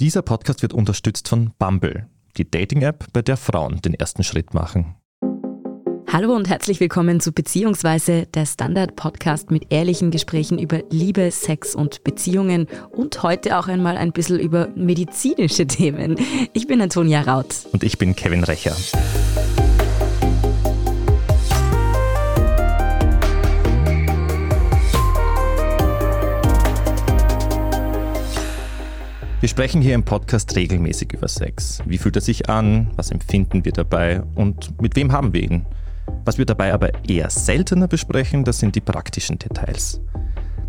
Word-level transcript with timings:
Dieser 0.00 0.22
Podcast 0.22 0.62
wird 0.62 0.72
unterstützt 0.72 1.26
von 1.26 1.50
Bumble, 1.58 2.06
die 2.36 2.48
Dating-App, 2.48 3.06
bei 3.12 3.20
der 3.20 3.36
Frauen 3.36 3.82
den 3.82 3.94
ersten 3.94 4.22
Schritt 4.22 4.54
machen. 4.54 4.94
Hallo 6.06 6.36
und 6.36 6.48
herzlich 6.48 6.78
willkommen 6.78 7.18
zu 7.18 7.32
Beziehungsweise, 7.32 8.26
der 8.26 8.46
Standard-Podcast 8.46 9.50
mit 9.50 9.72
ehrlichen 9.72 10.12
Gesprächen 10.12 10.60
über 10.60 10.84
Liebe, 10.90 11.32
Sex 11.32 11.74
und 11.74 12.04
Beziehungen 12.04 12.68
und 12.92 13.24
heute 13.24 13.58
auch 13.58 13.66
einmal 13.66 13.96
ein 13.96 14.12
bisschen 14.12 14.38
über 14.38 14.68
medizinische 14.76 15.66
Themen. 15.66 16.16
Ich 16.52 16.68
bin 16.68 16.80
Antonia 16.80 17.22
Raut. 17.22 17.66
Und 17.72 17.82
ich 17.82 17.98
bin 17.98 18.14
Kevin 18.14 18.44
Recher. 18.44 18.76
Wir 29.48 29.52
sprechen 29.52 29.80
hier 29.80 29.94
im 29.94 30.02
Podcast 30.02 30.54
regelmäßig 30.56 31.14
über 31.14 31.26
Sex. 31.26 31.82
Wie 31.86 31.96
fühlt 31.96 32.16
er 32.16 32.20
sich 32.20 32.50
an? 32.50 32.90
Was 32.96 33.10
empfinden 33.10 33.64
wir 33.64 33.72
dabei? 33.72 34.22
Und 34.34 34.78
mit 34.78 34.94
wem 34.94 35.10
haben 35.10 35.32
wir 35.32 35.42
ihn? 35.42 35.64
Was 36.26 36.36
wir 36.36 36.44
dabei 36.44 36.74
aber 36.74 36.90
eher 37.08 37.30
seltener 37.30 37.88
besprechen, 37.88 38.44
das 38.44 38.58
sind 38.58 38.74
die 38.74 38.82
praktischen 38.82 39.38
Details. 39.38 40.02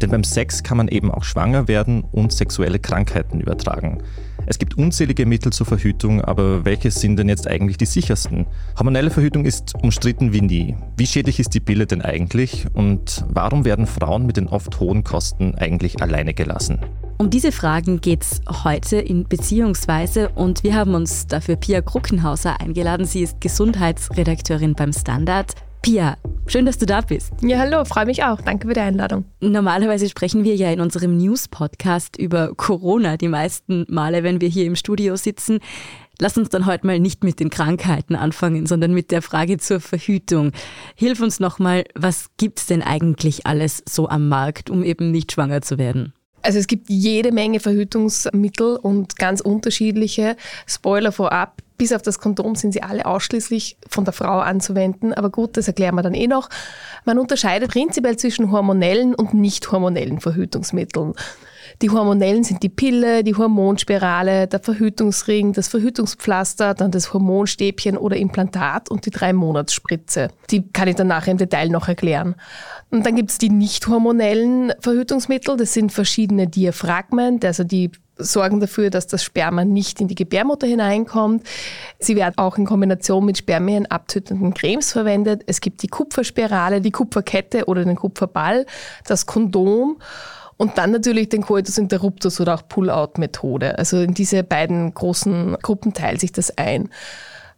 Denn 0.02 0.12
beim 0.12 0.24
Sex 0.24 0.64
kann 0.64 0.78
man 0.78 0.88
eben 0.88 1.12
auch 1.12 1.26
schwanger 1.26 1.68
werden 1.68 2.06
und 2.10 2.32
sexuelle 2.32 2.80
Krankheiten 2.80 3.42
übertragen. 3.42 4.02
Es 4.46 4.60
gibt 4.60 4.78
unzählige 4.78 5.26
Mittel 5.26 5.52
zur 5.52 5.66
Verhütung, 5.66 6.22
aber 6.22 6.64
welche 6.64 6.90
sind 6.90 7.18
denn 7.18 7.28
jetzt 7.28 7.50
eigentlich 7.50 7.78
die 7.78 7.86
sichersten? 7.86 8.46
Hormonelle 8.78 9.10
Verhütung 9.10 9.44
ist 9.44 9.76
umstritten 9.84 10.32
wie 10.32 10.42
nie. 10.42 10.78
Wie 10.96 11.06
schädlich 11.06 11.42
ist 11.42 11.54
die 11.54 11.60
Pille 11.60 11.86
denn 11.86 12.02
eigentlich 12.02 12.66
und 12.74 13.26
warum 13.28 13.66
werden 13.66 13.88
Frauen 13.88 14.26
mit 14.26 14.38
den 14.38 14.48
oft 14.48 14.80
hohen 14.80 15.04
Kosten 15.04 15.54
eigentlich 15.56 16.02
alleine 16.02 16.34
gelassen? 16.34 16.80
Um 17.22 17.30
diese 17.30 17.52
Fragen 17.52 18.00
geht 18.00 18.24
es 18.24 18.42
heute 18.64 18.96
in 18.96 19.26
Beziehungsweise 19.26 20.30
und 20.30 20.64
wir 20.64 20.74
haben 20.74 20.94
uns 20.94 21.28
dafür 21.28 21.58
Pia 21.58 21.82
Kruckenhauser 21.82 22.62
eingeladen. 22.62 23.06
Sie 23.06 23.22
ist 23.22 23.42
Gesundheitsredakteurin 23.42 24.74
beim 24.74 24.94
Standard. 24.94 25.54
Pia, 25.82 26.16
schön, 26.48 26.66
dass 26.66 26.78
du 26.78 26.86
da 26.86 27.02
bist. 27.02 27.34
Ja, 27.42 27.60
hallo, 27.60 27.84
freue 27.84 28.06
mich 28.06 28.24
auch. 28.24 28.40
Danke 28.40 28.70
für 28.70 28.74
die 28.74 28.80
Einladung. 28.80 29.26
Normalerweise 29.42 30.08
sprechen 30.08 30.46
wir 30.46 30.56
ja 30.56 30.72
in 30.72 30.80
unserem 30.80 31.18
News-Podcast 31.18 32.18
über 32.18 32.56
Corona 32.56 33.18
die 33.18 33.28
meisten 33.28 33.86
Male, 33.90 34.24
wenn 34.24 34.40
wir 34.40 34.48
hier 34.48 34.64
im 34.64 34.78
Studio 34.78 35.18
sitzen. 35.18 35.60
Lass 36.20 36.38
uns 36.38 36.48
dann 36.48 36.66
heute 36.66 36.88
mal 36.88 37.00
nicht 37.02 37.26
mit 37.26 37.42
den 37.42 37.50
Krankheiten 37.50 38.16
anfangen, 38.16 38.66
sondern 38.66 38.94
mit 38.94 39.12
der 39.12 39.22
Frage 39.22 39.58
zur 39.58 39.82
Verhütung. 39.82 40.54
Hilf 40.96 41.20
uns 41.20 41.42
nochmal, 41.42 41.84
was 41.96 42.30
gibt 42.38 42.60
es 42.60 42.68
denn 42.68 42.82
eigentlich 42.82 43.46
alles 43.46 43.84
so 43.88 44.08
am 44.08 44.30
Markt, 44.30 44.70
um 44.70 44.86
eben 44.86 45.12
nicht 45.12 45.34
schwanger 45.34 45.62
zu 45.62 45.78
werden? 45.78 46.14
Also 46.50 46.58
es 46.58 46.66
gibt 46.66 46.90
jede 46.90 47.32
Menge 47.32 47.60
Verhütungsmittel 47.60 48.78
und 48.78 49.18
ganz 49.18 49.40
unterschiedliche. 49.40 50.36
Spoiler 50.66 51.12
vorab, 51.12 51.62
bis 51.78 51.94
auf 51.94 52.02
das 52.02 52.18
Kondom 52.18 52.56
sind 52.56 52.72
sie 52.72 52.82
alle 52.82 53.06
ausschließlich 53.06 53.78
von 53.88 54.04
der 54.04 54.14
Frau 54.14 54.40
anzuwenden. 54.40 55.14
Aber 55.14 55.30
gut, 55.30 55.58
das 55.58 55.68
erklären 55.68 55.94
wir 55.94 56.02
dann 56.02 56.16
eh 56.16 56.26
noch. 56.26 56.50
Man 57.06 57.20
unterscheidet 57.20 57.70
prinzipiell 57.70 58.18
zwischen 58.18 58.52
hormonellen 58.52 59.14
und 59.14 59.36
nicht 59.36 59.72
hormonellen 59.72 60.22
Verhütungsmitteln. 60.22 61.14
Die 61.82 61.90
hormonellen 61.90 62.44
sind 62.44 62.62
die 62.62 62.70
Pille, 62.70 63.24
die 63.24 63.36
Hormonspirale, 63.36 64.48
der 64.48 64.60
Verhütungsring, 64.60 65.54
das 65.54 65.70
Verhütungspflaster, 65.70 66.74
dann 66.74 66.92
das 66.92 67.14
Hormonstäbchen 67.14 67.98
oder 67.98 68.18
Implantat 68.18 68.90
und 68.92 69.06
die 69.06 69.12
drei 69.12 69.32
Monatsspritze. 69.32 70.28
Die 70.50 70.68
kann 70.74 70.90
ich 70.90 70.96
dann 70.96 71.08
nachher 71.08 71.32
im 71.32 71.38
Detail 71.38 71.70
noch 71.70 71.88
erklären. 71.88 72.36
Und 72.90 73.06
dann 73.06 73.16
gibt 73.16 73.32
es 73.32 73.38
die 73.38 73.50
nicht 73.50 73.88
hormonellen 73.88 74.74
Verhütungsmittel. 74.82 75.56
Das 75.56 75.74
sind 75.74 75.94
verschiedene 75.94 76.48
Diaphragmen, 76.48 77.40
also 77.44 77.64
die 77.64 77.92
sorgen 78.20 78.60
dafür, 78.60 78.90
dass 78.90 79.08
das 79.08 79.24
Sperma 79.24 79.64
nicht 79.64 80.02
in 80.02 80.10
die 80.10 80.16
Gebärmutter 80.16 80.68
hineinkommt. 80.68 81.48
Sie 82.00 82.18
werden 82.18 82.34
auch 82.38 82.58
in 82.58 82.66
Kombination 82.66 83.26
mit 83.26 83.38
Spermien 83.38 83.86
abtötenden 83.86 84.54
Cremes 84.54 84.92
verwendet. 84.92 85.44
Es 85.48 85.62
gibt 85.62 85.82
die 85.82 85.88
Kupferspirale, 85.88 86.82
die 86.82 86.92
Kupferkette 86.92 87.66
oder 87.66 87.86
den 87.86 87.96
Kupferball, 87.96 88.66
das 89.06 89.26
Kondom 89.26 90.00
und 90.60 90.78
dann 90.78 90.92
natürlich 90.92 91.30
den 91.30 91.42
Coitus 91.42 91.78
interruptus 91.78 92.42
oder 92.42 92.54
auch 92.54 92.68
Pull-out-Methode. 92.68 93.78
Also 93.78 94.02
in 94.02 94.14
diese 94.14 94.44
beiden 94.44 94.94
großen 94.94 95.56
Gruppen 95.62 95.94
teilt 95.94 96.20
sich 96.20 96.34
das 96.34 96.58
ein. 96.58 96.90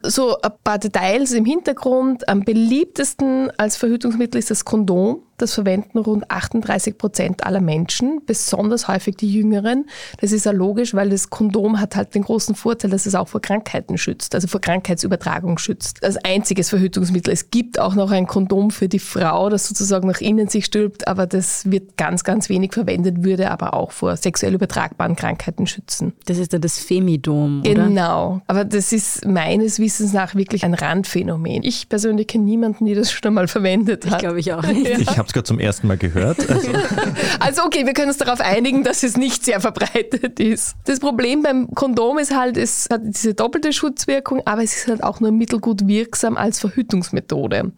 So 0.04 0.40
ein 0.40 0.52
paar 0.64 0.78
Details 0.78 1.32
im 1.32 1.44
Hintergrund. 1.44 2.30
Am 2.30 2.42
beliebtesten 2.42 3.50
als 3.58 3.76
Verhütungsmittel 3.76 4.38
ist 4.38 4.52
das 4.52 4.66
Kondom. 4.66 5.24
Das 5.42 5.56
verwenden 5.56 5.98
rund 5.98 6.30
38 6.30 6.98
Prozent 6.98 7.46
aller 7.46 7.62
Menschen, 7.62 8.22
besonders 8.28 8.88
häufig 8.88 9.16
die 9.16 9.32
Jüngeren. 9.32 9.86
Das 10.20 10.32
ist 10.32 10.46
ja 10.46 10.52
logisch, 10.52 10.94
weil 10.94 11.10
das 11.10 11.30
Kondom 11.30 11.80
hat 11.80 11.96
halt 11.96 12.14
den 12.14 12.24
großen 12.24 12.54
Vorteil, 12.54 12.92
dass 12.92 13.08
es 13.08 13.16
auch 13.16 13.28
vor 13.28 13.42
Krankheiten 13.42 13.98
schützt, 13.98 14.36
also 14.36 14.48
vor 14.48 14.62
Krankheitsübertragung 14.62 15.58
schützt. 15.58 16.04
Als 16.04 16.18
einziges 16.18 16.70
Verhütungsmittel. 16.70 17.34
Es 17.34 17.50
gibt 17.50 17.80
auch 17.80 17.96
noch 17.96 18.12
ein 18.12 18.28
Kondom 18.28 18.70
für 18.70 18.88
die 18.88 19.00
Frau, 19.00 19.50
das 19.50 19.68
sozusagen 19.68 20.08
nach 20.08 20.22
innen 20.22 20.48
sich 20.48 20.66
stülpt, 20.66 21.08
aber 21.08 21.26
das 21.26 21.72
wird 21.72 21.98
ganz, 21.98 22.24
ganz 22.24 22.50
wenig 22.50 22.74
verwendet, 22.74 23.24
würde 23.24 23.50
aber 23.50 23.74
auch 23.74 23.92
vor 23.92 24.16
sexuell 24.18 24.54
übertragbaren 24.54 25.16
Krankheiten 25.16 25.66
schützen. 25.66 26.14
Das 26.26 26.38
ist 26.38 26.54
dann 26.54 26.62
das 26.62 26.78
Femidom, 26.78 27.62
oder? 27.62 27.88
Genau. 27.88 28.42
Aber 28.46 28.64
das 28.64 28.94
ist 28.94 29.26
meines 29.26 29.80
Wissens 29.80 30.14
nach 30.14 30.36
wirklich 30.36 30.66
ein 30.66 30.76
Randphänomen. 30.76 31.64
Ich 31.64 31.90
persönlich 31.90 32.28
kenne 32.28 32.44
niemanden, 32.44 32.86
die 32.86 32.94
das 32.94 33.12
schon 33.12 33.30
einmal 33.30 33.48
verwendet 33.48 34.06
hat. 34.06 34.14
Ich 34.14 34.18
glaube 34.20 34.40
ich 34.40 34.54
auch 34.54 34.64
nicht. 34.68 34.88
Ja. 34.88 35.00
Ich 35.00 35.18
habe 35.18 35.31
es 35.32 35.34
gerade 35.34 35.46
zum 35.46 35.60
ersten 35.60 35.88
Mal 35.88 35.98
gehört. 35.98 36.50
Also. 36.50 36.72
also 37.40 37.64
okay, 37.64 37.86
wir 37.86 37.94
können 37.94 38.10
uns 38.10 38.18
darauf 38.18 38.42
einigen, 38.42 38.84
dass 38.84 39.04
es 39.04 39.18
nicht 39.18 39.44
sehr 39.46 39.62
verbreitet 39.62 40.40
ist. 40.40 40.76
Das 40.86 41.00
Problem 41.00 41.42
beim 41.42 41.70
Kondom 41.74 42.20
ist 42.20 42.36
halt, 42.36 42.58
es 42.58 42.88
hat 42.92 43.02
diese 43.04 43.34
doppelte 43.34 43.74
Schutzwirkung, 43.74 44.42
aber 44.46 44.64
es 44.64 44.76
ist 44.76 44.88
halt 44.88 45.04
auch 45.04 45.20
nur 45.20 45.32
mittelgut 45.32 45.88
wirksam 45.88 46.38
als 46.38 46.60
Verhütungsmethode. 46.60 47.72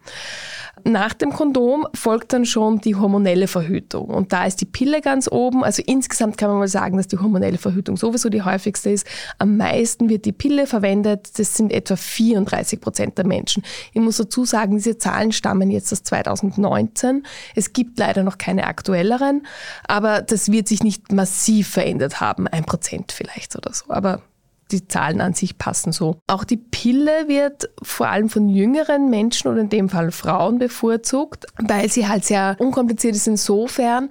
Nach 0.86 1.14
dem 1.14 1.32
Kondom 1.32 1.86
folgt 1.94 2.34
dann 2.34 2.44
schon 2.44 2.78
die 2.78 2.94
hormonelle 2.94 3.48
Verhütung. 3.48 4.06
Und 4.06 4.34
da 4.34 4.44
ist 4.44 4.60
die 4.60 4.66
Pille 4.66 5.00
ganz 5.00 5.28
oben. 5.30 5.64
Also 5.64 5.82
insgesamt 5.84 6.36
kann 6.36 6.50
man 6.50 6.58
mal 6.58 6.68
sagen, 6.68 6.98
dass 6.98 7.08
die 7.08 7.16
hormonelle 7.16 7.56
Verhütung 7.56 7.96
sowieso 7.96 8.28
die 8.28 8.42
häufigste 8.42 8.90
ist. 8.90 9.06
Am 9.38 9.56
meisten 9.56 10.10
wird 10.10 10.26
die 10.26 10.32
Pille 10.32 10.66
verwendet. 10.66 11.38
Das 11.38 11.56
sind 11.56 11.72
etwa 11.72 11.96
34 11.96 12.82
Prozent 12.82 13.16
der 13.16 13.26
Menschen. 13.26 13.62
Ich 13.94 14.00
muss 14.02 14.18
dazu 14.18 14.44
sagen, 14.44 14.76
diese 14.76 14.98
Zahlen 14.98 15.32
stammen 15.32 15.70
jetzt 15.70 15.90
aus 15.90 16.02
2019. 16.02 17.24
Es 17.54 17.72
gibt 17.72 17.98
leider 17.98 18.22
noch 18.22 18.36
keine 18.36 18.66
aktuelleren, 18.66 19.46
aber 19.88 20.20
das 20.20 20.52
wird 20.52 20.68
sich 20.68 20.82
nicht 20.82 21.12
massiv 21.12 21.68
verändert 21.68 22.20
haben. 22.20 22.46
Ein 22.46 22.64
Prozent 22.64 23.12
vielleicht 23.12 23.56
oder 23.56 23.72
so. 23.72 23.86
Aber 23.88 24.20
die 24.70 24.86
Zahlen 24.88 25.20
an 25.20 25.34
sich 25.34 25.58
passen 25.58 25.92
so. 25.92 26.16
Auch 26.26 26.44
die 26.44 26.56
Pille 26.56 27.28
wird 27.28 27.70
vor 27.82 28.08
allem 28.08 28.28
von 28.28 28.48
jüngeren 28.48 29.10
Menschen 29.10 29.48
oder 29.48 29.60
in 29.60 29.68
dem 29.68 29.88
Fall 29.88 30.10
Frauen 30.10 30.58
bevorzugt, 30.58 31.46
weil 31.58 31.90
sie 31.90 32.08
halt 32.08 32.24
sehr 32.24 32.56
unkompliziert 32.58 33.14
ist 33.14 33.26
insofern, 33.26 34.10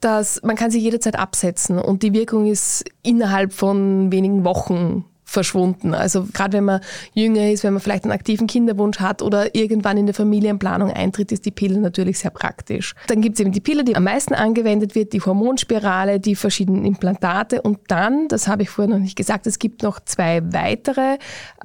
dass 0.00 0.42
man 0.42 0.56
kann 0.56 0.70
sie 0.70 0.80
jederzeit 0.80 1.18
absetzen 1.18 1.78
und 1.78 2.02
die 2.02 2.12
Wirkung 2.12 2.46
ist 2.46 2.84
innerhalb 3.02 3.52
von 3.52 4.10
wenigen 4.12 4.44
Wochen 4.44 5.04
verschwunden. 5.30 5.94
Also 5.94 6.26
gerade 6.32 6.58
wenn 6.58 6.64
man 6.64 6.80
jünger 7.14 7.50
ist, 7.50 7.62
wenn 7.62 7.72
man 7.72 7.80
vielleicht 7.80 8.02
einen 8.02 8.12
aktiven 8.12 8.48
Kinderwunsch 8.48 8.98
hat 8.98 9.22
oder 9.22 9.54
irgendwann 9.54 9.96
in 9.96 10.06
der 10.06 10.14
Familienplanung 10.14 10.90
eintritt, 10.90 11.30
ist 11.30 11.46
die 11.46 11.52
Pille 11.52 11.78
natürlich 11.78 12.18
sehr 12.18 12.32
praktisch. 12.32 12.94
Dann 13.06 13.20
gibt 13.20 13.34
es 13.34 13.40
eben 13.40 13.52
die 13.52 13.60
Pille, 13.60 13.84
die 13.84 13.94
am 13.94 14.04
meisten 14.04 14.34
angewendet 14.34 14.96
wird, 14.96 15.12
die 15.12 15.20
Hormonspirale, 15.20 16.18
die 16.18 16.34
verschiedenen 16.34 16.84
Implantate 16.84 17.62
und 17.62 17.78
dann, 17.86 18.26
das 18.26 18.48
habe 18.48 18.62
ich 18.62 18.70
vorher 18.70 18.92
noch 18.92 19.00
nicht 19.00 19.14
gesagt, 19.14 19.46
es 19.46 19.60
gibt 19.60 19.84
noch 19.84 20.00
zwei 20.00 20.42
weitere 20.52 21.18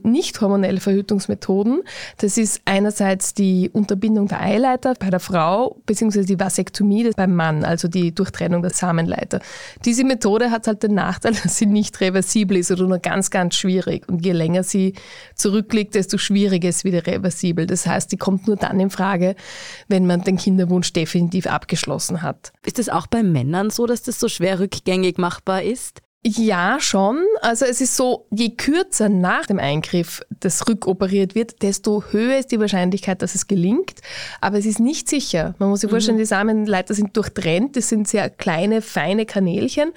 nicht 0.04 0.40
hormonelle 0.40 0.80
Verhütungsmethoden. 0.80 1.82
Das 2.18 2.38
ist 2.38 2.62
einerseits 2.66 3.34
die 3.34 3.72
Unterbindung 3.74 4.28
der 4.28 4.42
Eileiter 4.42 4.94
bei 5.00 5.10
der 5.10 5.20
Frau 5.20 5.78
beziehungsweise 5.88 6.28
die 6.28 6.40
Vasektomie 6.40 7.10
beim 7.16 7.36
Mann, 7.36 7.64
also 7.64 7.88
die 7.88 8.14
Durchtrennung 8.14 8.62
der 8.62 8.72
Samenleiter. 8.72 9.40
Diese 9.84 10.04
Methode 10.04 10.52
hat 10.52 10.68
halt 10.68 10.84
den 10.84 10.94
Nachteil, 10.94 11.34
dass 11.44 11.58
sie 11.58 11.66
nicht 11.66 12.00
reversibel 12.00 12.58
ist 12.58 12.72
oder 12.72 12.88
nur 12.88 13.00
ganz, 13.00 13.32
ganz 13.32 13.55
schwierig. 13.56 14.08
Und 14.08 14.26
je 14.26 14.32
länger 14.32 14.64
sie 14.64 14.94
zurückliegt, 15.36 15.96
desto 15.96 16.18
schwieriger 16.18 16.70
ist 16.70 16.84
wieder 16.84 17.06
reversibel. 17.06 17.66
Das 17.66 17.86
heißt, 17.86 18.12
die 18.12 18.18
kommt 18.18 18.48
nur 18.48 18.56
dann 18.56 18.80
in 18.80 18.90
Frage, 18.90 19.36
wenn 19.88 20.06
man 20.06 20.22
den 20.22 20.38
Kinderwunsch 20.38 20.94
definitiv 20.94 21.48
abgeschlossen 21.48 22.22
hat. 22.22 22.54
Ist 22.66 22.80
es 22.80 22.90
auch 22.90 23.08
bei 23.08 23.24
Männern 23.24 23.70
so, 23.70 23.86
dass 23.86 24.04
das 24.04 24.20
so 24.20 24.28
schwer 24.28 24.60
rückgängig 24.60 25.18
machbar 25.18 25.64
ist? 25.64 26.02
Ja, 26.28 26.78
schon. 26.80 27.20
Also 27.42 27.66
es 27.66 27.82
ist 27.82 27.96
so, 27.96 28.26
je 28.32 28.56
kürzer 28.56 29.10
nach 29.10 29.46
dem 29.46 29.60
Eingriff 29.60 30.24
das 30.40 30.68
rückoperiert 30.68 31.36
wird, 31.36 31.62
desto 31.62 32.04
höher 32.10 32.40
ist 32.40 32.52
die 32.52 32.60
Wahrscheinlichkeit, 32.60 33.22
dass 33.22 33.36
es 33.36 33.46
gelingt. 33.46 34.02
Aber 34.42 34.58
es 34.58 34.66
ist 34.66 34.80
nicht 34.80 35.08
sicher. 35.08 35.54
Man 35.60 35.70
muss 35.70 35.82
sich 35.82 35.90
vorstellen, 35.92 36.18
mhm. 36.18 36.22
die 36.22 36.26
Samenleiter 36.26 36.96
sind 36.96 37.16
durchtrennt. 37.16 37.76
Das 37.76 37.90
sind 37.90 38.08
sehr 38.08 38.32
kleine, 38.32 38.82
feine 38.82 39.28
Kanälchen. 39.28 39.92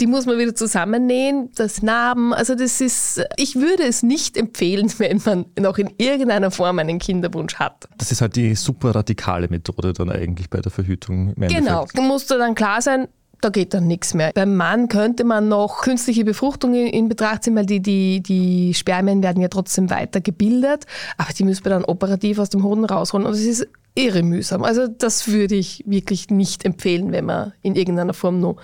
Die 0.00 0.06
muss 0.06 0.24
man 0.24 0.38
wieder 0.38 0.54
zusammennähen. 0.54 1.50
Das 1.56 1.82
Narben. 1.82 2.32
Also 2.32 2.54
das 2.54 2.80
ist, 2.80 3.22
ich 3.36 3.56
würde 3.56 3.82
es 3.82 4.02
nicht 4.02 4.38
empfehlen, 4.38 4.90
wenn 4.98 5.20
man 5.26 5.44
noch 5.58 5.76
in 5.76 5.90
irgendeiner 5.98 6.50
Form 6.50 6.78
einen 6.78 6.98
Kinderwunsch 6.98 7.56
hat. 7.56 7.86
Das 7.98 8.10
ist 8.10 8.22
halt 8.22 8.36
die 8.36 8.54
super 8.54 8.94
radikale 8.94 9.48
Methode 9.48 9.92
dann 9.92 10.08
eigentlich 10.08 10.48
bei 10.48 10.62
der 10.62 10.72
Verhütung. 10.72 11.34
Genau. 11.34 11.86
Da 11.92 12.00
musst 12.00 12.30
du 12.30 12.38
dann 12.38 12.54
klar 12.54 12.80
sein, 12.80 13.08
da 13.40 13.50
geht 13.50 13.74
dann 13.74 13.86
nichts 13.86 14.14
mehr. 14.14 14.32
Beim 14.34 14.56
Mann 14.56 14.88
könnte 14.88 15.24
man 15.24 15.48
noch 15.48 15.82
künstliche 15.82 16.24
Befruchtung 16.24 16.74
in, 16.74 17.08
Betracht 17.08 17.44
ziehen, 17.44 17.56
weil 17.56 17.66
die, 17.66 17.80
die, 17.80 18.22
die 18.22 18.74
Spermien 18.74 19.22
werden 19.22 19.42
ja 19.42 19.48
trotzdem 19.48 19.90
weiter 19.90 20.20
gebildet, 20.20 20.86
aber 21.16 21.32
die 21.32 21.44
müssen 21.44 21.64
wir 21.64 21.70
dann 21.70 21.84
operativ 21.84 22.38
aus 22.38 22.50
dem 22.50 22.62
Hoden 22.62 22.84
rausholen 22.84 23.26
und 23.26 23.34
es 23.34 23.44
ist 23.44 23.68
irre 23.94 24.22
mühsam. 24.22 24.62
Also 24.62 24.86
das 24.86 25.28
würde 25.28 25.54
ich 25.54 25.82
wirklich 25.86 26.30
nicht 26.30 26.64
empfehlen, 26.64 27.12
wenn 27.12 27.24
man 27.24 27.52
in 27.62 27.74
irgendeiner 27.74 28.14
Form 28.14 28.40
nur 28.40 28.56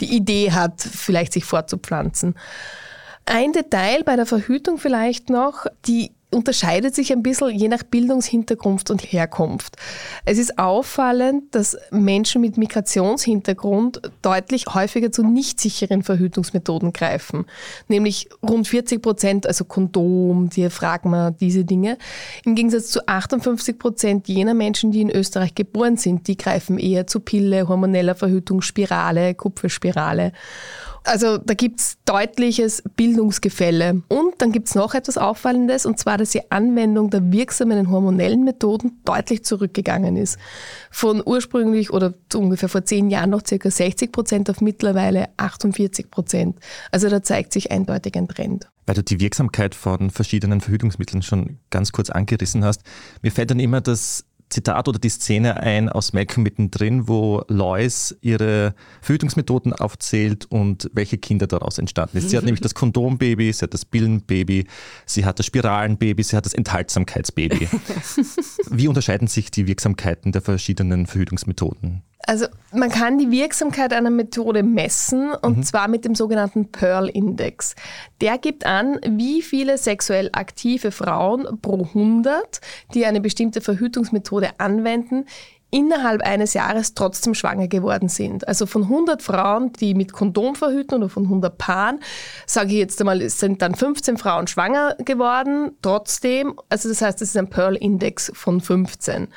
die 0.00 0.16
Idee 0.16 0.52
hat, 0.52 0.80
vielleicht 0.80 1.32
sich 1.32 1.44
fortzupflanzen. 1.44 2.34
Ein 3.26 3.52
Detail 3.52 4.04
bei 4.04 4.16
der 4.16 4.24
Verhütung 4.24 4.78
vielleicht 4.78 5.28
noch, 5.28 5.66
die 5.86 6.12
unterscheidet 6.30 6.94
sich 6.94 7.10
ein 7.12 7.22
bisschen 7.22 7.50
je 7.50 7.68
nach 7.68 7.82
Bildungshintergrund 7.82 8.90
und 8.90 9.02
Herkunft. 9.02 9.76
Es 10.26 10.36
ist 10.38 10.58
auffallend, 10.58 11.54
dass 11.54 11.76
Menschen 11.90 12.42
mit 12.42 12.58
Migrationshintergrund 12.58 14.02
deutlich 14.20 14.66
häufiger 14.66 15.10
zu 15.10 15.22
nicht 15.22 15.58
sicheren 15.58 16.02
Verhütungsmethoden 16.02 16.92
greifen. 16.92 17.46
Nämlich 17.88 18.28
rund 18.42 18.68
40 18.68 19.00
Prozent, 19.00 19.46
also 19.46 19.64
Kondom, 19.64 20.50
Diaphragma, 20.50 21.30
diese 21.30 21.64
Dinge. 21.64 21.96
Im 22.44 22.54
Gegensatz 22.54 22.88
zu 22.88 23.06
58 23.08 23.78
Prozent 23.78 24.28
jener 24.28 24.54
Menschen, 24.54 24.90
die 24.90 25.00
in 25.00 25.10
Österreich 25.10 25.54
geboren 25.54 25.96
sind, 25.96 26.28
die 26.28 26.36
greifen 26.36 26.78
eher 26.78 27.06
zu 27.06 27.20
Pille, 27.20 27.68
hormoneller 27.68 28.14
Verhütung, 28.14 28.60
Spirale, 28.60 29.34
Kupferspirale. 29.34 30.32
Also 31.08 31.38
da 31.38 31.54
gibt 31.54 31.80
es 31.80 31.96
deutliches 32.04 32.82
Bildungsgefälle. 32.96 34.02
Und 34.08 34.34
dann 34.38 34.52
gibt 34.52 34.68
es 34.68 34.74
noch 34.74 34.94
etwas 34.94 35.16
Auffallendes, 35.16 35.86
und 35.86 35.98
zwar, 35.98 36.18
dass 36.18 36.30
die 36.30 36.50
Anwendung 36.50 37.08
der 37.08 37.32
wirksamen 37.32 37.90
hormonellen 37.90 38.44
Methoden 38.44 39.00
deutlich 39.06 39.42
zurückgegangen 39.42 40.18
ist. 40.18 40.38
Von 40.90 41.22
ursprünglich 41.24 41.90
oder 41.94 42.12
ungefähr 42.34 42.68
vor 42.68 42.84
zehn 42.84 43.08
Jahren 43.08 43.30
noch 43.30 43.40
circa 43.46 43.70
60 43.70 44.12
Prozent 44.12 44.50
auf 44.50 44.60
mittlerweile 44.60 45.30
48 45.38 46.10
Prozent. 46.10 46.58
Also 46.92 47.08
da 47.08 47.22
zeigt 47.22 47.54
sich 47.54 47.72
eindeutig 47.72 48.14
ein 48.16 48.28
Trend. 48.28 48.68
Weil 48.84 48.96
du 48.96 49.02
die 49.02 49.18
Wirksamkeit 49.18 49.74
von 49.74 50.10
verschiedenen 50.10 50.60
Verhütungsmitteln 50.60 51.22
schon 51.22 51.58
ganz 51.70 51.92
kurz 51.92 52.10
angerissen 52.10 52.64
hast. 52.64 52.82
Mir 53.22 53.32
fällt 53.32 53.50
dann 53.50 53.60
immer 53.60 53.80
das 53.80 54.24
Zitat 54.50 54.88
oder 54.88 54.98
die 54.98 55.08
Szene 55.08 55.58
ein 55.58 55.88
aus 55.88 56.12
Malcolm 56.12 56.42
mittendrin, 56.42 57.08
wo 57.08 57.42
Lois 57.48 58.16
ihre 58.20 58.74
Verhütungsmethoden 59.02 59.72
aufzählt 59.72 60.46
und 60.46 60.90
welche 60.92 61.18
Kinder 61.18 61.46
daraus 61.46 61.78
entstanden 61.78 62.18
ist. 62.18 62.30
Sie 62.30 62.36
hat 62.36 62.44
nämlich 62.44 62.60
das 62.60 62.74
Kondombaby, 62.74 63.52
sie 63.52 63.62
hat 63.62 63.74
das 63.74 63.84
Pillenbaby, 63.84 64.66
sie 65.06 65.24
hat 65.24 65.38
das 65.38 65.46
Spiralenbaby, 65.46 66.22
sie 66.22 66.36
hat 66.36 66.46
das 66.46 66.54
Enthaltsamkeitsbaby. 66.54 67.68
Wie 68.70 68.88
unterscheiden 68.88 69.28
sich 69.28 69.50
die 69.50 69.66
Wirksamkeiten 69.66 70.32
der 70.32 70.42
verschiedenen 70.42 71.06
Verhütungsmethoden? 71.06 72.02
Also 72.28 72.44
man 72.72 72.90
kann 72.90 73.16
die 73.16 73.30
Wirksamkeit 73.30 73.90
einer 73.94 74.10
Methode 74.10 74.62
messen 74.62 75.32
und 75.32 75.56
mhm. 75.56 75.62
zwar 75.62 75.88
mit 75.88 76.04
dem 76.04 76.14
sogenannten 76.14 76.70
Pearl-Index. 76.70 77.74
Der 78.20 78.36
gibt 78.36 78.66
an, 78.66 79.00
wie 79.08 79.40
viele 79.40 79.78
sexuell 79.78 80.28
aktive 80.34 80.90
Frauen 80.90 81.58
pro 81.62 81.84
100, 81.84 82.60
die 82.92 83.06
eine 83.06 83.22
bestimmte 83.22 83.62
Verhütungsmethode 83.62 84.50
anwenden, 84.58 85.24
innerhalb 85.70 86.20
eines 86.20 86.52
Jahres 86.52 86.92
trotzdem 86.92 87.32
schwanger 87.32 87.66
geworden 87.66 88.10
sind. 88.10 88.46
Also 88.46 88.66
von 88.66 88.82
100 88.82 89.22
Frauen, 89.22 89.72
die 89.72 89.94
mit 89.94 90.12
Kondom 90.12 90.54
verhüten 90.54 90.98
oder 90.98 91.08
von 91.08 91.24
100 91.24 91.56
Paaren, 91.56 92.00
sage 92.44 92.72
ich 92.72 92.78
jetzt 92.78 93.00
einmal, 93.00 93.26
sind 93.30 93.62
dann 93.62 93.74
15 93.74 94.18
Frauen 94.18 94.48
schwanger 94.48 94.96
geworden, 94.98 95.78
trotzdem. 95.80 96.60
Also 96.68 96.90
das 96.90 97.00
heißt, 97.00 97.22
es 97.22 97.30
ist 97.30 97.38
ein 97.38 97.48
Pearl-Index 97.48 98.32
von 98.34 98.60
15. 98.60 99.28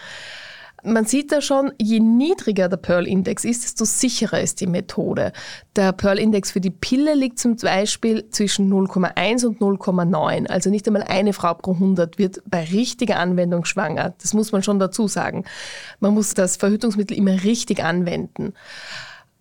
Man 0.83 1.05
sieht 1.05 1.31
da 1.31 1.41
schon, 1.41 1.71
je 1.79 1.99
niedriger 1.99 2.67
der 2.67 2.77
Pearl-Index 2.77 3.45
ist, 3.45 3.63
desto 3.63 3.85
sicherer 3.85 4.41
ist 4.41 4.61
die 4.61 4.67
Methode. 4.67 5.31
Der 5.75 5.91
Pearl-Index 5.91 6.51
für 6.51 6.61
die 6.61 6.71
Pille 6.71 7.13
liegt 7.13 7.37
zum 7.37 7.55
Beispiel 7.55 8.29
zwischen 8.31 8.71
0,1 8.71 9.45
und 9.45 9.59
0,9. 9.59 10.47
Also 10.47 10.69
nicht 10.71 10.87
einmal 10.87 11.03
eine 11.03 11.33
Frau 11.33 11.53
pro 11.53 11.73
100 11.73 12.17
wird 12.17 12.41
bei 12.45 12.63
richtiger 12.63 13.19
Anwendung 13.19 13.65
schwanger. 13.65 14.15
Das 14.21 14.33
muss 14.33 14.51
man 14.51 14.63
schon 14.63 14.79
dazu 14.79 15.07
sagen. 15.07 15.45
Man 15.99 16.15
muss 16.15 16.33
das 16.33 16.57
Verhütungsmittel 16.57 17.15
immer 17.15 17.43
richtig 17.43 17.83
anwenden. 17.83 18.53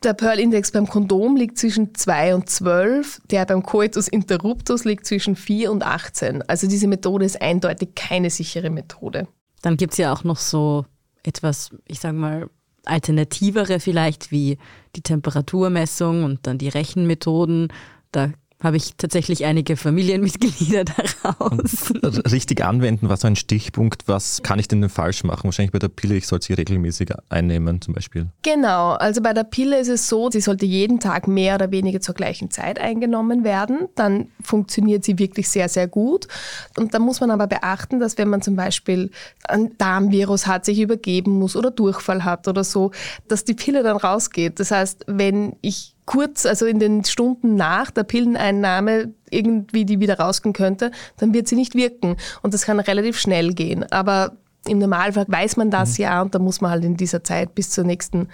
Der 0.03 0.15
Pearl-Index 0.15 0.73
beim 0.73 0.89
Kondom 0.89 1.37
liegt 1.37 1.59
zwischen 1.59 1.95
2 1.95 2.35
und 2.35 2.49
12, 2.49 3.21
der 3.31 3.45
beim 3.45 3.63
Coitus 3.63 4.09
interruptus 4.09 4.85
liegt 4.85 5.07
zwischen 5.07 5.37
4 5.37 5.71
und 5.71 5.83
18. 5.83 6.43
Also 6.49 6.67
diese 6.69 6.87
Methode 6.87 7.25
ist 7.25 7.41
eindeutig 7.41 7.95
keine 7.95 8.31
sichere 8.31 8.71
Methode. 8.71 9.29
Dann 9.61 9.77
gibt 9.77 9.93
es 9.93 9.99
ja 9.99 10.13
auch 10.13 10.25
noch 10.25 10.39
so 10.39 10.87
etwas, 11.23 11.71
ich 11.87 12.01
sage 12.01 12.17
mal, 12.17 12.51
alternativere 12.85 13.81
vielleicht 13.81 14.31
wie 14.31 14.59
die 14.97 15.03
Temperaturmessung 15.03 16.25
und 16.25 16.47
dann 16.47 16.59
die 16.59 16.69
Rechenmethoden. 16.69 17.73
Da 18.13 18.33
habe 18.63 18.77
ich 18.77 18.95
tatsächlich 18.97 19.45
einige 19.45 19.77
Familienmitglieder 19.77 20.85
daraus. 21.23 21.91
Und 21.91 22.33
richtig 22.33 22.63
anwenden 22.63 23.09
war 23.09 23.17
so 23.17 23.27
ein 23.27 23.37
Stichpunkt, 23.37 24.07
was 24.07 24.43
kann 24.43 24.59
ich 24.59 24.69
denn 24.69 24.89
falsch 24.89 25.25
machen? 25.25 25.45
Wahrscheinlich 25.45 25.73
bei 25.73 25.79
der 25.79 25.89
Pille, 25.89 26.17
ich 26.17 26.27
soll 26.27 26.43
sie 26.43 26.53
regelmäßig 26.53 27.11
einnehmen 27.31 27.81
zum 27.81 27.95
Beispiel. 27.95 28.29
Genau, 28.43 28.93
also 28.93 29.23
bei 29.23 29.33
der 29.33 29.45
Pille 29.45 29.79
ist 29.79 29.89
es 29.89 30.09
so, 30.09 30.31
sie 30.31 30.41
sollte 30.41 30.67
jeden 30.67 31.01
Tag 31.01 31.27
mehr 31.27 31.55
oder 31.55 31.71
weniger 31.71 32.01
zur 32.01 32.15
gleichen 32.15 32.51
Zeit 32.51 32.79
eingenommen 32.79 33.45
werden. 33.45 33.89
Dann 33.95 34.29
funktioniert 34.43 35.05
sie 35.05 35.19
wirklich 35.19 35.49
sehr, 35.49 35.69
sehr 35.69 35.89
gut. 35.89 36.29
Und 36.77 36.93
da 36.93 36.99
muss 36.99 37.21
man 37.21 37.31
aber 37.31 37.47
beachten, 37.47 37.99
dass 37.99 38.19
wenn 38.19 38.29
man 38.29 38.43
zum 38.43 38.57
Beispiel 38.57 39.11
ein 39.49 39.77
Darmvirus 39.79 40.47
hat, 40.47 40.67
sich 40.67 40.81
übergeben 40.81 41.33
muss 41.33 41.57
oder 41.57 41.71
Durchfall 41.71 42.25
hat 42.25 42.47
oder 42.47 42.65
so, 42.65 42.91
dass 43.29 43.45
die 43.45 43.55
Pille 43.55 43.83
dann 43.83 43.97
rausgeht. 43.97 44.61
Das 44.61 44.71
heißt, 44.71 45.05
wenn 45.07 45.57
ich 45.63 45.95
kurz, 46.07 46.47
also 46.47 46.67
in 46.67 46.79
den 46.79 47.05
Stunden 47.05 47.55
nach 47.55 47.91
der 47.91 48.05
Pilleneinnahme 48.05 49.13
irgendwie 49.31 49.85
die 49.85 50.01
wieder 50.01 50.19
rausgehen 50.19 50.53
könnte, 50.53 50.91
dann 51.19 51.33
wird 51.35 51.49
sie 51.49 51.57
nicht 51.57 51.75
wirken. 51.75 52.17
Und 52.43 52.55
das 52.55 52.63
kann 52.63 52.81
relativ 52.81 53.19
schnell 53.19 53.53
gehen. 53.55 53.85
Aber 53.93 54.37
im 54.67 54.79
Normalfall 54.79 55.27
weiß 55.29 55.57
man 55.57 55.71
das 55.71 55.99
mhm. 55.99 56.03
ja 56.03 56.23
und 56.23 56.35
da 56.35 56.39
muss 56.39 56.61
man 56.61 56.71
halt 56.71 56.85
in 56.85 56.97
dieser 56.97 57.25
Zeit 57.25 57.55
bis 57.55 57.71
zur 57.71 57.85
nächsten 57.85 58.29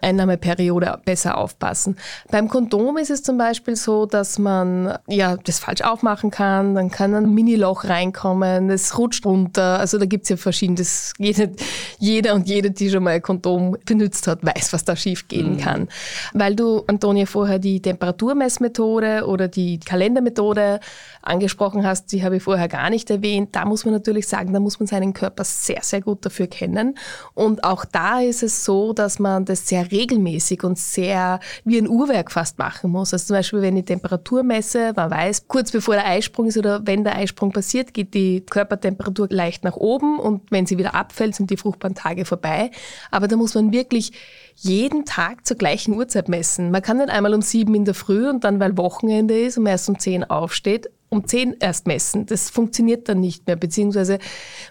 Einnahmeperiode 0.00 1.00
besser 1.04 1.38
aufpassen. 1.38 1.96
Beim 2.30 2.48
Kondom 2.48 2.96
ist 2.96 3.10
es 3.10 3.22
zum 3.22 3.38
Beispiel 3.38 3.76
so, 3.76 4.06
dass 4.06 4.38
man 4.38 4.98
ja 5.06 5.36
das 5.36 5.58
falsch 5.58 5.82
aufmachen 5.82 6.30
kann, 6.30 6.74
dann 6.74 6.90
kann 6.90 7.14
ein 7.14 7.34
Mini-Loch 7.34 7.84
reinkommen, 7.84 8.70
es 8.70 8.96
rutscht 8.98 9.24
runter. 9.26 9.78
Also 9.78 9.98
da 9.98 10.06
gibt 10.06 10.24
es 10.24 10.28
ja 10.30 10.36
verschiedenes. 10.36 11.12
Jede, 11.18 11.52
jeder 11.98 12.34
und 12.34 12.48
jede, 12.48 12.70
die 12.70 12.90
schon 12.90 13.02
mal 13.02 13.10
ein 13.10 13.22
Kondom 13.22 13.76
benutzt 13.84 14.26
hat, 14.26 14.44
weiß, 14.44 14.72
was 14.72 14.84
da 14.84 14.96
schief 14.96 15.28
gehen 15.28 15.54
mhm. 15.54 15.58
kann. 15.58 15.88
Weil 16.32 16.54
du, 16.54 16.84
Antonia, 16.86 17.26
vorher 17.26 17.58
die 17.58 17.80
Temperaturmessmethode 17.80 19.26
oder 19.26 19.48
die 19.48 19.80
Kalendermethode 19.80 20.80
angesprochen 21.22 21.86
hast, 21.86 22.12
die 22.12 22.24
habe 22.24 22.36
ich 22.36 22.42
vorher 22.42 22.68
gar 22.68 22.90
nicht 22.90 23.10
erwähnt. 23.10 23.54
Da 23.56 23.64
muss 23.64 23.84
man 23.84 23.94
natürlich 23.94 24.28
sagen, 24.28 24.52
da 24.52 24.60
muss 24.60 24.78
man 24.78 24.86
seinen 24.86 25.12
Körper 25.12 25.44
sehr, 25.44 25.80
sehr 25.82 26.00
gut 26.00 26.24
dafür 26.24 26.46
kennen. 26.46 26.96
Und 27.34 27.64
auch 27.64 27.84
da 27.84 28.20
ist 28.20 28.42
es 28.42 28.64
so, 28.64 28.92
dass 28.92 29.18
man 29.18 29.44
das 29.44 29.66
sehr 29.66 29.85
regelmäßig 29.90 30.64
und 30.64 30.78
sehr 30.78 31.40
wie 31.64 31.78
ein 31.78 31.88
Uhrwerk 31.88 32.30
fast 32.30 32.58
machen 32.58 32.90
muss. 32.90 33.12
Also 33.12 33.26
zum 33.26 33.36
Beispiel, 33.36 33.62
wenn 33.62 33.76
ich 33.76 33.84
Temperatur 33.84 34.42
messe, 34.42 34.92
man 34.94 35.10
weiß, 35.10 35.48
kurz 35.48 35.70
bevor 35.70 35.94
der 35.94 36.06
Eisprung 36.06 36.46
ist 36.46 36.58
oder 36.58 36.86
wenn 36.86 37.04
der 37.04 37.16
Eisprung 37.16 37.52
passiert, 37.52 37.94
geht 37.94 38.14
die 38.14 38.40
Körpertemperatur 38.40 39.28
leicht 39.30 39.64
nach 39.64 39.76
oben 39.76 40.18
und 40.18 40.42
wenn 40.50 40.66
sie 40.66 40.78
wieder 40.78 40.94
abfällt, 40.94 41.34
sind 41.34 41.50
die 41.50 41.56
fruchtbaren 41.56 41.94
Tage 41.94 42.24
vorbei. 42.24 42.70
Aber 43.10 43.28
da 43.28 43.36
muss 43.36 43.54
man 43.54 43.72
wirklich 43.72 44.12
jeden 44.54 45.04
Tag 45.04 45.46
zur 45.46 45.56
gleichen 45.56 45.94
Uhrzeit 45.94 46.28
messen. 46.28 46.70
Man 46.70 46.82
kann 46.82 46.98
nicht 46.98 47.10
einmal 47.10 47.34
um 47.34 47.42
sieben 47.42 47.74
in 47.74 47.84
der 47.84 47.94
Früh 47.94 48.28
und 48.28 48.44
dann, 48.44 48.58
weil 48.60 48.76
Wochenende 48.76 49.38
ist, 49.38 49.58
um 49.58 49.66
erst 49.66 49.88
um 49.88 49.98
zehn 49.98 50.24
aufsteht, 50.24 50.90
um 51.08 51.26
zehn 51.26 51.54
erst 51.60 51.86
messen. 51.86 52.26
Das 52.26 52.50
funktioniert 52.50 53.08
dann 53.08 53.20
nicht 53.20 53.46
mehr, 53.46 53.56
beziehungsweise 53.56 54.18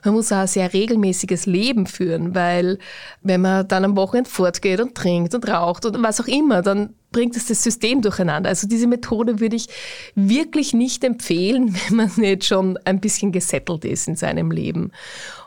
man 0.03 0.13
muss 0.13 0.31
auch 0.31 0.37
ein 0.37 0.47
sehr 0.47 0.73
regelmäßiges 0.73 1.45
Leben 1.45 1.87
führen, 1.87 2.35
weil 2.35 2.77
wenn 3.21 3.41
man 3.41 3.67
dann 3.67 3.85
am 3.85 3.95
Wochenende 3.95 4.29
fortgeht 4.29 4.81
und 4.81 4.95
trinkt 4.95 5.33
und 5.33 5.47
raucht 5.47 5.85
und 5.85 6.01
was 6.03 6.19
auch 6.21 6.27
immer, 6.27 6.61
dann 6.61 6.93
bringt 7.15 7.37
es 7.37 7.45
das 7.45 7.63
System 7.63 8.01
durcheinander. 8.01 8.49
Also 8.49 8.67
diese 8.67 8.87
Methode 8.87 9.39
würde 9.39 9.55
ich 9.55 9.69
wirklich 10.15 10.73
nicht 10.73 11.01
empfehlen, 11.05 11.73
wenn 11.87 11.95
man 11.95 12.11
nicht 12.17 12.43
schon 12.43 12.77
ein 12.83 12.99
bisschen 12.99 13.31
gesettelt 13.31 13.85
ist 13.85 14.09
in 14.09 14.17
seinem 14.17 14.51
Leben. 14.51 14.91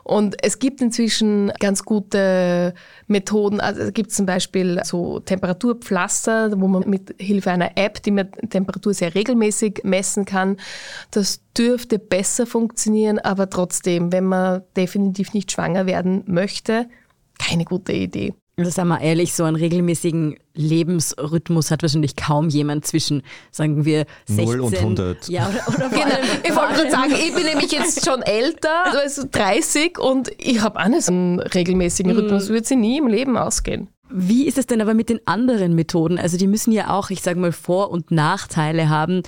Und 0.03 0.43
es 0.43 0.57
gibt 0.57 0.81
inzwischen 0.81 1.51
ganz 1.59 1.85
gute 1.85 2.73
Methoden. 3.05 3.59
Also 3.61 3.81
es 3.81 3.93
gibt 3.93 4.11
zum 4.11 4.25
Beispiel 4.25 4.81
so 4.83 5.19
Temperaturpflaster, 5.19 6.59
wo 6.59 6.67
man 6.67 6.89
mit 6.89 7.13
Hilfe 7.19 7.51
einer 7.51 7.77
App 7.77 8.01
die 8.01 8.15
Temperatur 8.49 8.95
sehr 8.95 9.13
regelmäßig 9.13 9.81
messen 9.83 10.25
kann. 10.25 10.57
Das 11.11 11.41
dürfte 11.55 11.99
besser 11.99 12.47
funktionieren, 12.47 13.19
aber 13.19 13.47
trotzdem, 13.47 14.11
wenn 14.11 14.25
man 14.25 14.63
definitiv 14.75 15.35
nicht 15.35 15.51
schwanger 15.51 15.85
werden 15.85 16.23
möchte, 16.25 16.89
keine 17.37 17.65
gute 17.65 17.93
Idee. 17.93 18.33
Also 18.59 18.71
sagen 18.71 18.89
wir 18.89 19.01
ehrlich, 19.01 19.33
so 19.33 19.45
einen 19.45 19.55
regelmäßigen 19.55 20.37
Lebensrhythmus 20.53 21.71
hat 21.71 21.81
wahrscheinlich 21.81 22.15
kaum 22.15 22.49
jemand 22.49 22.85
zwischen, 22.85 23.23
sagen 23.51 23.85
wir, 23.85 24.05
16 24.25 24.45
0 24.45 24.59
und 24.59 24.77
100. 24.77 25.29
Ja, 25.29 25.49
oder, 25.49 25.75
oder 25.75 25.89
genau. 25.89 26.05
Ich 26.43 26.55
wollte 26.55 26.73
gerade 26.73 26.91
sagen, 26.91 27.13
ich 27.13 27.33
bin 27.33 27.45
nämlich 27.45 27.71
jetzt 27.71 28.05
schon 28.09 28.21
älter, 28.21 28.97
also 29.01 29.23
30 29.29 29.97
und 29.97 30.29
ich 30.37 30.61
habe 30.61 30.79
auch 30.79 30.87
nicht 30.87 31.03
so 31.03 31.13
einen 31.13 31.39
regelmäßigen 31.39 32.11
Rhythmus, 32.11 32.49
würde 32.49 32.67
sie 32.67 32.75
nie 32.75 32.97
im 32.97 33.07
Leben 33.07 33.37
ausgehen. 33.37 33.87
Wie 34.11 34.47
ist 34.47 34.57
es 34.57 34.65
denn 34.65 34.81
aber 34.81 34.95
mit 34.95 35.09
den 35.09 35.19
anderen 35.25 35.75
Methoden? 35.75 36.17
Also 36.17 36.37
die 36.37 36.47
müssen 36.47 36.71
ja 36.71 36.89
auch, 36.89 37.11
ich 37.11 37.21
sage 37.21 37.39
mal, 37.39 37.51
Vor- 37.51 37.91
und 37.91 38.11
Nachteile 38.11 38.89
haben 38.89 39.21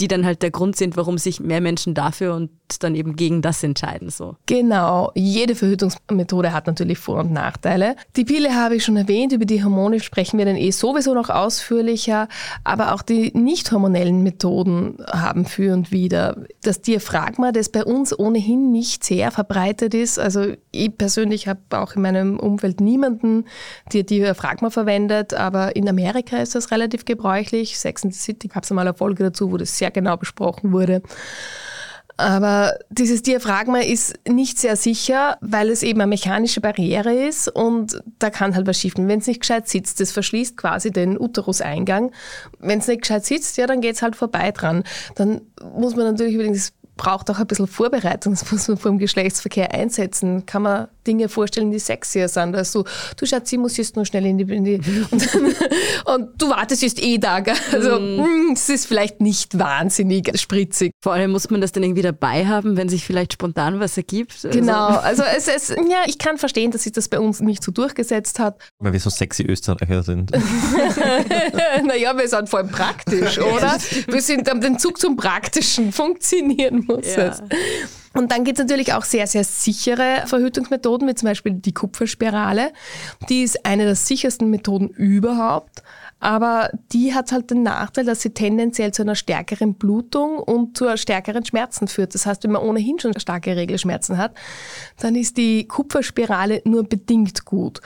die 0.00 0.08
dann 0.08 0.26
halt 0.26 0.42
der 0.42 0.50
Grund 0.50 0.76
sind, 0.76 0.96
warum 0.96 1.18
sich 1.18 1.40
mehr 1.40 1.60
Menschen 1.60 1.94
dafür 1.94 2.34
und 2.34 2.50
dann 2.78 2.94
eben 2.94 3.16
gegen 3.16 3.42
das 3.42 3.62
entscheiden. 3.62 4.10
So. 4.10 4.36
Genau, 4.46 5.12
jede 5.14 5.54
Verhütungsmethode 5.54 6.52
hat 6.52 6.66
natürlich 6.66 6.98
Vor- 6.98 7.20
und 7.20 7.32
Nachteile. 7.32 7.96
Die 8.16 8.24
Pille 8.24 8.54
habe 8.54 8.76
ich 8.76 8.84
schon 8.84 8.96
erwähnt, 8.96 9.32
über 9.32 9.44
die 9.44 9.62
Hormone 9.62 10.00
sprechen 10.00 10.38
wir 10.38 10.44
dann 10.44 10.56
eh 10.56 10.70
sowieso 10.70 11.14
noch 11.14 11.30
ausführlicher, 11.30 12.28
aber 12.64 12.92
auch 12.92 13.02
die 13.02 13.32
nicht 13.34 13.70
hormonellen 13.70 14.22
Methoden 14.22 14.98
haben 15.06 15.44
für 15.44 15.72
und 15.72 15.92
wider. 15.92 16.44
Das 16.62 16.80
Diaphragma, 16.80 17.52
das 17.52 17.68
bei 17.68 17.84
uns 17.84 18.18
ohnehin 18.18 18.72
nicht 18.72 19.04
sehr 19.04 19.30
verbreitet 19.30 19.94
ist, 19.94 20.18
also 20.18 20.54
ich 20.70 20.96
persönlich 20.96 21.48
habe 21.48 21.60
auch 21.70 21.94
in 21.96 22.02
meinem 22.02 22.38
Umfeld 22.38 22.80
niemanden, 22.80 23.44
der 23.92 24.02
Diaphragma 24.02 24.70
verwendet, 24.70 25.34
aber 25.34 25.76
in 25.76 25.88
Amerika 25.88 26.38
ist 26.38 26.54
das 26.54 26.70
relativ 26.70 27.04
gebräuchlich. 27.04 27.78
Sex 27.78 28.04
and 28.04 28.14
the 28.14 28.20
City 28.20 28.48
gab 28.48 28.64
es 28.64 28.70
einmal 28.70 28.86
eine 28.86 28.96
Folge 28.96 29.24
dazu, 29.24 29.52
wo 29.52 29.56
das 29.56 29.76
sehr 29.76 29.90
genau 29.90 30.16
besprochen 30.16 30.72
wurde. 30.72 31.02
Aber 32.16 32.78
dieses 32.90 33.22
Diaphragma 33.22 33.78
ist 33.78 34.14
nicht 34.28 34.58
sehr 34.58 34.76
sicher, 34.76 35.36
weil 35.40 35.68
es 35.68 35.82
eben 35.82 36.00
eine 36.00 36.08
mechanische 36.08 36.60
Barriere 36.60 37.12
ist 37.12 37.48
und 37.48 38.00
da 38.20 38.30
kann 38.30 38.54
halt 38.54 38.68
was 38.68 38.78
schiefgehen. 38.78 39.08
Wenn 39.08 39.18
es 39.18 39.26
nicht 39.26 39.40
gescheit 39.40 39.68
sitzt, 39.68 40.00
das 40.00 40.12
verschließt 40.12 40.56
quasi 40.56 40.92
den 40.92 41.18
Uteruseingang. 41.18 42.12
Wenn 42.60 42.78
es 42.78 42.86
nicht 42.86 43.02
gescheit 43.02 43.24
sitzt, 43.24 43.56
ja, 43.56 43.66
dann 43.66 43.80
geht 43.80 43.96
es 43.96 44.02
halt 44.02 44.14
vorbei 44.14 44.52
dran. 44.52 44.84
Dann 45.16 45.40
muss 45.74 45.96
man 45.96 46.06
natürlich 46.06 46.34
überlegen, 46.34 46.54
das 46.54 46.72
braucht 46.96 47.28
auch 47.30 47.40
ein 47.40 47.46
bisschen 47.48 47.66
Vorbereitung. 47.66 48.34
Das 48.34 48.50
muss 48.52 48.68
man 48.68 48.76
vor 48.76 48.92
dem 48.92 48.98
Geschlechtsverkehr 48.98 49.74
einsetzen. 49.74 50.46
Kann 50.46 50.62
man 50.62 50.88
Dinge 51.06 51.28
vorstellen, 51.28 51.70
die 51.70 51.78
sexier 51.78 52.28
sind. 52.28 52.56
Also, 52.56 52.84
du 53.16 53.26
Schatz, 53.26 53.52
ich 53.52 53.58
muss 53.58 53.76
jetzt 53.76 53.96
nur 53.96 54.04
schnell 54.04 54.26
in 54.26 54.38
die, 54.38 54.54
in 54.54 54.64
die 54.64 54.80
und, 55.10 55.34
und, 56.04 56.42
du 56.42 56.50
wartest 56.50 56.82
jetzt 56.82 57.02
eh 57.02 57.18
da. 57.18 57.42
Also, 57.72 58.00
mm. 58.00 58.52
es 58.52 58.68
ist 58.68 58.86
vielleicht 58.86 59.20
nicht 59.20 59.58
wahnsinnig 59.58 60.30
spritzig. 60.38 60.92
Vor 61.02 61.12
allem 61.12 61.32
muss 61.32 61.50
man 61.50 61.60
das 61.60 61.72
dann 61.72 61.82
irgendwie 61.82 62.02
dabei 62.02 62.46
haben, 62.46 62.76
wenn 62.76 62.88
sich 62.88 63.04
vielleicht 63.04 63.34
spontan 63.34 63.80
was 63.80 63.96
ergibt. 63.96 64.32
Also. 64.44 64.58
Genau. 64.58 65.00
Also, 65.04 65.22
es, 65.22 65.48
es, 65.48 65.68
ja, 65.68 66.04
ich 66.06 66.18
kann 66.18 66.38
verstehen, 66.38 66.70
dass 66.70 66.84
sich 66.84 66.92
das 66.92 67.08
bei 67.08 67.20
uns 67.20 67.40
nicht 67.40 67.62
so 67.62 67.70
durchgesetzt 67.70 68.38
hat. 68.38 68.58
Weil 68.78 68.92
wir 68.92 69.00
so 69.00 69.10
sexy 69.10 69.42
Österreicher 69.42 70.02
sind. 70.02 70.30
naja, 71.84 72.16
wir 72.16 72.26
sind 72.26 72.48
vor 72.48 72.60
allem 72.60 72.70
praktisch, 72.70 73.38
oder? 73.38 73.76
Wir 74.08 74.22
sind 74.22 74.48
am 74.48 74.60
den 74.60 74.78
Zug 74.78 74.98
zum 74.98 75.16
Praktischen. 75.16 75.92
Funktionieren 75.92 76.84
muss 76.86 77.14
ja. 77.14 77.26
es. 77.28 77.42
Und 78.14 78.30
dann 78.30 78.44
gibt 78.44 78.58
es 78.58 78.64
natürlich 78.64 78.92
auch 78.92 79.04
sehr, 79.04 79.26
sehr 79.26 79.42
sichere 79.42 80.22
Verhütungsmethoden, 80.26 81.08
wie 81.08 81.14
zum 81.14 81.28
Beispiel 81.28 81.52
die 81.52 81.74
Kupferspirale. 81.74 82.72
Die 83.28 83.42
ist 83.42 83.66
eine 83.66 83.84
der 83.84 83.96
sichersten 83.96 84.50
Methoden 84.50 84.88
überhaupt. 84.88 85.82
Aber 86.20 86.70
die 86.92 87.12
hat 87.12 87.32
halt 87.32 87.50
den 87.50 87.64
Nachteil, 87.64 88.04
dass 88.04 88.22
sie 88.22 88.30
tendenziell 88.30 88.92
zu 88.92 89.02
einer 89.02 89.16
stärkeren 89.16 89.74
Blutung 89.74 90.38
und 90.38 90.78
zu 90.78 90.96
stärkeren 90.96 91.44
Schmerzen 91.44 91.88
führt. 91.88 92.14
Das 92.14 92.24
heißt, 92.24 92.44
wenn 92.44 92.52
man 92.52 92.62
ohnehin 92.62 92.98
schon 92.98 93.18
starke 93.18 93.56
Regelschmerzen 93.56 94.16
hat, 94.16 94.32
dann 95.00 95.16
ist 95.16 95.36
die 95.36 95.66
Kupferspirale 95.66 96.62
nur 96.64 96.84
bedingt 96.84 97.44
gut. 97.44 97.80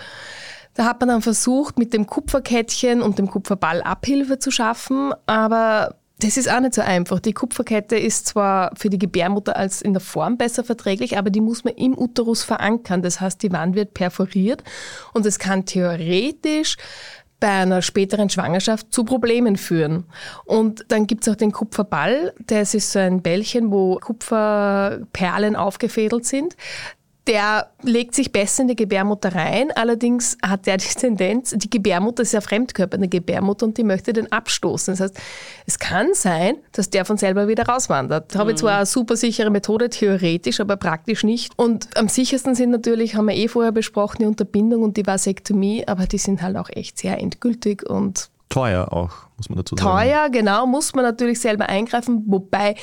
Da 0.74 0.84
hat 0.84 1.00
man 1.00 1.08
dann 1.08 1.22
versucht, 1.22 1.78
mit 1.78 1.92
dem 1.92 2.06
Kupferkettchen 2.06 3.02
und 3.02 3.18
dem 3.18 3.28
Kupferball 3.28 3.82
Abhilfe 3.82 4.38
zu 4.38 4.52
schaffen, 4.52 5.12
aber 5.26 5.96
das 6.20 6.36
ist 6.36 6.50
auch 6.50 6.60
nicht 6.60 6.74
so 6.74 6.82
einfach. 6.82 7.20
Die 7.20 7.32
Kupferkette 7.32 7.96
ist 7.96 8.26
zwar 8.26 8.72
für 8.76 8.90
die 8.90 8.98
Gebärmutter 8.98 9.56
als 9.56 9.82
in 9.82 9.92
der 9.92 10.00
Form 10.00 10.36
besser 10.36 10.64
verträglich, 10.64 11.16
aber 11.16 11.30
die 11.30 11.40
muss 11.40 11.64
man 11.64 11.74
im 11.74 11.96
Uterus 11.96 12.42
verankern. 12.42 13.02
Das 13.02 13.20
heißt, 13.20 13.42
die 13.42 13.52
Wand 13.52 13.76
wird 13.76 13.94
perforiert 13.94 14.64
und 15.12 15.24
es 15.26 15.38
kann 15.38 15.64
theoretisch 15.64 16.76
bei 17.40 17.48
einer 17.48 17.82
späteren 17.82 18.30
Schwangerschaft 18.30 18.92
zu 18.92 19.04
Problemen 19.04 19.56
führen. 19.56 20.06
Und 20.44 20.84
dann 20.88 21.06
gibt's 21.06 21.28
auch 21.28 21.36
den 21.36 21.52
Kupferball. 21.52 22.34
Das 22.46 22.74
ist 22.74 22.90
so 22.90 22.98
ein 22.98 23.22
Bällchen, 23.22 23.70
wo 23.70 23.96
Kupferperlen 23.96 25.54
aufgefädelt 25.54 26.26
sind 26.26 26.56
der 27.28 27.68
legt 27.82 28.14
sich 28.14 28.32
besser 28.32 28.62
in 28.62 28.68
die 28.68 28.76
Gebärmutter 28.76 29.34
rein. 29.34 29.70
Allerdings 29.72 30.38
hat 30.42 30.66
der 30.66 30.78
die 30.78 30.86
Tendenz, 30.86 31.54
die 31.56 31.68
Gebärmutter 31.68 32.22
ist 32.22 32.32
ja 32.32 32.40
Fremdkörper 32.40 32.94
in 32.94 33.02
der 33.02 33.10
Gebärmutter 33.10 33.66
und 33.66 33.76
die 33.76 33.84
möchte 33.84 34.14
den 34.14 34.32
abstoßen. 34.32 34.94
Das 34.94 35.00
heißt, 35.00 35.20
es 35.66 35.78
kann 35.78 36.14
sein, 36.14 36.56
dass 36.72 36.88
der 36.88 37.04
von 37.04 37.18
selber 37.18 37.46
wieder 37.46 37.66
rauswandert. 37.66 38.34
Da 38.34 38.38
habe 38.38 38.52
ich 38.52 38.56
mhm. 38.56 38.60
zwar 38.60 38.76
eine 38.78 38.86
super 38.86 39.16
sichere 39.16 39.50
Methode, 39.50 39.90
theoretisch, 39.90 40.58
aber 40.58 40.76
praktisch 40.76 41.22
nicht. 41.22 41.52
Und 41.56 41.88
am 41.96 42.08
sichersten 42.08 42.54
sind 42.54 42.70
natürlich, 42.70 43.14
haben 43.14 43.28
wir 43.28 43.36
eh 43.36 43.48
vorher 43.48 43.72
besprochen, 43.72 44.18
die 44.20 44.26
Unterbindung 44.26 44.82
und 44.82 44.96
die 44.96 45.06
Vasektomie, 45.06 45.86
aber 45.86 46.06
die 46.06 46.18
sind 46.18 46.40
halt 46.40 46.56
auch 46.56 46.70
echt 46.70 46.98
sehr 46.98 47.18
endgültig 47.18 47.88
und 47.88 48.30
teuer 48.48 48.92
auch 48.92 49.28
muss 49.38 49.48
man 49.48 49.56
dazu 49.56 49.76
sagen. 49.76 49.88
Teuer, 49.88 50.28
genau, 50.30 50.66
muss 50.66 50.94
man 50.94 51.04
natürlich 51.04 51.40
selber 51.40 51.68
eingreifen. 51.68 52.24
Wobei, 52.26 52.74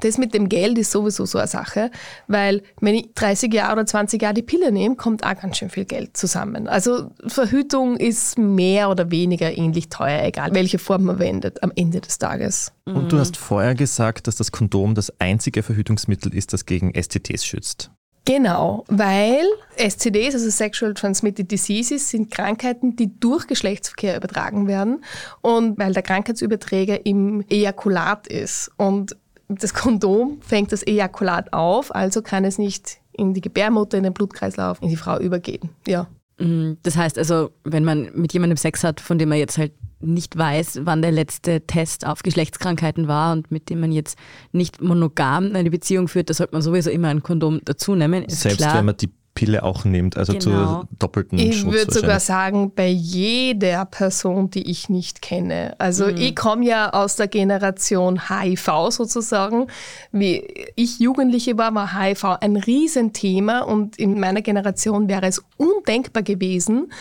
das 0.00 0.16
mit 0.16 0.32
dem 0.32 0.48
Geld 0.48 0.78
ist 0.78 0.92
sowieso 0.92 1.26
so 1.26 1.38
eine 1.38 1.48
Sache, 1.48 1.90
weil 2.28 2.62
wenn 2.80 2.94
ich 2.94 3.12
30 3.14 3.52
Jahre 3.52 3.72
oder 3.74 3.86
20 3.86 4.22
Jahre 4.22 4.34
die 4.34 4.42
Pille 4.42 4.72
nehme, 4.72 4.96
kommt 4.96 5.24
auch 5.24 5.34
ganz 5.34 5.58
schön 5.58 5.70
viel 5.70 5.84
Geld 5.84 6.16
zusammen. 6.16 6.68
Also 6.68 7.10
Verhütung 7.26 7.96
ist 7.96 8.38
mehr 8.38 8.90
oder 8.90 9.10
weniger 9.10 9.56
ähnlich 9.56 9.88
teuer, 9.88 10.22
egal 10.24 10.54
welche 10.54 10.78
Form 10.78 11.04
man 11.04 11.18
wendet 11.18 11.62
am 11.62 11.72
Ende 11.74 12.00
des 12.00 12.18
Tages. 12.18 12.72
Und 12.86 13.12
du 13.12 13.18
hast 13.18 13.36
vorher 13.36 13.74
gesagt, 13.74 14.26
dass 14.26 14.36
das 14.36 14.52
Kondom 14.52 14.94
das 14.94 15.12
einzige 15.18 15.62
Verhütungsmittel 15.62 16.34
ist, 16.34 16.52
das 16.52 16.66
gegen 16.66 16.92
STTs 16.94 17.44
schützt. 17.44 17.90
Genau, 18.26 18.84
weil 18.88 19.44
STDs, 19.76 20.34
also 20.34 20.48
Sexual 20.48 20.94
Transmitted 20.94 21.50
Diseases, 21.50 22.08
sind 22.08 22.30
Krankheiten, 22.30 22.96
die 22.96 23.18
durch 23.20 23.46
Geschlechtsverkehr 23.46 24.16
übertragen 24.16 24.66
werden 24.66 25.04
und 25.42 25.78
weil 25.78 25.92
der 25.92 26.02
Krankheitsüberträger 26.02 27.04
im 27.04 27.44
Ejakulat 27.50 28.26
ist. 28.26 28.70
Und 28.78 29.14
das 29.48 29.74
Kondom 29.74 30.40
fängt 30.40 30.72
das 30.72 30.86
Ejakulat 30.86 31.52
auf, 31.52 31.94
also 31.94 32.22
kann 32.22 32.46
es 32.46 32.56
nicht 32.56 32.98
in 33.12 33.34
die 33.34 33.42
Gebärmutter, 33.42 33.98
in 33.98 34.04
den 34.04 34.14
Blutkreislauf, 34.14 34.80
in 34.80 34.88
die 34.88 34.96
Frau 34.96 35.18
übergehen. 35.18 35.68
Ja. 35.86 36.08
Mhm. 36.38 36.78
Das 36.82 36.96
heißt 36.96 37.18
also, 37.18 37.50
wenn 37.62 37.84
man 37.84 38.10
mit 38.14 38.32
jemandem 38.32 38.56
Sex 38.56 38.84
hat, 38.84 39.00
von 39.00 39.18
dem 39.18 39.28
man 39.28 39.38
jetzt 39.38 39.58
halt 39.58 39.72
nicht 40.04 40.36
weiß, 40.36 40.80
wann 40.84 41.02
der 41.02 41.12
letzte 41.12 41.62
Test 41.62 42.06
auf 42.06 42.22
Geschlechtskrankheiten 42.22 43.08
war 43.08 43.32
und 43.32 43.50
mit 43.50 43.70
dem 43.70 43.80
man 43.80 43.92
jetzt 43.92 44.18
nicht 44.52 44.80
monogam 44.80 45.54
eine 45.54 45.70
Beziehung 45.70 46.08
führt, 46.08 46.30
da 46.30 46.34
sollte 46.34 46.54
man 46.54 46.62
sowieso 46.62 46.90
immer 46.90 47.08
ein 47.08 47.22
Kondom 47.22 47.60
dazu 47.64 47.94
nehmen. 47.94 48.24
Selbst 48.28 48.58
klar. 48.58 48.74
wenn 48.76 48.86
man 48.86 48.96
die 48.96 49.10
Pille 49.34 49.64
auch 49.64 49.84
nimmt, 49.84 50.16
also 50.16 50.32
genau. 50.32 50.42
zur 50.42 50.88
doppelten 50.98 51.38
Ich 51.38 51.60
Schutz 51.60 51.72
würde 51.72 51.92
sogar 51.92 52.20
sagen, 52.20 52.72
bei 52.74 52.86
jeder 52.86 53.84
Person, 53.84 54.50
die 54.50 54.70
ich 54.70 54.88
nicht 54.88 55.22
kenne. 55.22 55.74
Also 55.78 56.06
mhm. 56.06 56.16
ich 56.16 56.36
komme 56.36 56.64
ja 56.64 56.92
aus 56.92 57.16
der 57.16 57.26
Generation 57.26 58.28
HIV 58.28 58.90
sozusagen. 58.90 59.66
Wie 60.12 60.44
ich 60.76 61.00
Jugendliche 61.00 61.58
war, 61.58 61.74
war 61.74 62.00
HIV 62.00 62.24
ein 62.40 62.56
Riesenthema 62.56 63.60
und 63.60 63.98
in 63.98 64.20
meiner 64.20 64.42
Generation 64.42 65.08
wäre 65.08 65.26
es 65.26 65.42
undenkbar 65.56 66.22
gewesen, 66.22 66.92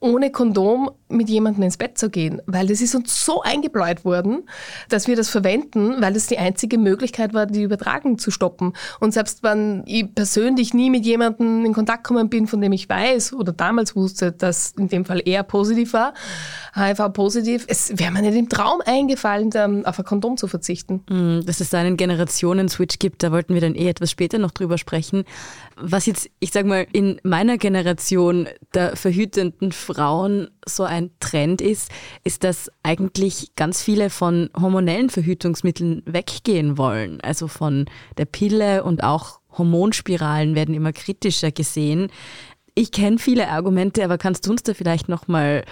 ohne 0.00 0.32
Kondom 0.32 0.90
mit 1.08 1.28
jemandem 1.28 1.62
ins 1.62 1.76
Bett 1.76 1.96
zu 1.98 2.10
gehen, 2.10 2.42
weil 2.46 2.66
das 2.66 2.80
ist 2.80 2.94
uns 2.94 3.24
so 3.24 3.42
eingebläut 3.42 4.04
worden, 4.04 4.42
dass 4.88 5.06
wir 5.06 5.14
das 5.14 5.28
verwenden, 5.28 6.00
weil 6.00 6.12
das 6.12 6.26
die 6.26 6.38
einzige 6.38 6.78
Möglichkeit 6.78 7.32
war, 7.32 7.46
die 7.46 7.62
Übertragung 7.62 8.18
zu 8.18 8.30
stoppen. 8.30 8.72
Und 8.98 9.12
selbst 9.12 9.42
wenn 9.42 9.84
ich 9.86 10.12
persönlich 10.14 10.74
nie 10.74 10.90
mit 10.90 11.04
jemandem 11.04 11.64
in 11.64 11.72
Kontakt 11.72 12.04
gekommen 12.04 12.28
bin, 12.28 12.46
von 12.46 12.60
dem 12.60 12.72
ich 12.72 12.88
weiß 12.88 13.34
oder 13.34 13.52
damals 13.52 13.94
wusste, 13.94 14.32
dass 14.32 14.72
in 14.76 14.88
dem 14.88 15.04
Fall 15.04 15.22
er 15.24 15.42
positiv 15.44 15.92
war, 15.92 16.12
HIV-positiv, 16.76 17.64
es 17.68 17.98
wäre 17.98 18.12
mir 18.12 18.22
nicht 18.22 18.36
im 18.36 18.48
Traum 18.48 18.80
eingefallen, 18.84 19.86
auf 19.86 19.98
ein 19.98 20.04
Kondom 20.04 20.36
zu 20.36 20.46
verzichten. 20.46 21.02
Mm, 21.08 21.46
dass 21.46 21.60
es 21.60 21.70
da 21.70 21.78
einen 21.78 21.96
Generationen-Switch 21.96 22.98
gibt, 22.98 23.22
da 23.22 23.32
wollten 23.32 23.54
wir 23.54 23.60
dann 23.60 23.74
eh 23.74 23.88
etwas 23.88 24.10
später 24.10 24.38
noch 24.38 24.50
drüber 24.50 24.76
sprechen. 24.76 25.24
Was 25.76 26.06
jetzt, 26.06 26.30
ich 26.38 26.52
sag 26.52 26.66
mal, 26.66 26.86
in 26.92 27.18
meiner 27.22 27.56
Generation 27.56 28.48
der 28.74 28.96
verhütenden 28.96 29.72
Frauen 29.72 30.48
so 30.66 30.84
ein 30.84 31.10
Trend 31.20 31.60
ist, 31.60 31.90
ist, 32.24 32.44
dass 32.44 32.70
eigentlich 32.82 33.52
ganz 33.56 33.82
viele 33.82 34.10
von 34.10 34.50
hormonellen 34.58 35.10
Verhütungsmitteln 35.10 36.02
weggehen 36.04 36.76
wollen. 36.76 37.20
Also 37.22 37.48
von 37.48 37.86
der 38.18 38.26
Pille 38.26 38.84
und 38.84 39.02
auch 39.02 39.40
Hormonspiralen 39.56 40.54
werden 40.54 40.74
immer 40.74 40.92
kritischer 40.92 41.50
gesehen. 41.50 42.08
Ich 42.74 42.92
kenne 42.92 43.18
viele 43.18 43.48
Argumente, 43.48 44.04
aber 44.04 44.18
kannst 44.18 44.46
du 44.46 44.50
uns 44.50 44.62
da 44.62 44.74
vielleicht 44.74 45.08
noch 45.08 45.28
mal 45.28 45.64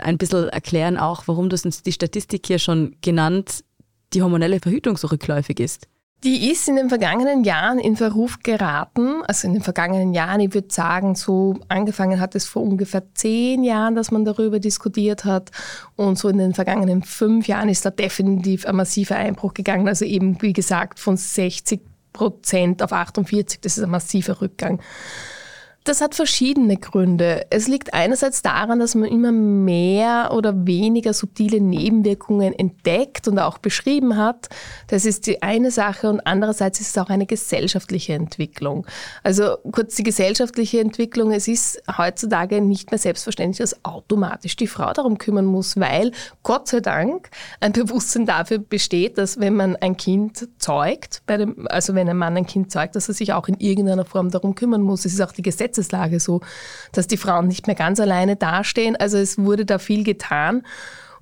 ein 0.00 0.18
bisschen 0.18 0.48
erklären, 0.48 0.96
auch 0.96 1.24
warum 1.26 1.48
du 1.48 1.56
uns 1.62 1.82
die 1.82 1.92
Statistik 1.92 2.46
hier 2.46 2.58
schon 2.58 2.96
genannt, 3.00 3.64
die 4.12 4.22
hormonelle 4.22 4.60
Verhütung 4.60 4.96
so 4.96 5.08
rückläufig 5.08 5.60
ist? 5.60 5.88
Die 6.24 6.50
ist 6.50 6.66
in 6.68 6.76
den 6.76 6.88
vergangenen 6.88 7.44
Jahren 7.44 7.78
in 7.78 7.96
Verruf 7.96 8.38
geraten. 8.42 9.22
Also 9.26 9.46
in 9.46 9.52
den 9.52 9.62
vergangenen 9.62 10.14
Jahren, 10.14 10.40
ich 10.40 10.54
würde 10.54 10.72
sagen, 10.72 11.16
so 11.16 11.54
angefangen 11.68 12.18
hat 12.18 12.34
es 12.34 12.46
vor 12.46 12.62
ungefähr 12.62 13.02
zehn 13.12 13.62
Jahren, 13.62 13.94
dass 13.94 14.10
man 14.10 14.24
darüber 14.24 14.58
diskutiert 14.58 15.26
hat. 15.26 15.50
Und 15.96 16.18
so 16.18 16.30
in 16.30 16.38
den 16.38 16.54
vergangenen 16.54 17.02
fünf 17.02 17.46
Jahren 17.46 17.68
ist 17.68 17.84
da 17.84 17.90
definitiv 17.90 18.64
ein 18.64 18.76
massiver 18.76 19.16
Einbruch 19.16 19.52
gegangen. 19.52 19.86
Also 19.86 20.06
eben, 20.06 20.40
wie 20.40 20.54
gesagt, 20.54 20.98
von 20.98 21.18
60 21.18 21.82
Prozent 22.14 22.82
auf 22.82 22.94
48. 22.94 23.60
Das 23.60 23.76
ist 23.76 23.84
ein 23.84 23.90
massiver 23.90 24.40
Rückgang. 24.40 24.80
Das 25.86 26.00
hat 26.00 26.14
verschiedene 26.14 26.78
Gründe. 26.78 27.44
Es 27.50 27.68
liegt 27.68 27.92
einerseits 27.92 28.40
daran, 28.40 28.78
dass 28.78 28.94
man 28.94 29.06
immer 29.06 29.32
mehr 29.32 30.30
oder 30.32 30.66
weniger 30.66 31.12
subtile 31.12 31.60
Nebenwirkungen 31.60 32.58
entdeckt 32.58 33.28
und 33.28 33.38
auch 33.38 33.58
beschrieben 33.58 34.16
hat. 34.16 34.48
Das 34.86 35.04
ist 35.04 35.26
die 35.26 35.42
eine 35.42 35.70
Sache 35.70 36.08
und 36.08 36.20
andererseits 36.20 36.80
ist 36.80 36.88
es 36.88 36.98
auch 36.98 37.10
eine 37.10 37.26
gesellschaftliche 37.26 38.14
Entwicklung. 38.14 38.86
Also 39.22 39.58
kurz 39.72 39.94
die 39.96 40.04
gesellschaftliche 40.04 40.80
Entwicklung. 40.80 41.32
Es 41.32 41.48
ist 41.48 41.82
heutzutage 41.98 42.62
nicht 42.62 42.90
mehr 42.90 42.98
selbstverständlich, 42.98 43.58
dass 43.58 43.84
automatisch 43.84 44.56
die 44.56 44.68
Frau 44.68 44.90
darum 44.94 45.18
kümmern 45.18 45.44
muss, 45.44 45.78
weil 45.78 46.12
Gott 46.42 46.66
sei 46.66 46.80
Dank 46.80 47.28
ein 47.60 47.72
Bewusstsein 47.72 48.24
dafür 48.24 48.56
besteht, 48.56 49.18
dass 49.18 49.38
wenn 49.38 49.54
man 49.54 49.76
ein 49.76 49.98
Kind 49.98 50.48
zeugt, 50.56 51.20
dem, 51.28 51.66
also 51.68 51.94
wenn 51.94 52.08
ein 52.08 52.16
Mann 52.16 52.38
ein 52.38 52.46
Kind 52.46 52.72
zeugt, 52.72 52.96
dass 52.96 53.08
er 53.08 53.14
sich 53.14 53.34
auch 53.34 53.48
in 53.48 53.60
irgendeiner 53.60 54.06
Form 54.06 54.30
darum 54.30 54.54
kümmern 54.54 54.80
muss. 54.80 55.04
Es 55.04 55.12
ist 55.12 55.20
auch 55.20 55.32
die 55.32 55.42
Gesetz 55.42 55.73
Gesetzeslage 55.74 56.20
so, 56.20 56.40
dass 56.92 57.06
die 57.06 57.16
Frauen 57.16 57.48
nicht 57.48 57.66
mehr 57.66 57.76
ganz 57.76 58.00
alleine 58.00 58.36
dastehen. 58.36 58.96
Also 58.96 59.18
es 59.18 59.38
wurde 59.38 59.64
da 59.64 59.78
viel 59.78 60.04
getan. 60.04 60.62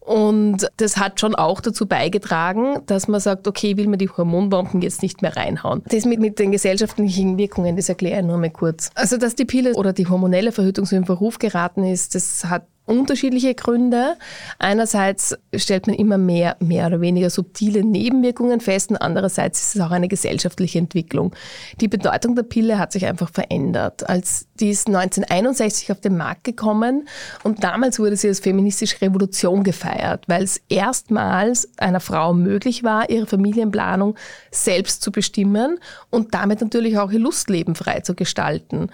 Und 0.00 0.68
das 0.78 0.97
hat 0.97 1.21
schon 1.21 1.37
auch 1.37 1.61
dazu 1.61 1.87
beigetragen, 1.87 2.80
dass 2.87 3.06
man 3.06 3.21
sagt, 3.21 3.47
okay, 3.47 3.76
will 3.76 3.87
man 3.87 4.00
die 4.00 4.09
Hormonbomben 4.09 4.82
jetzt 4.82 5.00
nicht 5.00 5.23
mehr 5.23 5.37
reinhauen. 5.37 5.82
Das 5.87 6.04
mit, 6.06 6.18
mit 6.18 6.40
den 6.40 6.50
gesellschaftlichen 6.50 7.38
Wirkungen, 7.38 7.76
das 7.76 7.88
erkläre 7.88 8.21
ich 8.21 8.26
nur 8.26 8.37
mal 8.37 8.50
kurz. 8.50 8.90
Also, 8.97 9.16
dass 9.16 9.37
die 9.37 9.44
Pille 9.44 9.75
oder 9.75 9.92
die 9.92 10.09
hormonelle 10.09 10.50
Verhütung 10.50 10.87
so 10.87 10.97
in 10.97 11.04
Verruf 11.04 11.38
geraten 11.38 11.85
ist, 11.85 12.16
das 12.16 12.44
hat 12.47 12.66
unterschiedliche 12.85 13.55
Gründe. 13.55 14.17
Einerseits 14.59 15.37
stellt 15.55 15.87
man 15.87 15.97
immer 15.97 16.19
mehr, 16.19 16.57
mehr 16.61 16.89
oder 16.89 17.01
weniger 17.01 17.31
subtile 17.31 17.85
Nebenwirkungen 17.85 18.61
fest 18.61 18.91
und 18.91 18.97
andererseits 18.97 19.61
ist 19.61 19.77
es 19.77 19.81
auch 19.81 19.91
eine 19.91 20.09
gesellschaftliche 20.09 20.79
Entwicklung. 20.79 21.35
Die 21.81 21.89
Bedeutung 21.89 22.35
der 22.35 22.43
Pille 22.43 22.79
hat 22.79 22.93
sich 22.93 23.07
einfach 23.07 23.31
verändert. 23.31 24.09
Als 24.09 24.47
die 24.59 24.71
ist 24.71 24.89
1961 24.89 25.93
auf 25.93 26.01
den 26.01 26.17
Markt 26.17 26.45
gekommen 26.45 27.09
und 27.45 27.62
damals 27.62 27.99
wurde 27.99 28.17
sie 28.17 28.29
als 28.29 28.41
feministische 28.41 29.01
Revolution 29.01 29.62
gefeiert, 29.62 30.25
weil 30.29 30.43
es 30.43 30.61
erstmals 30.69 31.69
einer 31.79 32.01
Frau 32.01 32.35
möglich 32.35 32.83
war, 32.83 33.11
ihre 33.11 33.27
Familienplanung 33.27 34.17
selbst 34.51 35.03
zu 35.03 35.12
bestimmen 35.12 35.79
und 36.12 36.35
damit 36.35 36.61
natürlich 36.61 36.99
auch 36.99 37.11
ihr 37.11 37.19
Lustleben 37.19 37.75
frei 37.75 38.00
zu 38.00 38.14
gestalten. 38.14 38.90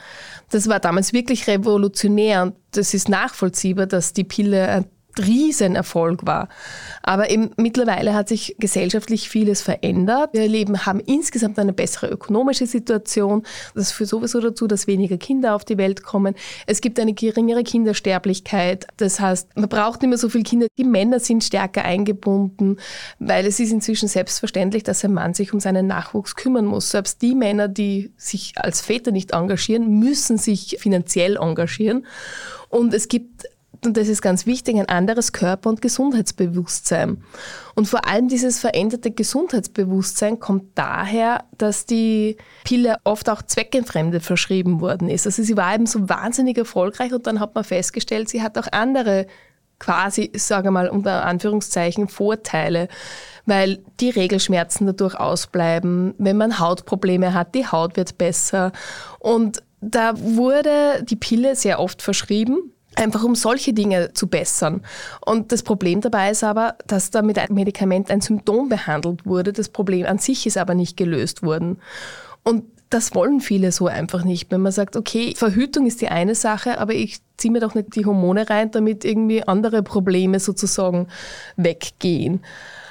Das 0.51 0.69
war 0.69 0.79
damals 0.79 1.13
wirklich 1.13 1.49
revolutionär 1.49 2.43
und 2.45 2.55
das 2.71 2.95
ist 2.95 3.09
nachvollziehbar, 3.09 3.87
dass 3.87 4.13
die 4.13 4.25
Pille 4.25 4.85
Riesenerfolg 5.21 6.27
war. 6.27 6.49
Aber 7.03 7.31
eben 7.31 7.51
mittlerweile 7.57 8.15
hat 8.15 8.29
sich 8.29 8.57
gesellschaftlich 8.59 9.29
vieles 9.29 9.63
verändert. 9.63 10.31
Wir 10.33 10.49
leben, 10.49 10.87
haben 10.87 11.01
insgesamt 11.01 11.59
eine 11.59 11.73
bessere 11.73 12.09
ökonomische 12.09 12.67
Situation. 12.67 13.45
Das 13.75 13.93
führt 13.93 14.11
sowieso 14.11 14.41
dazu, 14.41 14.67
dass 14.67 14.87
weniger 14.87 15.17
Kinder 15.17 15.55
auf 15.55 15.65
die 15.65 15.79
Welt 15.79 16.03
kommen. 16.03 16.35
Es 16.67 16.81
gibt 16.81 16.99
eine 17.01 17.15
geringere 17.15 17.65
Kindersterblichkeit. 17.65 18.87
Das 18.97 19.21
heißt, 19.21 19.57
man 19.57 19.69
braucht 19.69 20.03
nicht 20.03 20.09
mehr 20.09 20.19
so 20.19 20.29
viele 20.29 20.45
Kinder. 20.45 20.67
Die 20.77 20.85
Männer 20.85 21.21
sind 21.21 21.45
stärker 21.45 21.85
eingebunden, 21.85 22.77
weil 23.19 23.47
es 23.47 23.61
ist 23.61 23.73
inzwischen 23.73 24.09
selbstverständlich, 24.09 24.83
dass 24.83 25.05
ein 25.05 25.15
Mann 25.15 25.35
sich 25.35 25.53
um 25.53 25.61
seinen 25.61 25.87
Nachwuchs 25.87 26.37
kümmern 26.37 26.65
muss. 26.65 26.91
Selbst 26.91 27.23
die 27.23 27.35
Männer, 27.35 27.69
die 27.69 28.13
sich 28.17 28.53
als 28.57 28.81
Väter 28.81 29.11
nicht 29.11 29.33
engagieren, 29.33 29.99
müssen 29.99 30.39
sich 30.39 30.77
finanziell 30.81 31.37
engagieren. 31.37 32.07
Und 32.69 32.93
es 32.95 33.09
gibt 33.09 33.49
und 33.85 33.97
das 33.97 34.09
ist 34.09 34.23
ganz 34.23 34.45
wichtig, 34.45 34.77
ein 34.77 34.89
anderes 34.89 35.33
Körper- 35.33 35.71
und 35.71 35.81
Gesundheitsbewusstsein. 35.81 37.23
Und 37.77 37.87
vor 37.87 38.07
allem 38.09 38.29
dieses 38.29 38.59
veränderte 38.59 39.13
Gesundheitsbewusstsein 39.13 40.41
kommt 40.41 40.77
daher, 40.77 41.45
dass 41.57 41.87
die 41.87 42.37
Pille 42.65 42.97
oft 43.05 43.31
auch 43.31 43.43
zweckentfremdet 43.43 44.25
verschrieben 44.25 44.81
worden 44.81 45.09
ist. 45.09 45.27
Also 45.27 45.43
sie 45.43 45.57
war 45.57 45.75
eben 45.75 45.87
so 45.87 46.09
wahnsinnig 46.09 46.59
erfolgreich 46.59 47.13
und 47.13 47.27
dann 47.27 47.39
hat 47.39 47.55
man 47.55 47.63
festgestellt, 47.63 48.29
sie 48.29 48.43
hat 48.43 48.59
auch 48.59 48.67
andere 48.73 49.27
quasi, 49.79 50.33
sage 50.35 50.73
mal 50.73 50.89
unter 50.89 51.25
Anführungszeichen, 51.25 52.09
Vorteile, 52.09 52.89
weil 53.47 53.79
die 54.01 54.11
Regelschmerzen 54.11 54.89
dadurch 54.89 55.15
ausbleiben. 55.15 56.15
Wenn 56.19 56.37
man 56.37 56.59
Hautprobleme 56.59 57.33
hat, 57.33 57.55
die 57.55 57.67
Haut 57.67 57.97
wird 57.97 58.19
besser. 58.19 58.73
Und 59.21 59.63
da 59.81 60.15
wurde 60.17 61.05
die 61.05 61.15
Pille 61.15 61.55
sehr 61.55 61.79
oft 61.79 62.03
verschrieben 62.03 62.73
einfach 62.99 63.23
um 63.23 63.35
solche 63.35 63.73
Dinge 63.73 64.13
zu 64.13 64.27
bessern. 64.27 64.83
Und 65.25 65.53
das 65.53 65.63
Problem 65.63 66.01
dabei 66.01 66.31
ist 66.31 66.45
aber, 66.45 66.77
dass 66.87 67.11
da 67.11 67.23
mit 67.23 67.39
einem 67.39 67.55
Medikament 67.55 68.11
ein 68.11 68.21
Symptom 68.21 68.69
behandelt 68.69 69.25
wurde. 69.25 69.53
Das 69.53 69.69
Problem 69.69 70.07
an 70.07 70.19
sich 70.19 70.47
ist 70.47 70.59
aber 70.59 70.75
nicht 70.75 70.97
gelöst 70.97 71.43
worden. 71.43 71.79
Und 72.45 72.65
das 72.91 73.15
wollen 73.15 73.41
viele 73.41 73.71
so 73.71 73.87
einfach 73.87 74.25
nicht. 74.25 74.51
Wenn 74.51 74.63
man 74.63 74.73
sagt, 74.73 74.97
okay, 74.97 75.35
Verhütung 75.37 75.87
ist 75.87 76.01
die 76.01 76.09
eine 76.09 76.35
Sache, 76.35 76.79
aber 76.79 76.95
ich 76.95 77.19
ziehe 77.37 77.53
mir 77.53 77.61
doch 77.61 77.75
nicht 77.75 77.95
die 77.95 78.07
Hormone 78.07 78.49
rein, 78.49 78.71
damit 78.71 79.05
irgendwie 79.05 79.43
andere 79.47 79.83
Probleme 79.83 80.41
sozusagen 80.41 81.09
weggehen. 81.57 82.41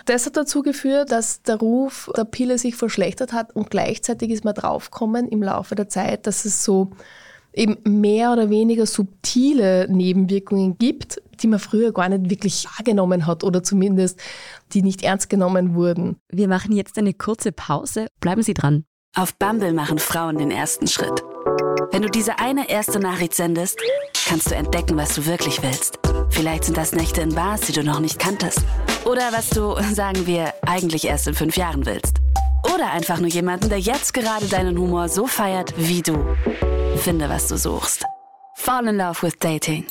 Das 0.05 0.25
hat 0.25 0.37
dazu 0.37 0.61
geführt, 0.61 1.11
dass 1.11 1.41
der 1.41 1.57
Ruf 1.57 2.09
der 2.15 2.23
Pille 2.23 2.57
sich 2.57 2.75
verschlechtert 2.75 3.33
hat 3.33 3.53
und 3.55 3.69
gleichzeitig 3.69 4.29
ist 4.29 4.45
man 4.45 4.53
draufgekommen 4.53 5.27
im 5.27 5.43
Laufe 5.43 5.75
der 5.75 5.89
Zeit, 5.89 6.27
dass 6.27 6.45
es 6.45 6.63
so 6.63 6.91
eben 7.57 7.77
mehr 7.99 8.31
oder 8.31 8.49
weniger 8.49 8.85
subtile 8.85 9.87
Nebenwirkungen 9.89 10.77
gibt, 10.77 11.21
die 11.41 11.47
man 11.47 11.59
früher 11.59 11.91
gar 11.91 12.09
nicht 12.09 12.29
wirklich 12.29 12.65
wahrgenommen 12.65 13.25
hat 13.25 13.43
oder 13.43 13.63
zumindest 13.63 14.19
die 14.73 14.83
nicht 14.83 15.03
ernst 15.03 15.29
genommen 15.29 15.75
wurden. 15.75 16.17
Wir 16.29 16.47
machen 16.47 16.75
jetzt 16.75 16.97
eine 16.97 17.13
kurze 17.13 17.51
Pause. 17.51 18.07
Bleiben 18.19 18.43
Sie 18.43 18.53
dran. 18.53 18.85
Auf 19.15 19.35
Bumble 19.35 19.73
machen 19.73 19.99
Frauen 19.99 20.37
den 20.37 20.51
ersten 20.51 20.87
Schritt. 20.87 21.23
Wenn 21.91 22.01
du 22.01 22.09
diese 22.09 22.39
eine 22.39 22.69
erste 22.69 22.99
Nachricht 22.99 23.33
sendest, 23.33 23.79
kannst 24.27 24.51
du 24.51 24.55
entdecken, 24.55 24.97
was 24.97 25.15
du 25.15 25.25
wirklich 25.25 25.63
willst. 25.63 25.97
Vielleicht 26.29 26.65
sind 26.65 26.77
das 26.77 26.91
Nächte 26.91 27.21
in 27.21 27.33
Bars, 27.33 27.61
die 27.61 27.71
du 27.71 27.83
noch 27.83 27.99
nicht 27.99 28.19
kanntest. 28.19 28.61
Oder 29.05 29.31
was 29.31 29.49
du, 29.49 29.75
sagen 29.93 30.27
wir, 30.27 30.53
eigentlich 30.61 31.05
erst 31.05 31.27
in 31.27 31.33
fünf 31.33 31.55
Jahren 31.55 31.85
willst. 31.85 32.17
Oder 32.63 32.91
einfach 32.91 33.19
nur 33.19 33.29
jemanden, 33.29 33.69
der 33.69 33.79
jetzt 33.79 34.13
gerade 34.13 34.47
deinen 34.47 34.77
Humor 34.77 35.09
so 35.09 35.27
feiert 35.27 35.73
wie 35.77 36.01
du. 36.01 36.17
Finde, 36.97 37.29
was 37.29 37.47
du 37.47 37.57
suchst. 37.57 38.03
Fall 38.55 38.87
in 38.87 38.97
Love 38.97 39.21
with 39.21 39.37
Dating. 39.39 39.85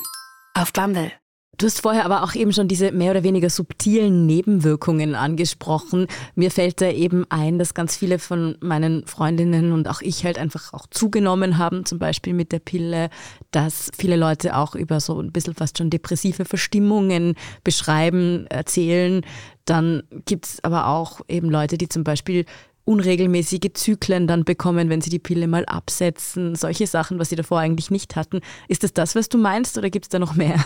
Auf 0.55 0.73
Bumble. 0.73 1.13
Du 1.59 1.65
hast 1.65 1.81
vorher 1.81 2.05
aber 2.05 2.23
auch 2.23 2.35
eben 2.35 2.53
schon 2.53 2.69
diese 2.69 2.93
mehr 2.93 3.13
oder 3.13 3.23
weniger 3.23 3.49
subtilen 3.49 4.27
Nebenwirkungen 4.27 5.15
angesprochen. 5.15 6.07
Mir 6.35 6.51
fällt 6.51 6.83
da 6.83 6.91
eben 6.91 7.25
ein, 7.31 7.59
dass 7.59 7.73
ganz 7.73 7.97
viele 7.97 8.19
von 8.19 8.59
meinen 8.61 9.07
Freundinnen 9.07 9.73
und 9.73 9.89
auch 9.89 10.03
ich 10.03 10.27
halt 10.27 10.37
einfach 10.39 10.75
auch 10.75 10.87
zugenommen 10.91 11.57
haben, 11.57 11.87
zum 11.87 11.99
Beispiel 11.99 12.35
mit 12.35 12.53
der 12.53 12.59
Pille, 12.59 13.09
dass 13.53 13.91
viele 13.97 14.17
Leute 14.17 14.55
auch 14.55 14.75
über 14.75 15.01
so 15.01 15.19
ein 15.19 15.33
bisschen 15.33 15.55
fast 15.55 15.79
schon 15.79 15.89
depressive 15.89 16.45
Verstimmungen 16.45 17.35
beschreiben, 17.65 18.47
erzählen. 18.49 19.23
Dann 19.65 20.03
gibt 20.27 20.45
es 20.45 20.65
aber 20.65 20.89
auch 20.89 21.23
eben 21.27 21.49
Leute, 21.49 21.79
die 21.79 21.89
zum 21.89 22.05
Beispiel 22.05 22.45
unregelmäßige 22.85 23.73
Zyklen 23.73 24.27
dann 24.27 24.45
bekommen, 24.45 24.91
wenn 24.91 25.01
sie 25.01 25.11
die 25.11 25.19
Pille 25.19 25.49
mal 25.49 25.65
absetzen, 25.65 26.55
solche 26.55 26.87
Sachen, 26.87 27.19
was 27.19 27.31
sie 27.31 27.37
davor 27.37 27.61
eigentlich 27.61 27.91
nicht 27.91 28.15
hatten. 28.15 28.41
Ist 28.69 28.85
das 28.85 28.93
das, 28.93 29.15
was 29.15 29.31
du 29.31 29.39
meinst 29.39 29.79
oder 29.79 29.89
gibt 29.89 30.05
es 30.05 30.09
da 30.11 30.19
noch 30.19 30.35
mehr? 30.35 30.63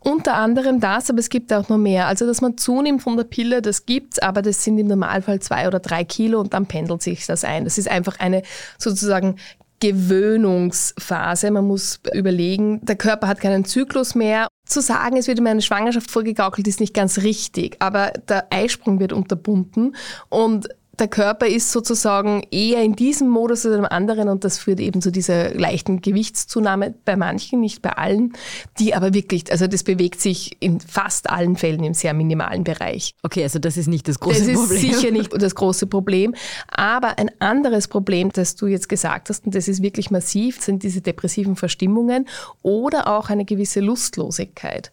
Unter 0.00 0.34
anderem 0.34 0.80
das, 0.80 1.10
aber 1.10 1.18
es 1.18 1.28
gibt 1.28 1.52
auch 1.52 1.68
noch 1.68 1.76
mehr. 1.76 2.06
Also, 2.06 2.26
dass 2.26 2.40
man 2.40 2.56
zunimmt 2.56 3.02
von 3.02 3.16
der 3.16 3.24
Pille, 3.24 3.60
das 3.60 3.84
gibt's, 3.84 4.18
aber 4.18 4.40
das 4.40 4.64
sind 4.64 4.78
im 4.78 4.86
Normalfall 4.86 5.40
zwei 5.40 5.66
oder 5.68 5.78
drei 5.78 6.04
Kilo 6.04 6.40
und 6.40 6.54
dann 6.54 6.66
pendelt 6.66 7.02
sich 7.02 7.26
das 7.26 7.44
ein. 7.44 7.64
Das 7.64 7.76
ist 7.76 7.90
einfach 7.90 8.18
eine 8.18 8.42
sozusagen 8.78 9.36
Gewöhnungsphase. 9.80 11.50
Man 11.50 11.66
muss 11.66 12.00
überlegen, 12.14 12.84
der 12.84 12.96
Körper 12.96 13.28
hat 13.28 13.40
keinen 13.40 13.64
Zyklus 13.64 14.14
mehr. 14.14 14.46
Zu 14.66 14.80
sagen, 14.80 15.16
es 15.16 15.26
wird 15.26 15.38
ihm 15.38 15.46
eine 15.46 15.62
Schwangerschaft 15.62 16.10
vorgegaukelt, 16.10 16.68
ist 16.68 16.80
nicht 16.80 16.94
ganz 16.94 17.18
richtig, 17.18 17.76
aber 17.80 18.12
der 18.28 18.46
Eisprung 18.50 19.00
wird 19.00 19.12
unterbunden 19.12 19.96
und 20.28 20.68
der 21.00 21.08
Körper 21.08 21.46
ist 21.46 21.72
sozusagen 21.72 22.42
eher 22.50 22.82
in 22.82 22.94
diesem 22.94 23.28
Modus 23.28 23.64
als 23.66 23.76
im 23.76 23.84
anderen 23.84 24.28
und 24.28 24.44
das 24.44 24.58
führt 24.58 24.80
eben 24.80 25.00
zu 25.00 25.10
dieser 25.10 25.54
leichten 25.54 26.00
Gewichtszunahme 26.00 26.94
bei 27.04 27.16
manchen, 27.16 27.60
nicht 27.60 27.82
bei 27.82 27.90
allen, 27.90 28.34
die 28.78 28.94
aber 28.94 29.14
wirklich, 29.14 29.50
also 29.50 29.66
das 29.66 29.82
bewegt 29.82 30.20
sich 30.20 30.56
in 30.60 30.80
fast 30.80 31.30
allen 31.30 31.56
Fällen 31.56 31.82
im 31.82 31.94
sehr 31.94 32.14
minimalen 32.14 32.64
Bereich. 32.64 33.14
Okay, 33.22 33.42
also 33.42 33.58
das 33.58 33.76
ist 33.76 33.86
nicht 33.86 34.06
das 34.08 34.20
große 34.20 34.52
Problem. 34.52 34.68
Das 34.68 34.70
ist 34.70 34.80
sicher 34.80 35.10
nicht 35.12 35.42
das 35.42 35.54
große 35.54 35.86
Problem, 35.86 36.34
aber 36.68 37.18
ein 37.18 37.30
anderes 37.40 37.88
Problem, 37.88 38.30
das 38.32 38.54
du 38.56 38.66
jetzt 38.66 38.88
gesagt 38.88 39.30
hast, 39.30 39.46
und 39.46 39.54
das 39.54 39.68
ist 39.68 39.82
wirklich 39.82 40.10
massiv, 40.10 40.60
sind 40.60 40.82
diese 40.82 41.00
depressiven 41.00 41.56
Verstimmungen 41.56 42.28
oder 42.62 43.08
auch 43.08 43.30
eine 43.30 43.44
gewisse 43.44 43.80
Lustlosigkeit. 43.80 44.92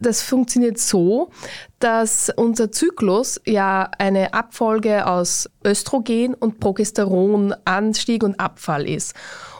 Das 0.00 0.22
funktioniert 0.22 0.78
so, 0.78 1.30
dass 1.84 2.32
unser 2.34 2.72
Zyklus 2.72 3.38
ja 3.44 3.90
eine 3.98 4.32
Abfolge 4.32 5.06
aus 5.06 5.50
Östrogen 5.62 6.32
und 6.32 6.58
Progesteron 6.58 7.54
Anstieg 7.66 8.22
und 8.22 8.40
Abfall 8.40 8.88
ist. 8.88 9.14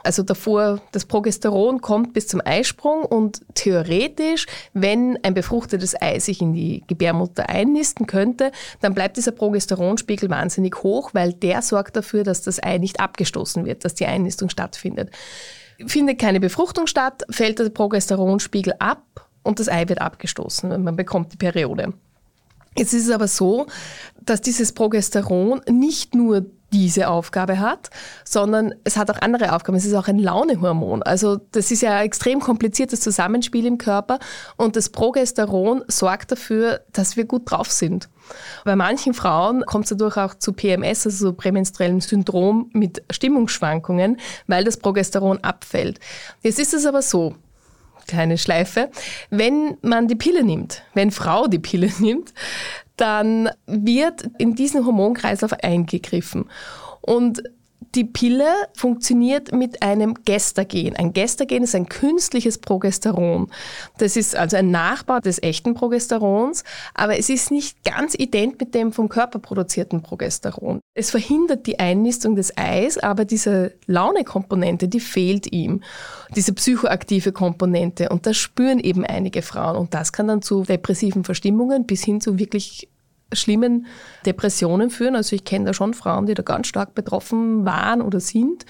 Also 0.04 0.22
davor, 0.22 0.80
das 0.92 1.04
Progesteron 1.04 1.82
kommt 1.82 2.14
bis 2.14 2.26
zum 2.26 2.40
Eisprung 2.42 3.02
und 3.04 3.42
theoretisch, 3.52 4.46
wenn 4.72 5.18
ein 5.22 5.34
befruchtetes 5.34 6.00
Ei 6.00 6.18
sich 6.18 6.40
in 6.40 6.54
die 6.54 6.82
Gebärmutter 6.86 7.50
einnisten 7.50 8.06
könnte, 8.06 8.52
dann 8.80 8.94
bleibt 8.94 9.18
dieser 9.18 9.32
Progesteronspiegel 9.32 10.30
wahnsinnig 10.30 10.82
hoch, 10.82 11.10
weil 11.12 11.34
der 11.34 11.60
sorgt 11.60 11.94
dafür, 11.94 12.24
dass 12.24 12.40
das 12.40 12.62
Ei 12.62 12.78
nicht 12.78 13.00
abgestoßen 13.00 13.66
wird, 13.66 13.84
dass 13.84 13.92
die 13.92 14.06
Einnistung 14.06 14.48
stattfindet. 14.48 15.10
Findet 15.86 16.18
keine 16.18 16.40
Befruchtung 16.40 16.86
statt, 16.86 17.24
fällt 17.28 17.58
der 17.58 17.68
Progesteronspiegel 17.68 18.76
ab 18.78 19.28
und 19.42 19.60
das 19.60 19.68
Ei 19.68 19.86
wird 19.90 20.00
abgestoßen. 20.00 20.82
Man 20.82 20.96
bekommt 20.96 21.34
die 21.34 21.36
Periode. 21.36 21.92
Jetzt 22.76 22.92
ist 22.92 23.06
es 23.06 23.10
aber 23.10 23.28
so, 23.28 23.66
dass 24.22 24.40
dieses 24.40 24.72
Progesteron 24.72 25.60
nicht 25.68 26.14
nur 26.14 26.46
diese 26.74 27.08
Aufgabe 27.08 27.60
hat, 27.60 27.90
sondern 28.24 28.74
es 28.82 28.96
hat 28.96 29.08
auch 29.08 29.22
andere 29.22 29.54
Aufgaben. 29.54 29.78
Es 29.78 29.84
ist 29.84 29.94
auch 29.94 30.08
ein 30.08 30.18
Launehormon. 30.18 31.04
Also 31.04 31.36
das 31.52 31.70
ist 31.70 31.82
ja 31.82 31.98
ein 31.98 32.06
extrem 32.06 32.40
kompliziertes 32.40 33.00
Zusammenspiel 33.00 33.64
im 33.64 33.78
Körper 33.78 34.18
und 34.56 34.74
das 34.74 34.88
Progesteron 34.88 35.84
sorgt 35.86 36.32
dafür, 36.32 36.80
dass 36.92 37.16
wir 37.16 37.26
gut 37.26 37.48
drauf 37.48 37.70
sind. 37.70 38.08
Bei 38.64 38.74
manchen 38.74 39.14
Frauen 39.14 39.64
kommt 39.66 39.84
es 39.84 39.90
dadurch 39.90 40.16
auch 40.16 40.34
zu 40.34 40.52
PMS, 40.52 41.06
also 41.06 41.28
so 41.28 41.32
prämenstruellem 41.32 42.00
Syndrom 42.00 42.70
mit 42.72 43.04
Stimmungsschwankungen, 43.10 44.18
weil 44.48 44.64
das 44.64 44.76
Progesteron 44.76 45.38
abfällt. 45.44 46.00
Jetzt 46.42 46.58
ist 46.58 46.74
es 46.74 46.86
aber 46.86 47.02
so, 47.02 47.36
kleine 48.06 48.38
Schleife. 48.38 48.90
Wenn 49.30 49.76
man 49.82 50.08
die 50.08 50.16
Pille 50.16 50.44
nimmt, 50.44 50.82
wenn 50.94 51.10
Frau 51.10 51.46
die 51.46 51.58
Pille 51.58 51.90
nimmt, 51.98 52.32
dann 52.96 53.50
wird 53.66 54.28
in 54.38 54.54
diesen 54.54 54.86
Hormonkreislauf 54.86 55.52
eingegriffen. 55.52 56.48
Und 57.00 57.42
die 57.94 58.04
Pille 58.04 58.46
funktioniert 58.74 59.52
mit 59.52 59.82
einem 59.82 60.14
Gestagen. 60.24 60.96
Ein 60.96 61.12
Gestagen 61.12 61.62
ist 61.62 61.74
ein 61.74 61.88
künstliches 61.88 62.58
Progesteron. 62.58 63.50
Das 63.98 64.16
ist 64.16 64.36
also 64.36 64.56
ein 64.56 64.70
Nachbau 64.70 65.20
des 65.20 65.42
echten 65.42 65.74
Progesterons, 65.74 66.64
aber 66.94 67.18
es 67.18 67.28
ist 67.28 67.50
nicht 67.50 67.82
ganz 67.84 68.14
ident 68.14 68.60
mit 68.60 68.74
dem 68.74 68.92
vom 68.92 69.08
Körper 69.08 69.38
produzierten 69.38 70.02
Progesteron. 70.02 70.80
Es 70.94 71.10
verhindert 71.10 71.66
die 71.66 71.78
Einnistung 71.78 72.36
des 72.36 72.56
Eis, 72.56 72.98
aber 72.98 73.24
diese 73.24 73.74
Launekomponente, 73.86 74.88
die 74.88 75.00
fehlt 75.00 75.52
ihm. 75.52 75.82
Diese 76.36 76.52
psychoaktive 76.52 77.32
Komponente. 77.32 78.08
Und 78.08 78.26
das 78.26 78.36
spüren 78.36 78.78
eben 78.78 79.04
einige 79.04 79.42
Frauen. 79.42 79.76
Und 79.76 79.94
das 79.94 80.12
kann 80.12 80.28
dann 80.28 80.42
zu 80.42 80.62
depressiven 80.62 81.24
Verstimmungen 81.24 81.86
bis 81.86 82.04
hin 82.04 82.20
zu 82.20 82.38
wirklich 82.38 82.88
schlimmen 83.34 83.86
Depressionen 84.26 84.90
führen. 84.90 85.16
Also 85.16 85.36
ich 85.36 85.44
kenne 85.44 85.66
da 85.66 85.74
schon 85.74 85.94
Frauen, 85.94 86.26
die 86.26 86.34
da 86.34 86.42
ganz 86.42 86.66
stark 86.66 86.94
betroffen 86.94 87.64
waren 87.64 88.02
oder 88.02 88.20
sind. 88.20 88.66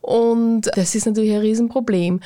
Und 0.00 0.70
das 0.74 0.94
ist 0.94 1.06
natürlich 1.06 1.32
ein 1.32 1.40
Riesenproblem. 1.40 2.20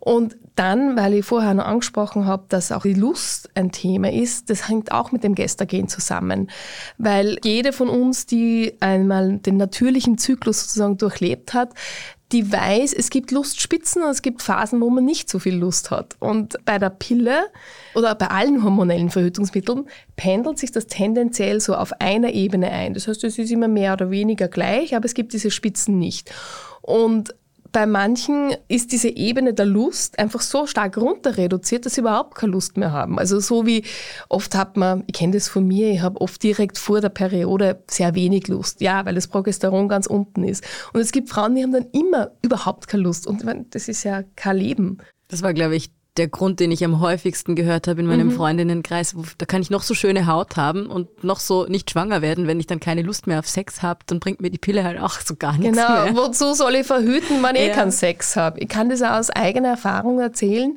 Und 0.00 0.36
dann, 0.54 0.96
weil 0.96 1.14
ich 1.14 1.24
vorher 1.24 1.54
noch 1.54 1.66
angesprochen 1.66 2.26
habe, 2.26 2.44
dass 2.48 2.72
auch 2.72 2.82
die 2.82 2.94
Lust 2.94 3.50
ein 3.54 3.70
Thema 3.70 4.10
ist, 4.10 4.50
das 4.50 4.68
hängt 4.68 4.90
auch 4.90 5.12
mit 5.12 5.22
dem 5.22 5.34
Gestagen 5.34 5.88
zusammen. 5.88 6.50
Weil 6.98 7.38
jede 7.44 7.72
von 7.72 7.88
uns, 7.88 8.26
die 8.26 8.74
einmal 8.80 9.38
den 9.38 9.56
natürlichen 9.56 10.18
Zyklus 10.18 10.62
sozusagen 10.62 10.96
durchlebt 10.96 11.54
hat, 11.54 11.74
die 12.32 12.52
weiß, 12.52 12.92
es 12.92 13.08
gibt 13.08 13.30
Lustspitzen 13.30 14.02
und 14.02 14.10
es 14.10 14.20
gibt 14.20 14.42
Phasen, 14.42 14.80
wo 14.80 14.90
man 14.90 15.04
nicht 15.04 15.30
so 15.30 15.38
viel 15.38 15.54
Lust 15.54 15.90
hat. 15.90 16.16
Und 16.18 16.62
bei 16.66 16.78
der 16.78 16.90
Pille 16.90 17.46
oder 17.94 18.14
bei 18.14 18.26
allen 18.26 18.62
hormonellen 18.62 19.08
Verhütungsmitteln 19.08 19.88
pendelt 20.16 20.58
sich 20.58 20.70
das 20.70 20.86
tendenziell 20.86 21.60
so 21.60 21.74
auf 21.74 22.00
einer 22.00 22.32
Ebene 22.32 22.70
ein. 22.70 22.92
Das 22.92 23.08
heißt, 23.08 23.24
es 23.24 23.38
ist 23.38 23.50
immer 23.50 23.68
mehr 23.68 23.94
oder 23.94 24.10
weniger 24.10 24.48
gleich, 24.48 24.94
aber 24.94 25.06
es 25.06 25.14
gibt 25.14 25.32
diese 25.32 25.50
Spitzen 25.50 25.98
nicht. 25.98 26.30
Und 26.82 27.34
bei 27.72 27.86
manchen 27.86 28.54
ist 28.68 28.92
diese 28.92 29.08
Ebene 29.08 29.54
der 29.54 29.66
Lust 29.66 30.18
einfach 30.18 30.40
so 30.40 30.66
stark 30.66 30.96
runter 30.96 31.36
reduziert, 31.36 31.86
dass 31.86 31.94
sie 31.94 32.00
überhaupt 32.00 32.34
keine 32.34 32.52
Lust 32.52 32.76
mehr 32.76 32.92
haben. 32.92 33.18
Also 33.18 33.40
so 33.40 33.66
wie 33.66 33.84
oft 34.28 34.54
hat 34.54 34.76
man, 34.76 35.04
ich 35.06 35.14
kenne 35.14 35.34
das 35.34 35.48
von 35.48 35.66
mir, 35.66 35.90
ich 35.90 36.00
habe 36.00 36.20
oft 36.20 36.42
direkt 36.42 36.78
vor 36.78 37.00
der 37.00 37.10
Periode 37.10 37.82
sehr 37.88 38.14
wenig 38.14 38.48
Lust. 38.48 38.80
Ja, 38.80 39.04
weil 39.04 39.14
das 39.14 39.28
Progesteron 39.28 39.88
ganz 39.88 40.06
unten 40.06 40.44
ist. 40.44 40.64
Und 40.92 41.00
es 41.00 41.12
gibt 41.12 41.28
Frauen, 41.28 41.54
die 41.54 41.62
haben 41.62 41.72
dann 41.72 41.86
immer 41.92 42.32
überhaupt 42.42 42.88
keine 42.88 43.04
Lust. 43.04 43.26
Und 43.26 43.44
das 43.70 43.88
ist 43.88 44.04
ja 44.04 44.22
kein 44.36 44.56
Leben. 44.56 44.98
Das 45.28 45.42
war, 45.42 45.52
glaube 45.52 45.76
ich, 45.76 45.90
der 46.18 46.28
Grund, 46.28 46.60
den 46.60 46.70
ich 46.70 46.84
am 46.84 47.00
häufigsten 47.00 47.54
gehört 47.54 47.88
habe 47.88 48.00
in 48.00 48.06
meinem 48.06 48.28
mhm. 48.28 48.32
Freundinnenkreis. 48.32 49.14
Da 49.38 49.46
kann 49.46 49.62
ich 49.62 49.70
noch 49.70 49.82
so 49.82 49.94
schöne 49.94 50.26
Haut 50.26 50.56
haben 50.56 50.86
und 50.86 51.24
noch 51.24 51.40
so 51.40 51.66
nicht 51.66 51.90
schwanger 51.90 52.20
werden, 52.22 52.46
wenn 52.46 52.60
ich 52.60 52.66
dann 52.66 52.80
keine 52.80 53.02
Lust 53.02 53.26
mehr 53.26 53.38
auf 53.38 53.48
Sex 53.48 53.82
habe, 53.82 54.00
dann 54.06 54.20
bringt 54.20 54.40
mir 54.40 54.50
die 54.50 54.58
Pille 54.58 54.84
halt 54.84 55.00
auch 55.00 55.20
so 55.20 55.36
gar 55.36 55.56
nichts 55.56 55.76
genau. 55.76 56.04
mehr. 56.04 56.12
Genau, 56.12 56.26
wozu 56.26 56.54
soll 56.54 56.74
ich 56.74 56.86
verhüten, 56.86 57.42
wenn 57.42 57.56
ja. 57.56 57.62
ich 57.62 57.72
keinen 57.72 57.92
Sex 57.92 58.36
habe? 58.36 58.60
Ich 58.60 58.68
kann 58.68 58.88
das 58.88 59.02
auch 59.02 59.18
aus 59.18 59.30
eigener 59.30 59.68
Erfahrung 59.68 60.20
erzählen. 60.20 60.76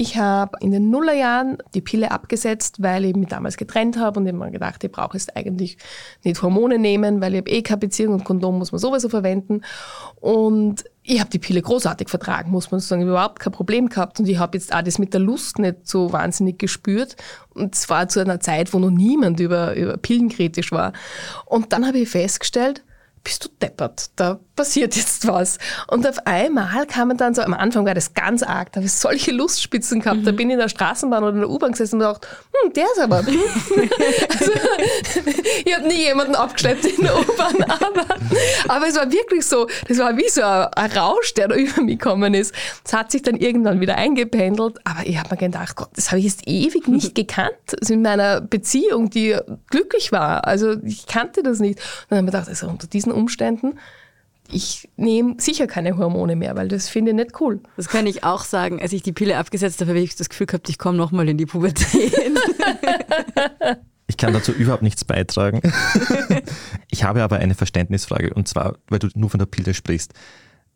Ich 0.00 0.16
habe 0.16 0.56
in 0.60 0.70
den 0.70 0.90
Nullerjahren 0.90 1.58
die 1.74 1.80
Pille 1.80 2.12
abgesetzt, 2.12 2.80
weil 2.80 3.04
ich 3.04 3.16
mich 3.16 3.30
damals 3.30 3.56
getrennt 3.56 3.98
habe 3.98 4.20
und 4.20 4.28
ich 4.28 4.32
mir 4.32 4.52
gedacht, 4.52 4.84
ich 4.84 4.92
brauche 4.92 5.16
jetzt 5.16 5.36
eigentlich 5.36 5.76
nicht 6.22 6.40
Hormone 6.40 6.78
nehmen, 6.78 7.20
weil 7.20 7.34
ich 7.34 7.40
habe 7.40 7.50
eh 7.50 7.62
keine 7.62 7.78
Beziehung 7.78 8.14
und 8.14 8.22
Kondom 8.22 8.58
muss 8.58 8.70
man 8.70 8.78
sowieso 8.78 9.08
verwenden. 9.08 9.62
Und 10.20 10.84
ich 11.02 11.18
habe 11.18 11.30
die 11.30 11.40
Pille 11.40 11.60
großartig 11.60 12.08
vertragen, 12.10 12.52
muss 12.52 12.70
man 12.70 12.78
sagen. 12.78 13.00
Ich 13.00 13.06
habe 13.06 13.10
überhaupt 13.10 13.40
kein 13.40 13.52
Problem 13.52 13.88
gehabt 13.88 14.20
und 14.20 14.28
ich 14.28 14.38
habe 14.38 14.56
jetzt 14.56 14.72
auch 14.72 14.82
das 14.82 15.00
mit 15.00 15.14
der 15.14 15.20
Lust 15.20 15.58
nicht 15.58 15.88
so 15.88 16.12
wahnsinnig 16.12 16.60
gespürt. 16.60 17.16
Und 17.52 17.74
zwar 17.74 18.06
zu 18.06 18.20
einer 18.20 18.38
Zeit, 18.38 18.72
wo 18.72 18.78
noch 18.78 18.90
niemand 18.90 19.40
über, 19.40 19.74
über 19.74 19.96
Pillen 19.96 20.28
kritisch 20.28 20.70
war. 20.70 20.92
Und 21.44 21.72
dann 21.72 21.84
habe 21.84 21.98
ich 21.98 22.08
festgestellt, 22.08 22.84
bist 23.24 23.44
du 23.44 23.48
deppert, 23.60 24.10
da 24.14 24.38
passiert 24.58 24.96
jetzt 24.96 25.26
was. 25.28 25.56
Und 25.86 26.06
auf 26.06 26.26
einmal 26.26 26.84
kam 26.86 27.08
man 27.08 27.16
dann 27.16 27.32
so, 27.32 27.42
am 27.42 27.54
Anfang 27.54 27.86
war 27.86 27.94
das 27.94 28.12
ganz 28.12 28.42
arg, 28.42 28.72
da 28.72 28.78
habe 28.78 28.86
ich 28.86 28.92
solche 28.92 29.30
Lustspitzen 29.30 30.00
gehabt, 30.00 30.20
mhm. 30.20 30.24
da 30.24 30.32
bin 30.32 30.50
ich 30.50 30.54
in 30.54 30.58
der 30.58 30.68
Straßenbahn 30.68 31.22
oder 31.22 31.34
in 31.34 31.40
der 31.40 31.48
U-Bahn 31.48 31.72
gesessen 31.72 31.94
und 31.94 32.00
gedacht, 32.00 32.26
hm, 32.62 32.72
der 32.72 32.84
ist 32.84 33.00
aber. 33.00 33.16
also, 33.18 34.52
ich 35.64 35.76
habe 35.76 35.86
nie 35.86 36.06
jemanden 36.06 36.34
abgeschleppt 36.34 36.86
in 36.86 37.04
der 37.04 37.16
U-Bahn, 37.16 37.62
aber, 37.62 38.06
aber 38.68 38.88
es 38.88 38.96
war 38.96 39.10
wirklich 39.12 39.46
so, 39.46 39.68
das 39.86 39.98
war 39.98 40.16
wie 40.16 40.28
so 40.28 40.42
ein, 40.42 40.66
ein 40.74 40.90
Rausch, 40.90 41.34
der 41.34 41.48
da 41.48 41.54
über 41.54 41.80
mich 41.82 42.00
gekommen 42.00 42.34
ist. 42.34 42.52
Es 42.84 42.92
hat 42.92 43.12
sich 43.12 43.22
dann 43.22 43.36
irgendwann 43.36 43.80
wieder 43.80 43.94
eingependelt, 43.94 44.78
aber 44.82 45.06
ich 45.06 45.18
habe 45.18 45.28
mir 45.30 45.36
gedacht, 45.36 45.76
Gott, 45.76 45.90
das 45.94 46.10
habe 46.10 46.18
ich 46.18 46.24
jetzt 46.24 46.48
ewig 46.48 46.88
nicht 46.88 47.14
gekannt, 47.14 47.54
also 47.80 47.94
in 47.94 48.02
meiner 48.02 48.40
Beziehung, 48.40 49.08
die 49.08 49.36
glücklich 49.70 50.10
war. 50.10 50.46
Also 50.48 50.74
ich 50.82 51.06
kannte 51.06 51.44
das 51.44 51.60
nicht. 51.60 51.78
Und 51.78 52.10
dann 52.10 52.18
habe 52.18 52.26
ich 52.26 52.32
gedacht, 52.32 52.48
also 52.48 52.66
unter 52.66 52.88
diesen 52.88 53.12
Umständen 53.12 53.78
ich 54.50 54.88
nehme 54.96 55.36
sicher 55.38 55.66
keine 55.66 55.96
Hormone 55.96 56.36
mehr, 56.36 56.56
weil 56.56 56.68
das 56.68 56.88
finde 56.88 57.10
ich 57.10 57.16
nicht 57.16 57.40
cool. 57.40 57.60
Das 57.76 57.88
kann 57.88 58.06
ich 58.06 58.24
auch 58.24 58.44
sagen. 58.44 58.80
Als 58.80 58.92
ich 58.92 59.02
die 59.02 59.12
Pille 59.12 59.36
abgesetzt 59.36 59.80
habe, 59.80 59.90
habe 59.90 60.00
ich 60.00 60.16
das 60.16 60.28
Gefühl 60.28 60.46
gehabt, 60.46 60.68
ich 60.68 60.78
komme 60.78 60.96
nochmal 60.96 61.28
in 61.28 61.36
die 61.36 61.46
Pubertät. 61.46 62.12
Ich 64.10 64.16
kann 64.16 64.32
dazu 64.32 64.52
überhaupt 64.52 64.82
nichts 64.82 65.04
beitragen. 65.04 65.60
Ich 66.90 67.04
habe 67.04 67.22
aber 67.22 67.36
eine 67.36 67.54
Verständnisfrage 67.54 68.32
und 68.32 68.48
zwar, 68.48 68.78
weil 68.88 68.98
du 68.98 69.08
nur 69.14 69.28
von 69.28 69.38
der 69.38 69.46
Pille 69.46 69.74
sprichst. 69.74 70.14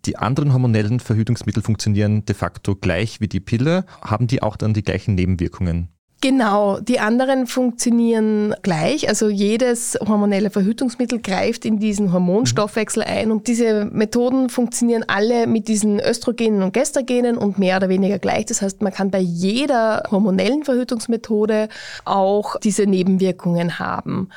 Die 0.04 0.18
anderen 0.18 0.52
hormonellen 0.52 1.00
Verhütungsmittel 1.00 1.62
funktionieren 1.62 2.24
de 2.26 2.34
facto 2.34 2.76
gleich 2.76 3.20
wie 3.20 3.28
die 3.28 3.40
Pille. 3.40 3.86
Haben 4.02 4.26
die 4.26 4.42
auch 4.42 4.56
dann 4.56 4.74
die 4.74 4.82
gleichen 4.82 5.14
Nebenwirkungen? 5.14 5.88
Genau, 6.22 6.78
die 6.78 7.00
anderen 7.00 7.48
funktionieren 7.48 8.54
gleich. 8.62 9.08
Also 9.08 9.28
jedes 9.28 9.98
hormonelle 10.06 10.50
Verhütungsmittel 10.50 11.20
greift 11.20 11.64
in 11.64 11.80
diesen 11.80 12.12
Hormonstoffwechsel 12.12 13.02
ein 13.02 13.32
und 13.32 13.48
diese 13.48 13.86
Methoden 13.86 14.48
funktionieren 14.48 15.04
alle 15.08 15.48
mit 15.48 15.66
diesen 15.66 15.98
Östrogenen 15.98 16.62
und 16.62 16.74
Gestagenen 16.74 17.36
und 17.36 17.58
mehr 17.58 17.78
oder 17.78 17.88
weniger 17.88 18.20
gleich. 18.20 18.46
Das 18.46 18.62
heißt, 18.62 18.82
man 18.82 18.92
kann 18.92 19.10
bei 19.10 19.18
jeder 19.18 20.04
hormonellen 20.12 20.62
Verhütungsmethode 20.62 21.68
auch 22.04 22.54
diese 22.60 22.86
Nebenwirkungen 22.86 23.80
haben. 23.80 24.28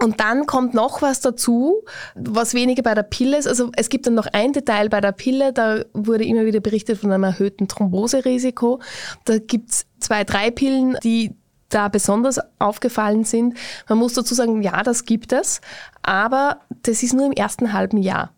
Und 0.00 0.20
dann 0.20 0.46
kommt 0.46 0.74
noch 0.74 1.02
was 1.02 1.20
dazu, 1.20 1.84
was 2.14 2.54
weniger 2.54 2.82
bei 2.82 2.94
der 2.94 3.02
Pille 3.02 3.36
ist. 3.36 3.48
Also 3.48 3.70
es 3.76 3.88
gibt 3.88 4.06
dann 4.06 4.14
noch 4.14 4.28
ein 4.32 4.52
Detail 4.52 4.88
bei 4.88 5.00
der 5.00 5.10
Pille, 5.12 5.52
da 5.52 5.84
wurde 5.92 6.24
immer 6.24 6.44
wieder 6.44 6.60
berichtet 6.60 6.98
von 6.98 7.10
einem 7.10 7.24
erhöhten 7.24 7.66
Thromboserisiko. 7.66 8.80
Da 9.24 9.38
gibt's 9.38 9.86
zwei, 9.98 10.22
drei 10.22 10.52
Pillen, 10.52 10.96
die 11.02 11.34
da 11.68 11.88
besonders 11.88 12.38
aufgefallen 12.58 13.24
sind. 13.24 13.58
Man 13.88 13.98
muss 13.98 14.14
dazu 14.14 14.34
sagen, 14.34 14.62
ja, 14.62 14.82
das 14.82 15.04
gibt 15.04 15.32
es, 15.32 15.60
aber 16.02 16.60
das 16.82 17.02
ist 17.02 17.12
nur 17.12 17.26
im 17.26 17.32
ersten 17.32 17.72
halben 17.72 17.98
Jahr 17.98 18.30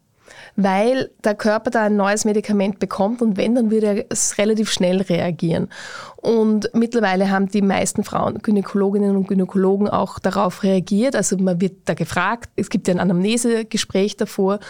weil 0.57 1.11
der 1.25 1.35
Körper 1.35 1.71
da 1.71 1.85
ein 1.85 1.97
neues 1.97 2.25
Medikament 2.25 2.79
bekommt 2.79 3.23
und 3.23 3.37
wenn, 3.37 3.55
dann 3.55 3.71
würde 3.71 3.87
er 3.87 4.39
relativ 4.39 4.71
schnell 4.71 5.01
reagieren. 5.03 5.69
Und 6.17 6.69
mittlerweile 6.75 7.31
haben 7.31 7.49
die 7.49 7.63
meisten 7.63 8.05
Frauen, 8.05 8.41
Gynäkologinnen 8.43 9.17
und 9.17 9.27
Gynäkologen 9.27 9.89
auch 9.89 10.19
darauf 10.19 10.63
reagiert. 10.63 11.17
Also 11.17 11.39
man 11.39 11.61
wird 11.61 11.77
da 11.87 11.95
gefragt, 11.95 12.51
es 12.57 12.69
gibt 12.69 12.89
ja 12.89 12.95
ein 12.95 13.01
Anamnesegespräch 13.01 14.19
davor 14.19 14.61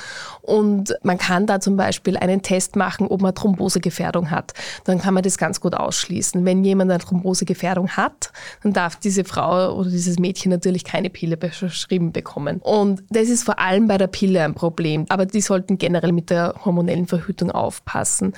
und 0.42 0.94
man 1.02 1.18
kann 1.18 1.46
da 1.46 1.58
zum 1.58 1.76
Beispiel 1.76 2.16
einen 2.16 2.42
Test 2.42 2.76
machen, 2.76 3.08
ob 3.08 3.20
man 3.20 3.34
Thrombosegefährdung 3.34 4.30
hat. 4.30 4.52
Dann 4.84 5.00
kann 5.00 5.14
man 5.14 5.24
das 5.24 5.38
ganz 5.38 5.60
gut 5.60 5.74
ausschließen. 5.74 6.44
Wenn 6.44 6.62
jemand 6.64 6.90
eine 6.92 7.00
Thrombosegefährdung 7.00 7.90
hat, 7.90 8.32
dann 8.62 8.72
darf 8.72 8.96
diese 8.96 9.24
Frau 9.24 9.74
oder 9.74 9.90
dieses 9.90 10.20
Mädchen 10.20 10.50
natürlich 10.50 10.84
keine 10.84 11.10
Pille 11.10 11.36
beschrieben 11.36 12.12
bekommen. 12.12 12.60
Und 12.62 13.02
das 13.10 13.28
ist 13.28 13.42
vor 13.42 13.58
allem 13.58 13.88
bei 13.88 13.98
der 13.98 14.06
Pille 14.06 14.42
ein 14.44 14.54
Problem. 14.54 15.04
Aber 15.08 15.26
die 15.26 15.40
sollten 15.40 15.69
generell 15.78 16.12
mit 16.12 16.30
der 16.30 16.54
hormonellen 16.64 17.06
Verhütung 17.06 17.50
aufpassen. 17.50 18.35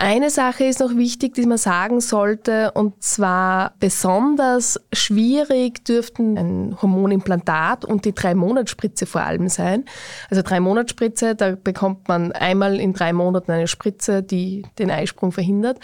Eine 0.00 0.30
Sache 0.30 0.62
ist 0.62 0.78
noch 0.78 0.94
wichtig, 0.94 1.34
die 1.34 1.44
man 1.44 1.58
sagen 1.58 2.00
sollte, 2.00 2.70
und 2.70 3.02
zwar 3.02 3.74
besonders 3.80 4.80
schwierig 4.92 5.84
dürften 5.84 6.38
ein 6.38 6.78
Hormonimplantat 6.80 7.84
und 7.84 8.04
die 8.04 8.14
Drei-Monats-Spritze 8.14 9.06
vor 9.06 9.22
allem 9.22 9.48
sein. 9.48 9.86
Also 10.30 10.42
Drei-Monats-Spritze, 10.42 11.34
da 11.34 11.56
bekommt 11.56 12.06
man 12.06 12.30
einmal 12.30 12.78
in 12.78 12.92
drei 12.92 13.12
Monaten 13.12 13.50
eine 13.50 13.66
Spritze, 13.66 14.22
die 14.22 14.62
den 14.78 14.92
Eisprung 14.92 15.32
verhindert. 15.32 15.80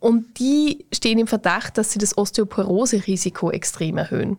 Und 0.00 0.38
die 0.38 0.84
stehen 0.92 1.18
im 1.18 1.26
Verdacht, 1.26 1.78
dass 1.78 1.92
sie 1.92 1.98
das 1.98 2.18
Osteoporose-Risiko 2.18 3.50
extrem 3.50 3.96
erhöhen. 3.96 4.38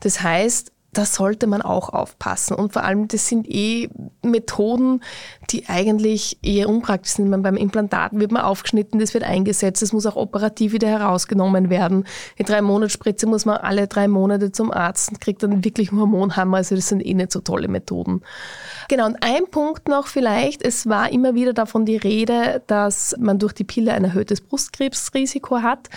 Das 0.00 0.22
heißt, 0.22 0.72
da 0.98 1.04
sollte 1.04 1.46
man 1.46 1.62
auch 1.62 1.88
aufpassen. 1.90 2.54
Und 2.54 2.72
vor 2.72 2.84
allem, 2.84 3.08
das 3.08 3.28
sind 3.28 3.48
eh 3.48 3.88
Methoden, 4.22 5.02
die 5.50 5.68
eigentlich 5.68 6.38
eher 6.42 6.68
unpraktisch 6.68 7.12
sind. 7.12 7.28
Man, 7.28 7.42
beim 7.42 7.56
Implantat 7.56 8.12
wird 8.14 8.32
man 8.32 8.42
aufgeschnitten, 8.42 9.00
das 9.00 9.12
wird 9.12 9.24
eingesetzt, 9.24 9.82
das 9.82 9.92
muss 9.92 10.06
auch 10.06 10.16
operativ 10.16 10.72
wieder 10.72 10.88
herausgenommen 10.88 11.68
werden. 11.70 12.04
Die 12.38 12.44
drei 12.44 12.62
Monatsspritze 12.62 13.26
muss 13.26 13.44
man 13.44 13.58
alle 13.58 13.88
drei 13.88 14.08
Monate 14.08 14.52
zum 14.52 14.72
Arzt 14.72 15.10
und 15.10 15.20
kriegt 15.20 15.42
dann 15.42 15.64
wirklich 15.64 15.90
einen 15.90 16.00
Hormonhammer. 16.00 16.58
Also 16.58 16.74
das 16.76 16.88
sind 16.88 17.04
eh 17.04 17.14
nicht 17.14 17.32
so 17.32 17.40
tolle 17.40 17.68
Methoden. 17.68 18.22
Genau, 18.88 19.06
und 19.06 19.16
ein 19.22 19.46
Punkt 19.50 19.88
noch 19.88 20.06
vielleicht, 20.06 20.62
es 20.62 20.88
war 20.88 21.10
immer 21.10 21.34
wieder 21.34 21.52
davon 21.52 21.84
die 21.84 21.96
Rede, 21.96 22.62
dass 22.66 23.16
man 23.18 23.38
durch 23.38 23.52
die 23.52 23.64
Pille 23.64 23.92
ein 23.92 24.04
erhöhtes 24.04 24.40
Brustkrebsrisiko 24.40 25.62
hat. 25.62 25.88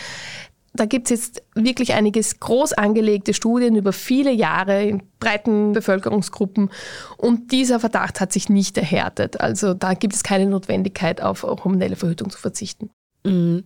Da 0.78 0.86
gibt 0.86 1.12
es 1.12 1.20
jetzt 1.20 1.44
wirklich 1.56 1.94
einige 1.94 2.22
groß 2.22 2.74
angelegte 2.74 3.34
Studien 3.34 3.76
über 3.76 3.94
viele 3.94 4.32
Jahre 4.32 4.84
in 4.84 5.04
breiten 5.20 5.74
Bevölkerungsgruppen 5.74 6.70
und 7.18 7.52
dieser 7.52 7.80
Verdacht 7.80 8.20
hat 8.20 8.32
sich 8.32 8.50
nicht 8.50 8.78
erhärtet. 8.78 9.42
Also 9.42 9.74
da 9.74 9.94
gibt 9.94 10.14
es 10.14 10.24
keine 10.24 10.46
Notwendigkeit, 10.46 11.22
auf 11.22 11.44
hormonelle 11.44 11.96
Verhütung 11.96 12.30
zu 12.30 12.40
verzichten. 12.40 12.90
Mhm. 13.26 13.64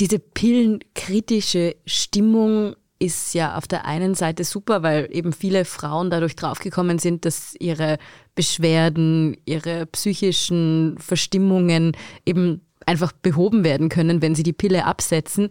Diese 0.00 0.18
pillenkritische 0.18 1.76
Stimmung 1.86 2.76
ist 2.98 3.34
ja 3.34 3.56
auf 3.56 3.66
der 3.66 3.84
einen 3.84 4.14
Seite 4.14 4.44
super, 4.44 4.82
weil 4.82 5.08
eben 5.12 5.32
viele 5.32 5.64
Frauen 5.64 6.10
dadurch 6.10 6.36
draufgekommen 6.36 6.98
sind, 6.98 7.24
dass 7.24 7.54
ihre 7.58 7.98
Beschwerden, 8.34 9.36
ihre 9.44 9.86
psychischen 9.86 10.96
Verstimmungen 10.98 11.96
eben 12.24 12.62
einfach 12.86 13.12
behoben 13.12 13.64
werden 13.64 13.88
können, 13.88 14.22
wenn 14.22 14.34
sie 14.34 14.44
die 14.44 14.52
Pille 14.52 14.84
absetzen. 14.84 15.50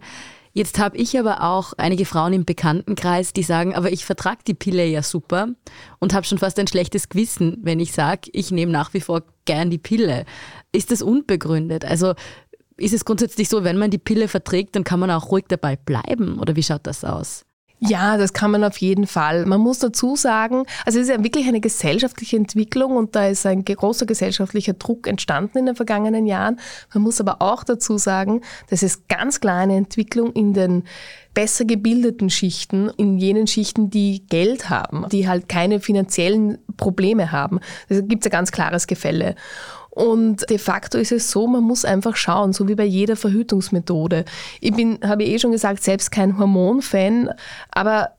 Jetzt 0.56 0.78
habe 0.78 0.96
ich 0.96 1.18
aber 1.18 1.42
auch 1.42 1.74
einige 1.76 2.06
Frauen 2.06 2.32
im 2.32 2.46
Bekanntenkreis, 2.46 3.34
die 3.34 3.42
sagen, 3.42 3.74
aber 3.74 3.92
ich 3.92 4.06
vertrage 4.06 4.38
die 4.46 4.54
Pille 4.54 4.86
ja 4.86 5.02
super 5.02 5.48
und 5.98 6.14
habe 6.14 6.24
schon 6.24 6.38
fast 6.38 6.58
ein 6.58 6.66
schlechtes 6.66 7.10
Gewissen, 7.10 7.58
wenn 7.60 7.78
ich 7.78 7.92
sage, 7.92 8.30
ich 8.32 8.50
nehme 8.52 8.72
nach 8.72 8.94
wie 8.94 9.02
vor 9.02 9.22
gern 9.44 9.68
die 9.68 9.76
Pille. 9.76 10.24
Ist 10.72 10.90
das 10.90 11.02
unbegründet? 11.02 11.84
Also 11.84 12.14
ist 12.78 12.94
es 12.94 13.04
grundsätzlich 13.04 13.50
so, 13.50 13.64
wenn 13.64 13.76
man 13.76 13.90
die 13.90 13.98
Pille 13.98 14.28
verträgt, 14.28 14.76
dann 14.76 14.84
kann 14.84 14.98
man 14.98 15.10
auch 15.10 15.30
ruhig 15.30 15.44
dabei 15.46 15.76
bleiben? 15.76 16.38
Oder 16.38 16.56
wie 16.56 16.62
schaut 16.62 16.86
das 16.86 17.04
aus? 17.04 17.44
Ja, 17.78 18.16
das 18.16 18.32
kann 18.32 18.50
man 18.50 18.64
auf 18.64 18.78
jeden 18.78 19.06
Fall. 19.06 19.44
Man 19.44 19.60
muss 19.60 19.80
dazu 19.80 20.16
sagen, 20.16 20.64
also 20.86 20.98
es 20.98 21.08
ist 21.08 21.14
ja 21.14 21.22
wirklich 21.22 21.46
eine 21.46 21.60
gesellschaftliche 21.60 22.36
Entwicklung 22.36 22.96
und 22.96 23.14
da 23.14 23.28
ist 23.28 23.44
ein 23.44 23.64
großer 23.64 24.06
gesellschaftlicher 24.06 24.72
Druck 24.72 25.06
entstanden 25.06 25.58
in 25.58 25.66
den 25.66 25.76
vergangenen 25.76 26.26
Jahren. 26.26 26.58
Man 26.94 27.02
muss 27.02 27.20
aber 27.20 27.42
auch 27.42 27.64
dazu 27.64 27.98
sagen, 27.98 28.40
das 28.70 28.82
ist 28.82 29.08
ganz 29.08 29.40
klar 29.40 29.60
eine 29.60 29.76
Entwicklung 29.76 30.32
in 30.32 30.54
den 30.54 30.84
besser 31.34 31.66
gebildeten 31.66 32.30
Schichten, 32.30 32.88
in 32.96 33.18
jenen 33.18 33.46
Schichten, 33.46 33.90
die 33.90 34.26
Geld 34.26 34.70
haben, 34.70 35.04
die 35.12 35.28
halt 35.28 35.50
keine 35.50 35.80
finanziellen 35.80 36.56
Probleme 36.78 37.30
haben. 37.30 37.60
Da 37.90 38.00
gibt 38.00 38.24
es 38.24 38.30
ein 38.30 38.32
ganz 38.32 38.52
klares 38.52 38.86
Gefälle. 38.86 39.34
Und 39.96 40.50
de 40.50 40.58
facto 40.58 40.98
ist 40.98 41.10
es 41.10 41.30
so, 41.30 41.46
man 41.46 41.64
muss 41.64 41.86
einfach 41.86 42.16
schauen, 42.16 42.52
so 42.52 42.68
wie 42.68 42.74
bei 42.74 42.84
jeder 42.84 43.16
Verhütungsmethode. 43.16 44.26
Ich 44.60 44.74
bin, 44.74 44.98
habe 45.02 45.24
ich 45.24 45.30
eh 45.30 45.38
schon 45.38 45.52
gesagt, 45.52 45.82
selbst 45.82 46.10
kein 46.10 46.36
Hormonfan, 46.36 47.30
aber 47.70 48.10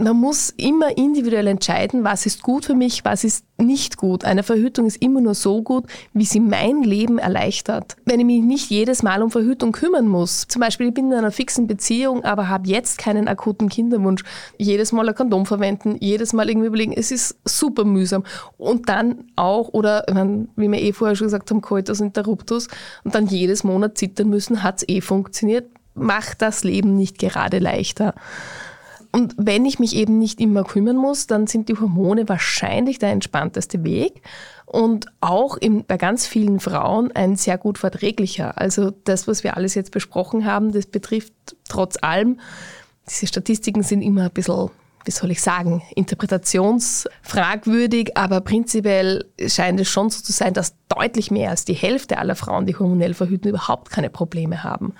man 0.00 0.16
muss 0.16 0.50
immer 0.56 0.96
individuell 0.96 1.46
entscheiden, 1.46 2.04
was 2.04 2.26
ist 2.26 2.42
gut 2.42 2.64
für 2.64 2.74
mich, 2.74 3.04
was 3.04 3.24
ist 3.24 3.44
nicht 3.58 3.96
gut. 3.96 4.24
Eine 4.24 4.42
Verhütung 4.42 4.86
ist 4.86 5.02
immer 5.02 5.20
nur 5.20 5.34
so 5.34 5.62
gut, 5.62 5.84
wie 6.14 6.24
sie 6.24 6.40
mein 6.40 6.82
Leben 6.82 7.18
erleichtert. 7.18 7.96
Wenn 8.06 8.20
ich 8.20 8.26
mich 8.26 8.42
nicht 8.42 8.70
jedes 8.70 9.02
Mal 9.02 9.22
um 9.22 9.30
Verhütung 9.30 9.72
kümmern 9.72 10.08
muss, 10.08 10.46
zum 10.48 10.60
Beispiel 10.60 10.88
ich 10.88 10.94
bin 10.94 11.12
in 11.12 11.18
einer 11.18 11.30
fixen 11.30 11.66
Beziehung, 11.66 12.24
aber 12.24 12.48
habe 12.48 12.68
jetzt 12.68 12.98
keinen 12.98 13.28
akuten 13.28 13.68
Kinderwunsch, 13.68 14.22
jedes 14.56 14.92
Mal 14.92 15.08
ein 15.08 15.14
Kondom 15.14 15.44
verwenden, 15.44 15.96
jedes 16.00 16.32
Mal 16.32 16.48
irgendwie 16.48 16.68
überlegen, 16.68 16.92
es 16.92 17.10
ist 17.10 17.38
super 17.44 17.84
mühsam. 17.84 18.24
Und 18.56 18.88
dann 18.88 19.24
auch, 19.36 19.68
oder 19.68 20.04
wie 20.56 20.70
wir 20.70 20.80
eh 20.80 20.92
vorher 20.92 21.16
schon 21.16 21.26
gesagt 21.26 21.50
haben, 21.50 21.60
Coitus 21.60 22.00
Interruptus, 22.00 22.68
und 23.04 23.14
dann 23.14 23.26
jedes 23.26 23.64
Monat 23.64 23.98
zittern 23.98 24.30
müssen, 24.30 24.62
hat 24.62 24.78
es 24.78 24.88
eh 24.88 25.00
funktioniert, 25.00 25.68
macht 25.94 26.40
das 26.40 26.64
Leben 26.64 26.96
nicht 26.96 27.18
gerade 27.18 27.58
leichter. 27.58 28.14
Und 29.12 29.34
wenn 29.36 29.64
ich 29.64 29.78
mich 29.78 29.96
eben 29.96 30.18
nicht 30.18 30.40
immer 30.40 30.64
kümmern 30.64 30.96
muss, 30.96 31.26
dann 31.26 31.46
sind 31.46 31.68
die 31.68 31.76
Hormone 31.76 32.28
wahrscheinlich 32.28 32.98
der 32.98 33.10
entspannteste 33.10 33.82
Weg 33.82 34.22
und 34.66 35.06
auch 35.20 35.56
in, 35.56 35.84
bei 35.84 35.96
ganz 35.96 36.28
vielen 36.28 36.60
Frauen 36.60 37.10
ein 37.12 37.34
sehr 37.34 37.58
gut 37.58 37.78
verträglicher. 37.78 38.56
Also 38.56 38.92
das, 39.04 39.26
was 39.26 39.42
wir 39.42 39.56
alles 39.56 39.74
jetzt 39.74 39.90
besprochen 39.90 40.44
haben, 40.44 40.70
das 40.70 40.86
betrifft 40.86 41.32
trotz 41.68 41.96
allem, 42.00 42.38
diese 43.08 43.26
Statistiken 43.26 43.82
sind 43.82 44.02
immer 44.02 44.24
ein 44.24 44.30
bisschen 44.30 44.70
wie 45.04 45.10
soll 45.10 45.30
ich 45.30 45.40
sagen, 45.40 45.82
interpretationsfragwürdig, 45.94 48.18
aber 48.18 48.42
prinzipiell 48.42 49.24
scheint 49.46 49.80
es 49.80 49.88
schon 49.88 50.10
so 50.10 50.22
zu 50.22 50.32
sein, 50.32 50.52
dass 50.52 50.74
deutlich 50.88 51.30
mehr 51.30 51.48
als 51.50 51.64
die 51.64 51.74
Hälfte 51.74 52.18
aller 52.18 52.34
Frauen, 52.36 52.66
die 52.66 52.76
hormonell 52.76 53.14
verhüten, 53.14 53.48
überhaupt 53.48 53.88
keine 53.90 54.10
Probleme 54.10 54.62
haben. 54.62 54.92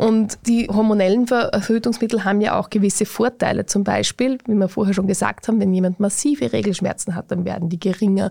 Und 0.00 0.38
die 0.46 0.66
hormonellen 0.66 1.26
Verhütungsmittel 1.26 2.24
haben 2.24 2.40
ja 2.40 2.58
auch 2.58 2.70
gewisse 2.70 3.04
Vorteile. 3.04 3.66
Zum 3.66 3.84
Beispiel, 3.84 4.38
wie 4.46 4.54
wir 4.54 4.70
vorher 4.70 4.94
schon 4.94 5.06
gesagt 5.06 5.46
haben, 5.46 5.60
wenn 5.60 5.74
jemand 5.74 6.00
massive 6.00 6.54
Regelschmerzen 6.54 7.14
hat, 7.14 7.30
dann 7.30 7.44
werden 7.44 7.68
die 7.68 7.78
geringer. 7.78 8.30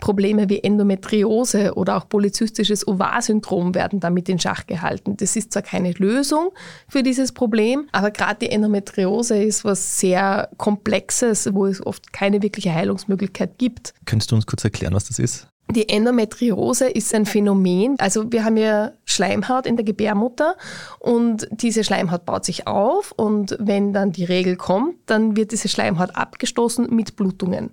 Probleme 0.00 0.48
wie 0.48 0.62
Endometriose 0.62 1.74
oder 1.74 1.96
auch 1.96 2.08
polyzystisches 2.08 2.86
Ovar-Syndrom 2.86 3.74
werden 3.74 3.98
damit 3.98 4.28
in 4.28 4.38
Schach 4.38 4.68
gehalten. 4.68 5.16
Das 5.16 5.34
ist 5.34 5.52
zwar 5.52 5.62
keine 5.62 5.90
Lösung 5.90 6.50
für 6.86 7.02
dieses 7.02 7.32
Problem, 7.32 7.88
aber 7.90 8.12
gerade 8.12 8.46
die 8.46 8.50
Endometriose 8.52 9.42
ist 9.42 9.64
was 9.64 9.98
sehr 9.98 10.50
Komplexes, 10.56 11.52
wo 11.52 11.66
es 11.66 11.84
oft 11.84 12.12
keine 12.12 12.42
wirkliche 12.42 12.72
Heilungsmöglichkeit 12.72 13.58
gibt. 13.58 13.92
Könntest 14.04 14.30
du 14.30 14.36
uns 14.36 14.46
kurz 14.46 14.62
erklären, 14.62 14.94
was 14.94 15.08
das 15.08 15.18
ist? 15.18 15.48
Die 15.70 15.90
Endometriose 15.90 16.88
ist 16.88 17.14
ein 17.14 17.26
Phänomen. 17.26 17.96
Also 17.98 18.32
wir 18.32 18.44
haben 18.44 18.56
ja 18.56 18.92
Schleimhaut 19.04 19.66
in 19.66 19.76
der 19.76 19.84
Gebärmutter 19.84 20.56
und 20.98 21.46
diese 21.50 21.84
Schleimhaut 21.84 22.24
baut 22.24 22.46
sich 22.46 22.66
auf 22.66 23.12
und 23.12 23.54
wenn 23.60 23.92
dann 23.92 24.12
die 24.12 24.24
Regel 24.24 24.56
kommt, 24.56 24.96
dann 25.06 25.36
wird 25.36 25.52
diese 25.52 25.68
Schleimhaut 25.68 26.16
abgestoßen 26.16 26.88
mit 26.94 27.16
Blutungen. 27.16 27.70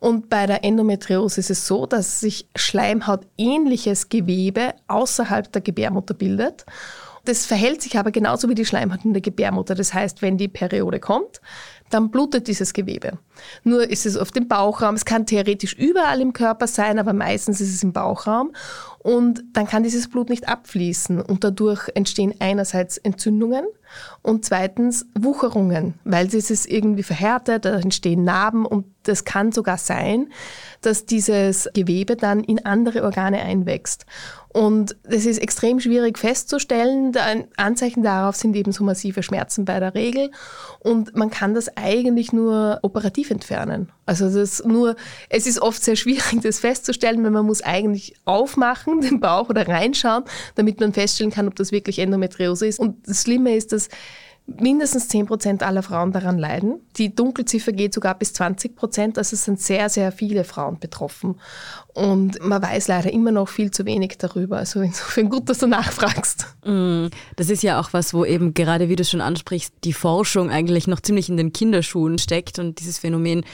Und 0.00 0.28
bei 0.28 0.46
der 0.46 0.64
Endometriose 0.64 1.38
ist 1.38 1.50
es 1.50 1.66
so, 1.66 1.86
dass 1.86 2.18
sich 2.18 2.48
Schleimhautähnliches 2.56 4.08
Gewebe 4.08 4.74
außerhalb 4.88 5.52
der 5.52 5.62
Gebärmutter 5.62 6.14
bildet. 6.14 6.66
Das 7.24 7.46
verhält 7.46 7.82
sich 7.82 7.98
aber 7.98 8.10
genauso 8.10 8.48
wie 8.48 8.54
die 8.54 8.64
Schleimhaut 8.64 9.04
in 9.04 9.12
der 9.12 9.20
Gebärmutter. 9.20 9.74
Das 9.74 9.92
heißt, 9.92 10.22
wenn 10.22 10.38
die 10.38 10.48
Periode 10.48 10.98
kommt, 10.98 11.40
dann 11.90 12.10
blutet 12.10 12.48
dieses 12.48 12.72
Gewebe. 12.72 13.18
Nur 13.64 13.88
ist 13.88 14.06
es 14.06 14.16
auf 14.16 14.30
dem 14.30 14.48
Bauchraum. 14.48 14.94
Es 14.94 15.04
kann 15.04 15.26
theoretisch 15.26 15.74
überall 15.74 16.20
im 16.20 16.32
Körper 16.32 16.66
sein, 16.66 16.98
aber 16.98 17.12
meistens 17.12 17.60
ist 17.60 17.74
es 17.74 17.82
im 17.82 17.92
Bauchraum. 17.92 18.52
Und 18.98 19.42
dann 19.52 19.66
kann 19.66 19.82
dieses 19.84 20.08
Blut 20.08 20.28
nicht 20.28 20.48
abfließen. 20.48 21.20
Und 21.20 21.44
dadurch 21.44 21.88
entstehen 21.94 22.34
einerseits 22.40 22.98
Entzündungen 22.98 23.64
und 24.22 24.44
zweitens 24.44 25.06
Wucherungen, 25.18 25.94
weil 26.04 26.26
es 26.26 26.50
ist 26.50 26.66
irgendwie 26.66 27.02
verhärtet, 27.02 27.64
da 27.64 27.78
entstehen 27.78 28.24
Narben 28.24 28.66
und 28.66 28.86
das 29.04 29.24
kann 29.24 29.52
sogar 29.52 29.78
sein, 29.78 30.30
dass 30.80 31.06
dieses 31.06 31.68
Gewebe 31.74 32.16
dann 32.16 32.44
in 32.44 32.64
andere 32.64 33.02
Organe 33.02 33.40
einwächst. 33.40 34.06
Und 34.50 34.96
es 35.04 35.26
ist 35.26 35.38
extrem 35.38 35.78
schwierig 35.78 36.18
festzustellen. 36.18 37.14
Anzeichen 37.56 38.02
darauf 38.02 38.34
sind 38.34 38.56
eben 38.56 38.72
so 38.72 38.82
massive 38.82 39.22
Schmerzen 39.22 39.64
bei 39.64 39.78
der 39.78 39.94
Regel. 39.94 40.30
Und 40.80 41.14
man 41.14 41.30
kann 41.30 41.54
das 41.54 41.76
eigentlich 41.76 42.32
nur 42.32 42.78
operativ 42.82 43.30
entfernen. 43.30 43.92
Also 44.06 44.32
das 44.32 44.64
nur, 44.64 44.96
es 45.28 45.46
ist 45.46 45.60
oft 45.60 45.84
sehr 45.84 45.96
schwierig, 45.96 46.40
das 46.42 46.60
festzustellen, 46.60 47.22
weil 47.22 47.30
man 47.30 47.46
muss 47.46 47.60
eigentlich 47.60 48.14
aufmachen, 48.24 49.00
den 49.02 49.20
Bauch 49.20 49.50
oder 49.50 49.68
reinschauen, 49.68 50.24
damit 50.54 50.80
man 50.80 50.92
feststellen 50.92 51.30
kann, 51.30 51.46
ob 51.46 51.54
das 51.54 51.70
wirklich 51.70 51.98
Endometriose 51.98 52.66
ist. 52.66 52.80
Und 52.80 53.06
das 53.06 53.22
Schlimme 53.22 53.54
ist, 53.54 53.72
dass 53.72 53.88
mindestens 54.56 55.08
10 55.08 55.26
Prozent 55.26 55.62
aller 55.62 55.82
Frauen 55.82 56.12
daran 56.12 56.38
leiden. 56.38 56.80
Die 56.96 57.14
Dunkelziffer 57.14 57.72
geht 57.72 57.92
sogar 57.92 58.18
bis 58.18 58.32
20 58.32 58.74
Prozent, 58.74 59.18
also 59.18 59.34
es 59.34 59.44
sind 59.44 59.60
sehr, 59.60 59.88
sehr 59.88 60.10
viele 60.10 60.44
Frauen 60.44 60.78
betroffen. 60.78 61.36
Und 61.94 62.42
man 62.42 62.62
weiß 62.62 62.88
leider 62.88 63.12
immer 63.12 63.30
noch 63.30 63.48
viel 63.48 63.70
zu 63.70 63.84
wenig 63.84 64.16
darüber. 64.18 64.58
Also 64.58 64.80
insofern 64.80 65.28
gut, 65.28 65.48
dass 65.48 65.58
du 65.58 65.66
nachfragst. 65.66 66.46
Mm, 66.64 67.06
das 67.36 67.50
ist 67.50 67.62
ja 67.62 67.80
auch 67.80 67.92
was, 67.92 68.14
wo 68.14 68.24
eben 68.24 68.54
gerade, 68.54 68.88
wie 68.88 68.96
du 68.96 69.04
schon 69.04 69.20
ansprichst, 69.20 69.72
die 69.84 69.92
Forschung 69.92 70.50
eigentlich 70.50 70.86
noch 70.86 71.00
ziemlich 71.00 71.28
in 71.28 71.36
den 71.36 71.52
Kinderschuhen 71.52 72.18
steckt 72.18 72.58
und 72.58 72.80
dieses 72.80 72.98
Phänomen 72.98 73.44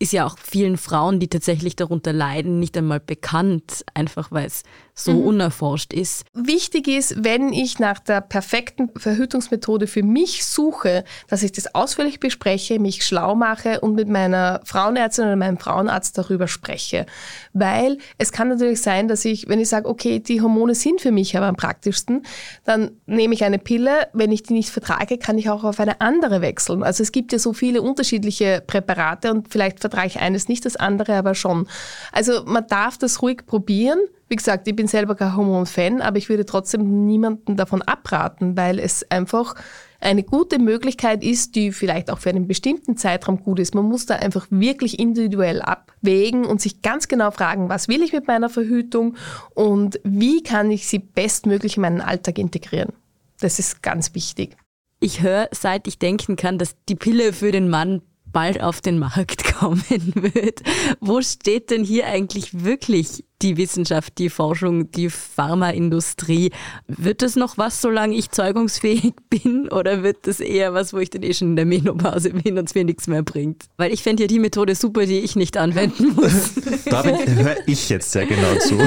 ist 0.00 0.14
ja 0.14 0.26
auch 0.26 0.38
vielen 0.38 0.78
Frauen, 0.78 1.20
die 1.20 1.28
tatsächlich 1.28 1.76
darunter 1.76 2.12
leiden, 2.14 2.58
nicht 2.58 2.76
einmal 2.76 3.00
bekannt, 3.00 3.84
einfach 3.92 4.32
weil 4.32 4.46
es 4.46 4.62
so 4.94 5.12
mhm. 5.12 5.26
unerforscht 5.26 5.92
ist. 5.92 6.24
Wichtig 6.34 6.88
ist, 6.88 7.22
wenn 7.24 7.52
ich 7.52 7.78
nach 7.78 7.98
der 7.98 8.20
perfekten 8.20 8.90
Verhütungsmethode 8.96 9.86
für 9.86 10.02
mich 10.02 10.44
suche, 10.44 11.04
dass 11.28 11.42
ich 11.42 11.52
das 11.52 11.74
ausführlich 11.74 12.18
bespreche, 12.18 12.78
mich 12.78 13.04
schlau 13.04 13.34
mache 13.34 13.80
und 13.80 13.94
mit 13.94 14.08
meiner 14.08 14.60
Frauenärztin 14.64 15.24
oder 15.24 15.36
meinem 15.36 15.58
Frauenarzt 15.58 16.16
darüber 16.16 16.48
spreche. 16.48 17.06
Weil 17.52 17.98
es 18.18 18.32
kann 18.32 18.48
natürlich 18.48 18.80
sein, 18.80 19.06
dass 19.06 19.24
ich, 19.24 19.48
wenn 19.48 19.60
ich 19.60 19.68
sage, 19.68 19.88
okay, 19.88 20.18
die 20.18 20.40
Hormone 20.40 20.74
sind 20.74 21.00
für 21.00 21.12
mich 21.12 21.36
aber 21.36 21.46
am 21.46 21.56
praktischsten, 21.56 22.24
dann 22.64 22.90
nehme 23.06 23.34
ich 23.34 23.44
eine 23.44 23.58
Pille. 23.58 24.08
Wenn 24.14 24.32
ich 24.32 24.42
die 24.44 24.54
nicht 24.54 24.70
vertrage, 24.70 25.18
kann 25.18 25.36
ich 25.36 25.50
auch 25.50 25.64
auf 25.64 25.78
eine 25.78 26.00
andere 26.00 26.40
wechseln. 26.40 26.82
Also 26.82 27.02
es 27.02 27.12
gibt 27.12 27.32
ja 27.32 27.38
so 27.38 27.52
viele 27.52 27.82
unterschiedliche 27.82 28.62
Präparate 28.66 29.30
und 29.30 29.48
vielleicht 29.50 29.80
vertrage 29.90 30.08
ich 30.08 30.20
eines 30.20 30.48
nicht, 30.48 30.64
das 30.64 30.76
andere 30.76 31.14
aber 31.14 31.34
schon. 31.34 31.66
Also 32.12 32.44
man 32.44 32.66
darf 32.68 32.96
das 32.96 33.22
ruhig 33.22 33.44
probieren. 33.46 33.98
Wie 34.28 34.36
gesagt, 34.36 34.68
ich 34.68 34.76
bin 34.76 34.86
selber 34.86 35.16
kein 35.16 35.36
Hormon-Fan, 35.36 36.00
aber 36.00 36.16
ich 36.16 36.28
würde 36.28 36.46
trotzdem 36.46 37.06
niemanden 37.06 37.56
davon 37.56 37.82
abraten, 37.82 38.56
weil 38.56 38.78
es 38.78 39.10
einfach 39.10 39.56
eine 40.00 40.22
gute 40.22 40.58
Möglichkeit 40.58 41.22
ist, 41.22 41.56
die 41.56 41.72
vielleicht 41.72 42.10
auch 42.10 42.18
für 42.18 42.30
einen 42.30 42.46
bestimmten 42.46 42.96
Zeitraum 42.96 43.42
gut 43.42 43.58
ist. 43.58 43.74
Man 43.74 43.84
muss 43.84 44.06
da 44.06 44.16
einfach 44.16 44.46
wirklich 44.48 44.98
individuell 44.98 45.60
abwägen 45.60 46.46
und 46.46 46.60
sich 46.60 46.80
ganz 46.80 47.08
genau 47.08 47.32
fragen, 47.32 47.68
was 47.68 47.88
will 47.88 48.02
ich 48.02 48.12
mit 48.12 48.26
meiner 48.26 48.48
Verhütung 48.48 49.16
und 49.54 50.00
wie 50.04 50.42
kann 50.42 50.70
ich 50.70 50.86
sie 50.86 51.00
bestmöglich 51.00 51.76
in 51.76 51.82
meinen 51.82 52.00
Alltag 52.00 52.38
integrieren. 52.38 52.92
Das 53.40 53.58
ist 53.58 53.82
ganz 53.82 54.14
wichtig. 54.14 54.56
Ich 55.00 55.22
höre, 55.22 55.48
seit 55.50 55.86
ich 55.86 55.98
denken 55.98 56.36
kann, 56.36 56.58
dass 56.58 56.76
die 56.88 56.94
Pille 56.94 57.32
für 57.32 57.52
den 57.52 57.68
Mann 57.68 58.02
bald 58.32 58.60
auf 58.60 58.80
den 58.80 58.98
Markt 58.98 59.44
kommen 59.54 59.82
wird. 60.14 60.62
Wo 61.00 61.22
steht 61.22 61.70
denn 61.70 61.84
hier 61.84 62.06
eigentlich 62.06 62.64
wirklich 62.64 63.24
die 63.42 63.56
Wissenschaft, 63.56 64.18
die 64.18 64.30
Forschung, 64.30 64.90
die 64.92 65.10
Pharmaindustrie? 65.10 66.50
Wird 66.86 67.22
das 67.22 67.36
noch 67.36 67.58
was, 67.58 67.80
solange 67.80 68.14
ich 68.14 68.30
zeugungsfähig 68.30 69.14
bin? 69.30 69.68
Oder 69.68 70.02
wird 70.02 70.26
das 70.26 70.40
eher 70.40 70.74
was, 70.74 70.92
wo 70.92 70.98
ich 70.98 71.10
dann 71.10 71.22
eh 71.22 71.32
schon 71.32 71.50
in 71.50 71.56
der 71.56 71.66
Menopause 71.66 72.30
bin 72.30 72.58
und 72.58 72.68
es 72.68 72.74
mir 72.74 72.84
nichts 72.84 73.06
mehr 73.06 73.22
bringt? 73.22 73.64
Weil 73.76 73.92
ich 73.92 74.02
fände 74.02 74.24
ja 74.24 74.26
die 74.26 74.38
Methode 74.38 74.74
super, 74.74 75.06
die 75.06 75.20
ich 75.20 75.36
nicht 75.36 75.56
anwenden 75.56 76.14
muss. 76.14 76.52
da 76.86 77.04
höre 77.04 77.56
ich 77.66 77.88
jetzt 77.88 78.12
sehr 78.12 78.26
genau 78.26 78.54
zu. 78.56 78.78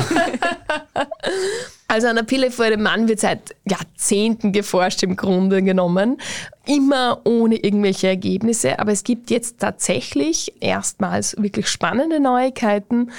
Also 1.87 2.07
an 2.07 2.15
der 2.15 2.23
Pille 2.23 2.49
für 2.49 2.71
den 2.71 2.81
Mann 2.81 3.07
wird 3.07 3.19
seit 3.19 3.55
Jahrzehnten 3.65 4.51
geforscht 4.51 5.03
im 5.03 5.15
Grunde 5.15 5.61
genommen. 5.61 6.17
Immer 6.65 7.21
ohne 7.23 7.57
irgendwelche 7.57 8.07
Ergebnisse. 8.07 8.79
Aber 8.79 8.91
es 8.91 9.03
gibt 9.03 9.29
jetzt 9.29 9.59
tatsächlich 9.59 10.53
erstmals 10.59 11.35
wirklich 11.37 11.67
spannende 11.67 12.19
Neuigkeiten. 12.19 13.11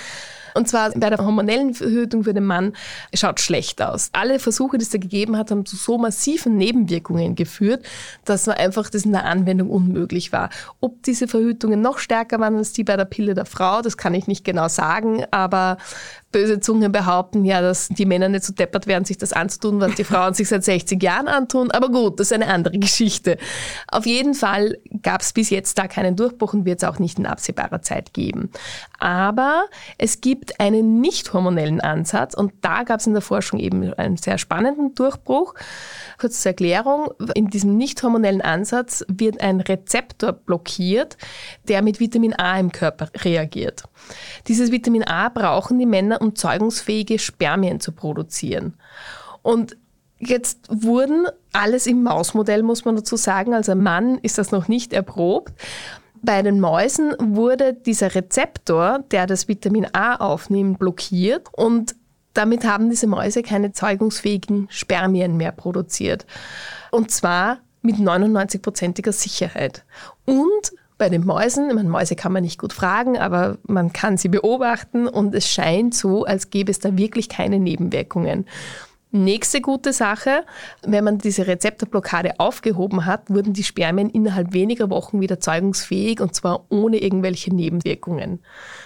Und 0.54 0.68
zwar 0.68 0.90
bei 0.92 1.10
der 1.10 1.18
hormonellen 1.18 1.74
Verhütung 1.74 2.24
für 2.24 2.34
den 2.34 2.44
Mann 2.44 2.72
schaut 3.12 3.40
schlecht 3.40 3.82
aus. 3.82 4.10
Alle 4.12 4.38
Versuche, 4.38 4.78
die 4.78 4.84
es 4.84 4.90
da 4.90 4.98
gegeben 4.98 5.36
hat, 5.36 5.50
haben 5.50 5.66
zu 5.66 5.76
so 5.76 5.98
massiven 5.98 6.56
Nebenwirkungen 6.56 7.34
geführt, 7.34 7.84
dass 8.24 8.46
man 8.46 8.56
einfach 8.56 8.88
das 8.88 9.04
in 9.04 9.12
der 9.12 9.24
Anwendung 9.24 9.70
unmöglich 9.70 10.32
war. 10.32 10.50
Ob 10.80 11.02
diese 11.02 11.28
Verhütungen 11.28 11.80
noch 11.80 11.98
stärker 11.98 12.38
waren 12.40 12.56
als 12.56 12.72
die 12.72 12.84
bei 12.84 12.96
der 12.96 13.04
Pille 13.04 13.34
der 13.34 13.46
Frau, 13.46 13.82
das 13.82 13.96
kann 13.96 14.14
ich 14.14 14.26
nicht 14.26 14.44
genau 14.44 14.68
sagen, 14.68 15.24
aber 15.30 15.76
böse 16.34 16.58
Zungen 16.58 16.90
behaupten 16.90 17.44
ja, 17.44 17.62
dass 17.62 17.88
die 17.88 18.06
Männer 18.06 18.28
nicht 18.28 18.42
so 18.42 18.52
deppert 18.52 18.88
werden, 18.88 19.04
sich 19.04 19.18
das 19.18 19.32
anzutun, 19.32 19.80
was 19.80 19.94
die 19.94 20.02
Frauen 20.02 20.34
sich 20.34 20.48
seit 20.48 20.64
60 20.64 21.00
Jahren 21.00 21.28
antun. 21.28 21.70
Aber 21.70 21.90
gut, 21.90 22.18
das 22.18 22.26
ist 22.26 22.32
eine 22.32 22.48
andere 22.48 22.76
Geschichte. 22.80 23.38
Auf 23.86 24.04
jeden 24.04 24.34
Fall 24.34 24.76
gab 25.02 25.20
es 25.20 25.32
bis 25.32 25.50
jetzt 25.50 25.78
da 25.78 25.86
keinen 25.86 26.16
Durchbruch 26.16 26.52
und 26.52 26.64
wird 26.64 26.82
es 26.82 26.88
auch 26.88 26.98
nicht 26.98 27.20
in 27.20 27.26
absehbarer 27.26 27.82
Zeit 27.82 28.12
geben. 28.14 28.50
Aber 28.98 29.66
es 29.96 30.20
gibt 30.20 30.58
einen 30.58 31.00
nicht 31.00 31.32
hormonellen 31.32 31.80
Ansatz 31.80 32.34
und 32.34 32.52
da 32.62 32.82
gab 32.82 32.98
es 32.98 33.06
in 33.06 33.12
der 33.12 33.22
Forschung 33.22 33.60
eben 33.60 33.94
einen 33.94 34.16
sehr 34.16 34.38
spannenden 34.38 34.96
Durchbruch. 34.96 35.54
Kurz 36.18 36.42
zur 36.42 36.50
Erklärung, 36.50 37.08
in 37.34 37.48
diesem 37.48 37.76
nicht 37.76 38.02
hormonellen 38.02 38.40
Ansatz 38.40 39.04
wird 39.08 39.40
ein 39.40 39.60
Rezeptor 39.60 40.32
blockiert, 40.32 41.16
der 41.68 41.82
mit 41.82 42.00
Vitamin 42.00 42.34
A 42.34 42.58
im 42.58 42.72
Körper 42.72 43.10
reagiert. 43.16 43.84
Dieses 44.48 44.70
Vitamin 44.70 45.04
A 45.04 45.28
brauchen 45.28 45.78
die 45.78 45.86
Männer, 45.86 46.20
um 46.20 46.34
zeugungsfähige 46.34 47.18
Spermien 47.18 47.80
zu 47.80 47.92
produzieren. 47.92 48.74
Und 49.42 49.76
Jetzt 50.26 50.68
wurden 50.70 51.26
alles 51.52 51.86
im 51.86 52.02
Mausmodell, 52.02 52.62
muss 52.62 52.84
man 52.84 52.96
dazu 52.96 53.16
sagen. 53.16 53.52
Also 53.52 53.72
ein 53.72 53.82
Mann 53.82 54.18
ist 54.18 54.38
das 54.38 54.52
noch 54.52 54.68
nicht 54.68 54.92
erprobt. 54.92 55.52
Bei 56.22 56.40
den 56.40 56.60
Mäusen 56.60 57.12
wurde 57.18 57.74
dieser 57.74 58.14
Rezeptor, 58.14 59.00
der 59.10 59.26
das 59.26 59.48
Vitamin 59.48 59.86
A 59.92 60.14
aufnimmt, 60.14 60.78
blockiert 60.78 61.48
und 61.52 61.94
damit 62.34 62.64
haben 62.64 62.90
diese 62.90 63.06
Mäuse 63.06 63.42
keine 63.42 63.72
zeugungsfähigen 63.72 64.66
Spermien 64.70 65.36
mehr 65.36 65.52
produziert. 65.52 66.26
Und 66.90 67.10
zwar 67.10 67.58
mit 67.82 67.96
99-prozentiger 67.96 69.12
Sicherheit. 69.12 69.84
Und 70.24 70.72
bei 70.96 71.08
den 71.08 71.24
Mäusen, 71.24 71.68
ich 71.68 71.74
meine, 71.74 71.88
Mäuse 71.88 72.16
kann 72.16 72.32
man 72.32 72.42
nicht 72.42 72.58
gut 72.58 72.72
fragen, 72.72 73.18
aber 73.18 73.58
man 73.66 73.92
kann 73.92 74.16
sie 74.16 74.28
beobachten 74.28 75.08
und 75.08 75.34
es 75.34 75.48
scheint 75.48 75.94
so, 75.94 76.24
als 76.24 76.50
gäbe 76.50 76.70
es 76.70 76.78
da 76.78 76.96
wirklich 76.96 77.28
keine 77.28 77.58
Nebenwirkungen. 77.58 78.46
Nächste 79.10 79.60
gute 79.60 79.92
Sache, 79.92 80.44
wenn 80.82 81.04
man 81.04 81.18
diese 81.18 81.46
Rezeptorblockade 81.46 82.40
aufgehoben 82.40 83.06
hat, 83.06 83.30
wurden 83.30 83.52
die 83.52 83.62
Spermien 83.62 84.10
innerhalb 84.10 84.52
weniger 84.52 84.90
Wochen 84.90 85.20
wieder 85.20 85.38
zeugungsfähig 85.38 86.20
und 86.20 86.34
zwar 86.34 86.64
ohne 86.68 86.96
irgendwelche 86.96 87.54
Nebenwirkungen. 87.54 88.40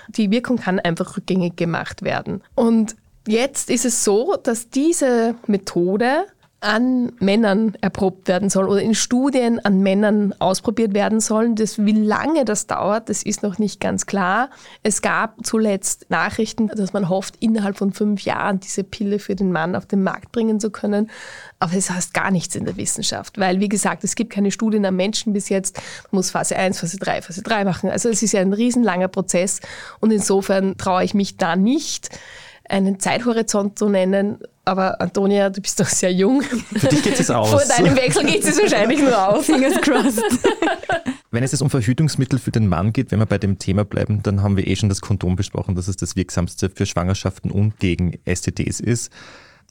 Die 0.08 0.30
Wirkung 0.30 0.58
kann 0.58 0.80
einfach 0.80 1.16
rückgängig 1.16 1.56
gemacht 1.56 2.02
werden. 2.02 2.42
Und 2.54 2.94
jetzt 3.28 3.70
ist 3.70 3.84
es 3.84 4.04
so, 4.04 4.36
dass 4.42 4.70
diese 4.70 5.34
Methode 5.46 6.26
an 6.60 7.12
Männern 7.20 7.76
erprobt 7.80 8.26
werden 8.26 8.50
soll 8.50 8.68
oder 8.68 8.82
in 8.82 8.96
Studien 8.96 9.64
an 9.64 9.80
Männern 9.80 10.34
ausprobiert 10.40 10.92
werden 10.92 11.20
sollen. 11.20 11.54
Das, 11.54 11.78
wie 11.78 11.92
lange 11.92 12.44
das 12.44 12.66
dauert, 12.66 13.08
das 13.08 13.22
ist 13.22 13.44
noch 13.44 13.58
nicht 13.58 13.80
ganz 13.80 14.06
klar. 14.06 14.50
Es 14.82 15.00
gab 15.00 15.36
zuletzt 15.46 16.06
Nachrichten, 16.10 16.66
dass 16.66 16.92
man 16.92 17.08
hofft, 17.08 17.36
innerhalb 17.38 17.78
von 17.78 17.92
fünf 17.92 18.22
Jahren 18.22 18.58
diese 18.58 18.82
Pille 18.82 19.20
für 19.20 19.36
den 19.36 19.52
Mann 19.52 19.76
auf 19.76 19.86
den 19.86 20.02
Markt 20.02 20.32
bringen 20.32 20.58
zu 20.58 20.70
können. 20.70 21.10
Aber 21.60 21.74
es 21.74 21.86
das 21.86 21.96
heißt 21.96 22.14
gar 22.14 22.32
nichts 22.32 22.56
in 22.56 22.64
der 22.64 22.76
Wissenschaft, 22.76 23.38
weil, 23.38 23.60
wie 23.60 23.68
gesagt, 23.68 24.02
es 24.02 24.16
gibt 24.16 24.30
keine 24.32 24.50
Studien 24.50 24.84
am 24.84 24.96
Menschen 24.96 25.32
bis 25.32 25.48
jetzt. 25.48 25.76
Man 26.10 26.18
muss 26.18 26.32
Phase 26.32 26.56
1, 26.56 26.80
Phase 26.80 26.96
3, 26.98 27.22
Phase 27.22 27.42
3 27.42 27.64
machen. 27.64 27.88
Also 27.88 28.08
es 28.08 28.20
ist 28.20 28.32
ja 28.32 28.40
ein 28.40 28.52
riesenlanger 28.52 29.08
Prozess 29.08 29.60
und 30.00 30.10
insofern 30.10 30.76
traue 30.76 31.04
ich 31.04 31.14
mich 31.14 31.36
da 31.36 31.54
nicht, 31.54 32.10
einen 32.68 33.00
Zeithorizont 33.00 33.78
zu 33.78 33.88
nennen. 33.88 34.38
Aber 34.64 35.00
Antonia, 35.00 35.48
du 35.50 35.60
bist 35.60 35.80
doch 35.80 35.86
sehr 35.88 36.12
jung. 36.12 36.42
Für 36.42 36.88
dich 36.88 37.02
geht 37.02 37.18
es 37.18 37.30
aus. 37.30 37.50
Vor 37.50 37.62
deinem 37.64 37.96
Wechsel 37.96 38.24
geht 38.24 38.44
es 38.44 38.60
wahrscheinlich 38.60 39.00
nur 39.00 39.28
aus. 39.28 39.46
Fingers 39.46 39.80
crossed. 39.80 40.22
Wenn 41.30 41.42
es 41.42 41.52
jetzt 41.52 41.60
um 41.60 41.70
Verhütungsmittel 41.70 42.38
für 42.38 42.52
den 42.52 42.68
Mann 42.68 42.92
geht, 42.92 43.10
wenn 43.10 43.18
wir 43.18 43.26
bei 43.26 43.36
dem 43.36 43.58
Thema 43.58 43.84
bleiben, 43.84 44.22
dann 44.22 44.42
haben 44.42 44.56
wir 44.56 44.66
eh 44.66 44.76
schon 44.76 44.88
das 44.88 45.02
Kondom 45.02 45.36
besprochen, 45.36 45.74
dass 45.74 45.86
es 45.86 45.96
das 45.96 46.16
wirksamste 46.16 46.70
für 46.70 46.86
Schwangerschaften 46.86 47.50
und 47.50 47.78
gegen 47.78 48.18
STDs 48.24 48.80
ist. 48.80 49.10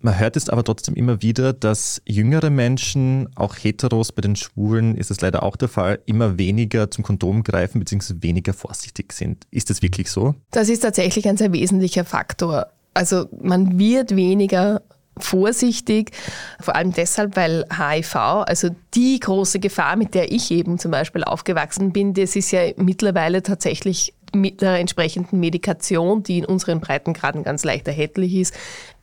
Man 0.02 0.20
hört 0.20 0.38
es 0.38 0.50
aber 0.50 0.64
trotzdem 0.64 0.94
immer 0.94 1.24
wieder, 1.24 1.54
dass 1.54 2.04
jüngere 2.06 2.52
Menschen, 2.52 3.30
auch 3.36 3.56
Heteros, 3.56 4.12
bei 4.12 4.22
den 4.22 4.36
Schwulen 4.36 4.96
ist 4.96 5.10
es 5.10 5.22
leider 5.22 5.42
auch 5.42 5.56
der 5.56 5.70
Fall, 5.70 6.00
immer 6.06 6.38
weniger 6.38 6.92
zum 6.92 7.04
Kondom 7.04 7.42
greifen 7.42 7.80
bzw. 7.80 8.18
weniger 8.22 8.54
vorsichtig 8.54 9.12
sind. 9.12 9.48
Ist 9.50 9.72
das 9.72 9.82
wirklich 9.82 10.12
so? 10.12 10.36
Das 10.52 10.70
ist 10.70 10.82
tatsächlich 10.82 11.28
ein 11.28 11.38
sehr 11.38 11.52
wesentlicher 11.52 12.06
Faktor. 12.06 12.68
Also 12.98 13.28
man 13.40 13.78
wird 13.78 14.16
weniger 14.16 14.82
vorsichtig, 15.20 16.12
vor 16.60 16.76
allem 16.76 16.94
deshalb, 16.94 17.36
weil 17.36 17.64
HIV, 17.72 18.16
also 18.16 18.70
die 18.96 19.20
große 19.20 19.60
Gefahr, 19.60 19.96
mit 19.96 20.16
der 20.16 20.32
ich 20.32 20.50
eben 20.50 20.80
zum 20.80 20.90
Beispiel 20.90 21.24
aufgewachsen 21.24 21.92
bin, 21.94 22.16
das 22.16 22.36
ist 22.36 22.50
ja 22.50 22.62
mittlerweile 22.78 23.44
tatsächlich 23.44 24.16
mit 24.34 24.62
der 24.64 24.80
entsprechenden 24.80 25.40
Medikation, 25.40 26.24
die 26.24 26.40
in 26.40 26.46
unseren 26.46 26.82
Breitengraden 26.82 27.44
ganz 27.44 27.64
leicht 27.64 27.88
erhältlich 27.88 28.34
ist, 28.34 28.56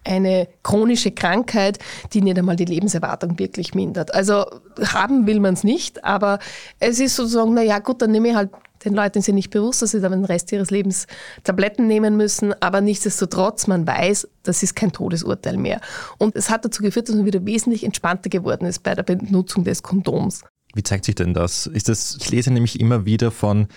eine 0.04 0.48
chronische 0.64 1.12
Krankheit, 1.12 1.78
die 2.12 2.20
nicht 2.20 2.36
einmal 2.36 2.56
die 2.56 2.64
Lebenserwartung 2.64 3.38
wirklich 3.38 3.74
mindert. 3.74 4.12
Also 4.12 4.44
haben 4.92 5.28
will 5.28 5.38
man 5.38 5.54
es 5.54 5.62
nicht, 5.62 6.04
aber 6.04 6.40
es 6.80 6.98
ist 6.98 7.14
sozusagen, 7.14 7.54
naja 7.54 7.78
gut, 7.78 8.02
dann 8.02 8.10
nehme 8.10 8.28
ich 8.30 8.34
halt 8.34 8.50
den 8.84 8.94
Leuten 8.94 9.18
ist 9.18 9.26
ja 9.26 9.34
nicht 9.34 9.50
bewusst, 9.50 9.82
dass 9.82 9.92
sie 9.92 10.00
dann 10.00 10.12
den 10.12 10.24
Rest 10.24 10.52
ihres 10.52 10.70
Lebens 10.70 11.06
Tabletten 11.42 11.86
nehmen 11.86 12.16
müssen, 12.16 12.54
aber 12.60 12.80
nichtsdestotrotz, 12.80 13.66
man 13.66 13.86
weiß, 13.86 14.28
das 14.42 14.62
ist 14.62 14.76
kein 14.76 14.92
Todesurteil 14.92 15.56
mehr. 15.56 15.80
Und 16.18 16.36
es 16.36 16.50
hat 16.50 16.64
dazu 16.64 16.82
geführt, 16.82 17.08
dass 17.08 17.16
man 17.16 17.24
wieder 17.24 17.44
wesentlich 17.44 17.84
entspannter 17.84 18.30
geworden 18.30 18.66
ist 18.66 18.82
bei 18.82 18.94
der 18.94 19.02
Benutzung 19.02 19.64
des 19.64 19.82
Kondoms. 19.82 20.42
Wie 20.74 20.82
zeigt 20.82 21.04
sich 21.04 21.14
denn 21.14 21.34
das? 21.34 21.66
Ist 21.66 21.88
das 21.88 22.16
ich 22.20 22.30
lese 22.30 22.50
nämlich 22.50 22.80
immer 22.80 23.04
wieder 23.04 23.30
von, 23.30 23.68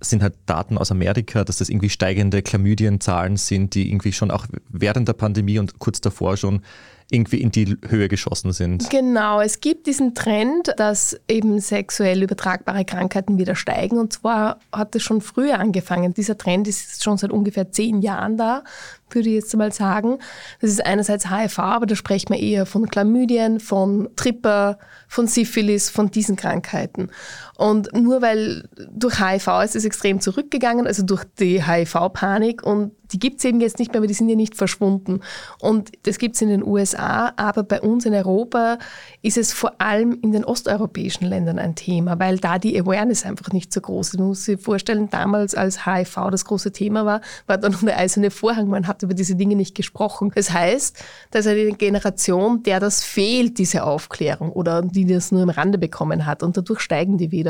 sind 0.00 0.22
halt 0.22 0.34
Daten 0.46 0.78
aus 0.78 0.90
Amerika, 0.90 1.44
dass 1.44 1.58
das 1.58 1.68
irgendwie 1.68 1.90
steigende 1.90 2.42
Chlamydienzahlen 2.42 3.36
sind, 3.36 3.74
die 3.74 3.88
irgendwie 3.88 4.12
schon 4.12 4.30
auch 4.30 4.46
während 4.68 5.08
der 5.08 5.14
Pandemie 5.14 5.58
und 5.58 5.78
kurz 5.78 6.00
davor 6.00 6.36
schon 6.36 6.62
irgendwie 7.08 7.40
in 7.40 7.52
die 7.52 7.76
Höhe 7.86 8.08
geschossen 8.08 8.52
sind. 8.52 8.90
Genau, 8.90 9.40
es 9.40 9.60
gibt 9.60 9.86
diesen 9.86 10.14
Trend, 10.14 10.72
dass 10.76 11.16
eben 11.28 11.60
sexuell 11.60 12.22
übertragbare 12.22 12.84
Krankheiten 12.84 13.38
wieder 13.38 13.54
steigen. 13.54 13.98
Und 13.98 14.12
zwar 14.12 14.58
hat 14.72 14.94
es 14.96 15.04
schon 15.04 15.20
früher 15.20 15.60
angefangen. 15.60 16.14
Dieser 16.14 16.36
Trend 16.36 16.66
ist 16.66 17.04
schon 17.04 17.16
seit 17.16 17.30
ungefähr 17.30 17.70
zehn 17.70 18.02
Jahren 18.02 18.36
da 18.36 18.64
würde 19.10 19.28
ich 19.28 19.34
jetzt 19.36 19.56
mal 19.56 19.72
sagen. 19.72 20.18
Das 20.60 20.70
ist 20.70 20.84
einerseits 20.84 21.30
HIV, 21.30 21.58
aber 21.58 21.86
da 21.86 21.94
sprechen 21.94 22.30
wir 22.30 22.40
eher 22.40 22.66
von 22.66 22.88
Chlamydien, 22.88 23.60
von 23.60 24.08
Tripper, 24.16 24.78
von 25.08 25.26
Syphilis, 25.26 25.90
von 25.90 26.10
diesen 26.10 26.36
Krankheiten. 26.36 27.10
Und 27.56 27.92
nur 27.94 28.22
weil 28.22 28.68
durch 28.90 29.18
HIV 29.18 29.48
ist 29.64 29.76
es 29.76 29.84
extrem 29.84 30.20
zurückgegangen, 30.20 30.86
also 30.86 31.02
durch 31.02 31.24
die 31.38 31.64
HIV-Panik 31.64 32.62
und 32.62 32.92
die 33.12 33.18
gibt 33.18 33.38
es 33.38 33.44
eben 33.44 33.60
jetzt 33.60 33.78
nicht 33.78 33.92
mehr, 33.92 34.00
aber 34.00 34.06
die 34.06 34.14
sind 34.14 34.28
ja 34.28 34.36
nicht 34.36 34.56
verschwunden. 34.56 35.20
Und 35.60 35.92
das 36.02 36.18
gibt 36.18 36.34
es 36.34 36.42
in 36.42 36.48
den 36.48 36.66
USA, 36.66 37.32
aber 37.36 37.62
bei 37.62 37.80
uns 37.80 38.04
in 38.04 38.14
Europa 38.14 38.78
ist 39.22 39.38
es 39.38 39.52
vor 39.52 39.80
allem 39.80 40.18
in 40.22 40.32
den 40.32 40.44
osteuropäischen 40.44 41.26
Ländern 41.26 41.58
ein 41.58 41.74
Thema, 41.74 42.18
weil 42.18 42.38
da 42.38 42.58
die 42.58 42.78
Awareness 42.78 43.24
einfach 43.24 43.52
nicht 43.52 43.72
so 43.72 43.80
groß 43.80 44.08
ist. 44.08 44.18
Man 44.18 44.28
muss 44.28 44.44
sich 44.44 44.60
vorstellen, 44.60 45.08
damals 45.10 45.54
als 45.54 45.86
HIV 45.86 46.30
das 46.30 46.44
große 46.44 46.72
Thema 46.72 47.04
war, 47.04 47.20
war 47.46 47.58
da 47.58 47.68
noch 47.68 47.82
eine 47.82 47.96
eiserne 47.96 48.30
Vorhang, 48.30 48.68
man 48.68 48.86
hat 48.86 49.02
über 49.02 49.14
diese 49.14 49.36
Dinge 49.36 49.56
nicht 49.56 49.74
gesprochen. 49.74 50.32
Das 50.34 50.52
heißt, 50.52 50.96
da 51.30 51.38
ist 51.38 51.46
eine 51.46 51.72
Generation, 51.72 52.62
der 52.62 52.80
das 52.80 53.04
fehlt, 53.04 53.58
diese 53.58 53.84
Aufklärung 53.84 54.50
oder 54.50 54.82
die 54.82 55.06
das 55.06 55.30
nur 55.32 55.42
im 55.42 55.50
Rande 55.50 55.78
bekommen 55.78 56.26
hat 56.26 56.42
und 56.42 56.56
dadurch 56.56 56.80
steigen 56.80 57.18
die 57.18 57.30
wieder. 57.30 57.45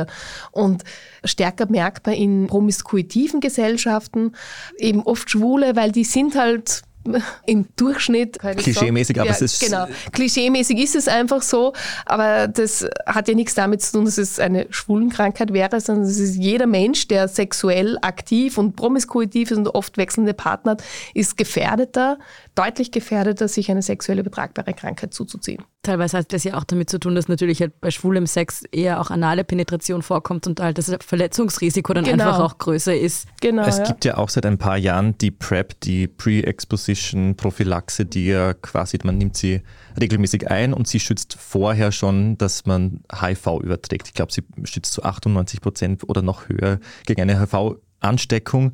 Und 0.51 0.85
stärker 1.25 1.67
merkbar 1.71 2.15
in 2.15 2.47
promiskuitiven 2.47 3.41
Gesellschaften, 3.41 4.33
eben 4.79 5.03
oft 5.03 5.31
Schwule, 5.31 5.77
weil 5.77 5.93
die 5.93 6.05
sind 6.05 6.37
halt 6.37 6.83
im 7.47 7.67
Durchschnitt. 7.77 8.39
Klischeemäßig, 8.39 9.19
aber 9.19 9.27
ja, 9.27 9.33
es 9.33 9.43
ist. 9.43 9.61
Genau, 9.61 9.87
klischeemäßig 10.13 10.79
ist 10.79 10.97
es 10.97 11.09
einfach 11.09 11.43
so, 11.43 11.73
aber 12.05 12.49
das 12.49 12.87
hat 13.07 13.29
ja 13.29 13.35
nichts 13.35 13.55
damit 13.55 13.83
zu 13.83 13.93
tun, 13.93 14.05
dass 14.05 14.19
es 14.19 14.39
eine 14.39 14.67
Schwulenkrankheit 14.71 15.53
wäre, 15.53 15.81
sondern 15.81 16.05
es 16.05 16.19
ist 16.19 16.37
jeder 16.37 16.67
Mensch, 16.67 17.09
der 17.09 17.29
sexuell 17.29 17.99
aktiv 18.03 18.59
und 18.59 18.77
promiskuitiv 18.77 19.51
ist 19.51 19.59
und 19.59 19.69
oft 19.69 19.97
wechselnde 19.97 20.35
Partner 20.35 20.73
hat, 20.73 20.85
ist 21.15 21.37
gefährdeter, 21.37 22.19
deutlich 22.55 22.91
gefährdeter, 22.91 23.49
sich 23.49 23.71
eine 23.71 23.83
sexuell 23.83 24.19
übertragbare 24.19 24.75
Krankheit 24.75 25.15
zuzuziehen. 25.15 25.63
Teilweise 25.87 26.19
hat 26.19 26.33
das 26.33 26.43
ja 26.43 26.55
auch 26.55 26.65
damit 26.65 26.91
zu 26.91 26.99
tun, 26.99 27.15
dass 27.15 27.29
natürlich 27.29 27.61
halt 27.61 27.81
bei 27.81 27.93
schwulem 27.93 28.27
Sex 28.27 28.65
eher 28.73 29.01
auch 29.01 29.13
anale 29.13 29.45
Penetration 29.45 30.03
vorkommt 30.03 30.49
und 30.49 30.59
halt 30.59 30.79
das 30.79 30.93
Verletzungsrisiko 30.99 31.95
dann 31.95 32.03
genau. 32.03 32.25
einfach 32.25 32.41
auch 32.41 32.59
größer 32.59 32.97
ist. 32.97 33.29
Genau. 33.41 33.65
Es 33.65 33.79
ja. 33.79 33.85
gibt 33.85 34.05
ja 34.05 34.17
auch 34.17 34.29
seit 34.29 34.47
ein 34.47 34.59
paar 34.59 34.79
Jahren 34.79 35.17
die 35.19 35.31
PrEP, 35.31 35.81
die 35.83 36.09
Pre-Exposition 36.09 37.37
Prophylaxe, 37.37 38.05
die 38.05 38.27
ja 38.27 38.53
quasi, 38.55 38.99
man 39.05 39.17
nimmt 39.17 39.37
sie 39.37 39.63
regelmäßig 40.01 40.51
ein 40.51 40.75
und 40.75 40.89
sie 40.89 40.99
schützt 40.99 41.37
vorher 41.39 41.93
schon, 41.93 42.37
dass 42.37 42.67
man 42.67 43.05
HIV 43.13 43.61
überträgt. 43.63 44.09
Ich 44.09 44.15
glaube, 44.15 44.33
sie 44.33 44.43
schützt 44.65 44.93
zu 44.93 45.05
98 45.05 45.61
Prozent 45.61 46.09
oder 46.09 46.21
noch 46.21 46.49
höher 46.49 46.81
gegen 47.07 47.21
eine 47.21 47.39
HIV-Ansteckung. 47.39 48.73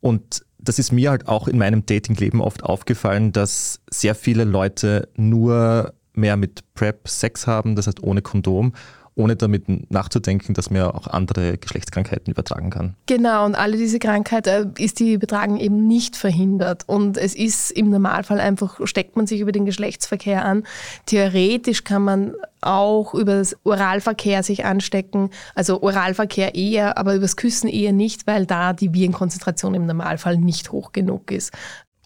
Und 0.00 0.44
das 0.58 0.80
ist 0.80 0.90
mir 0.90 1.10
halt 1.10 1.28
auch 1.28 1.46
in 1.46 1.56
meinem 1.56 1.86
Datingleben 1.86 2.40
oft 2.40 2.64
aufgefallen, 2.64 3.30
dass 3.30 3.80
sehr 3.88 4.16
viele 4.16 4.42
Leute 4.42 5.08
nur 5.14 5.94
mehr 6.18 6.36
mit 6.36 6.62
PrEP 6.74 7.08
Sex 7.08 7.46
haben, 7.46 7.76
das 7.76 7.86
heißt 7.86 8.02
ohne 8.02 8.22
Kondom 8.22 8.72
ohne 9.18 9.34
damit 9.34 9.90
nachzudenken, 9.90 10.54
dass 10.54 10.70
man 10.70 10.82
auch 10.82 11.08
andere 11.08 11.58
Geschlechtskrankheiten 11.58 12.30
übertragen 12.30 12.70
kann. 12.70 12.94
Genau, 13.06 13.44
und 13.44 13.56
alle 13.56 13.76
diese 13.76 13.98
Krankheiten 13.98 14.74
äh, 14.76 14.82
ist 14.82 15.00
die 15.00 15.12
Übertragen 15.12 15.58
eben 15.58 15.88
nicht 15.88 16.16
verhindert. 16.16 16.84
Und 16.86 17.16
es 17.16 17.34
ist 17.34 17.72
im 17.72 17.90
Normalfall 17.90 18.38
einfach, 18.38 18.78
steckt 18.84 19.16
man 19.16 19.26
sich 19.26 19.40
über 19.40 19.50
den 19.50 19.64
Geschlechtsverkehr 19.64 20.44
an. 20.44 20.62
Theoretisch 21.06 21.82
kann 21.82 22.02
man 22.02 22.34
auch 22.60 23.12
über 23.14 23.34
das 23.34 23.56
Oralverkehr 23.64 24.44
sich 24.44 24.64
anstecken. 24.64 25.30
Also 25.56 25.82
Oralverkehr 25.82 26.54
eher, 26.54 26.96
aber 26.96 27.16
übers 27.16 27.36
Küssen 27.36 27.68
eher 27.68 27.92
nicht, 27.92 28.26
weil 28.28 28.46
da 28.46 28.72
die 28.72 28.94
Virenkonzentration 28.94 29.74
im 29.74 29.86
Normalfall 29.86 30.38
nicht 30.38 30.70
hoch 30.70 30.92
genug 30.92 31.32
ist. 31.32 31.52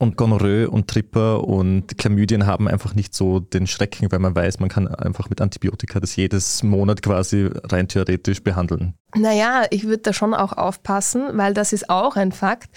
Und 0.02 0.16
Gonorrhoe 0.16 0.68
und 0.68 0.88
Tripper 0.88 1.44
und 1.44 1.96
Chlamydien 1.96 2.44
haben 2.44 2.66
einfach 2.66 2.96
nicht 2.96 3.14
so 3.14 3.38
den 3.38 3.68
Schrecken, 3.68 4.10
weil 4.10 4.18
man 4.18 4.34
weiß, 4.34 4.58
man 4.58 4.68
kann 4.68 4.88
einfach 4.88 5.30
mit 5.30 5.40
Antibiotika 5.40 6.00
das 6.00 6.16
jedes 6.16 6.64
Monat 6.64 7.02
quasi 7.02 7.48
rein 7.62 7.86
theoretisch 7.86 8.42
behandeln. 8.42 8.94
Naja, 9.14 9.64
ich 9.70 9.84
würde 9.84 9.98
da 9.98 10.12
schon 10.12 10.34
auch 10.34 10.54
aufpassen, 10.54 11.28
weil 11.34 11.54
das 11.54 11.72
ist 11.72 11.88
auch 11.90 12.16
ein 12.16 12.32
Fakt. 12.32 12.70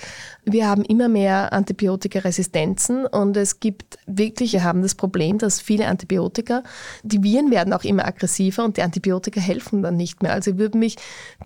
Wir 0.43 0.67
haben 0.67 0.83
immer 0.83 1.07
mehr 1.07 1.51
Antibiotikaresistenzen 1.53 3.07
und 3.07 3.37
es 3.37 3.59
gibt 3.59 3.97
wirklich, 4.05 4.53
wir 4.53 4.63
haben 4.63 4.81
das 4.81 4.93
Problem, 4.93 5.37
dass 5.39 5.61
viele 5.61 5.87
Antibiotika, 5.87 6.61
die 7.03 7.23
Viren 7.23 7.49
werden 7.51 7.73
auch 7.73 7.85
immer 7.85 8.05
aggressiver 8.05 8.65
und 8.65 8.77
die 8.77 8.83
Antibiotika 8.83 9.39
helfen 9.39 9.81
dann 9.81 9.95
nicht 9.95 10.21
mehr. 10.21 10.33
Also 10.33 10.51
ich 10.51 10.57
würde 10.57 10.77
mich 10.77 10.97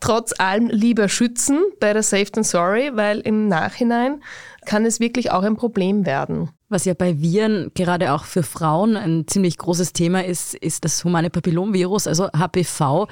trotz 0.02 0.34
allem 0.40 0.68
lieber 0.68 1.08
schützen, 1.08 1.60
better 1.80 2.04
safe 2.04 2.32
than 2.32 2.44
sorry, 2.44 2.92
weil 2.96 3.20
im 3.20 3.48
Nachhinein 3.48 4.22
kann 4.66 4.86
es 4.86 5.00
wirklich 5.00 5.32
auch 5.32 5.44
ein 5.44 5.56
Problem 5.56 6.06
werden. 6.06 6.50
Was 6.70 6.86
ja 6.86 6.94
bei 6.94 7.20
Viren 7.20 7.72
gerade 7.74 8.14
auch 8.14 8.26
für 8.26 8.44
Frauen 8.44 8.96
ein 8.96 9.28
ziemlich 9.28 9.58
großes 9.58 9.94
Thema 9.94 10.24
ist, 10.24 10.54
ist 10.54 10.86
das 10.86 11.04
humane 11.04 11.30
Papillomvirus, 11.30 12.08
also 12.08 12.28
HPV, 12.28 13.08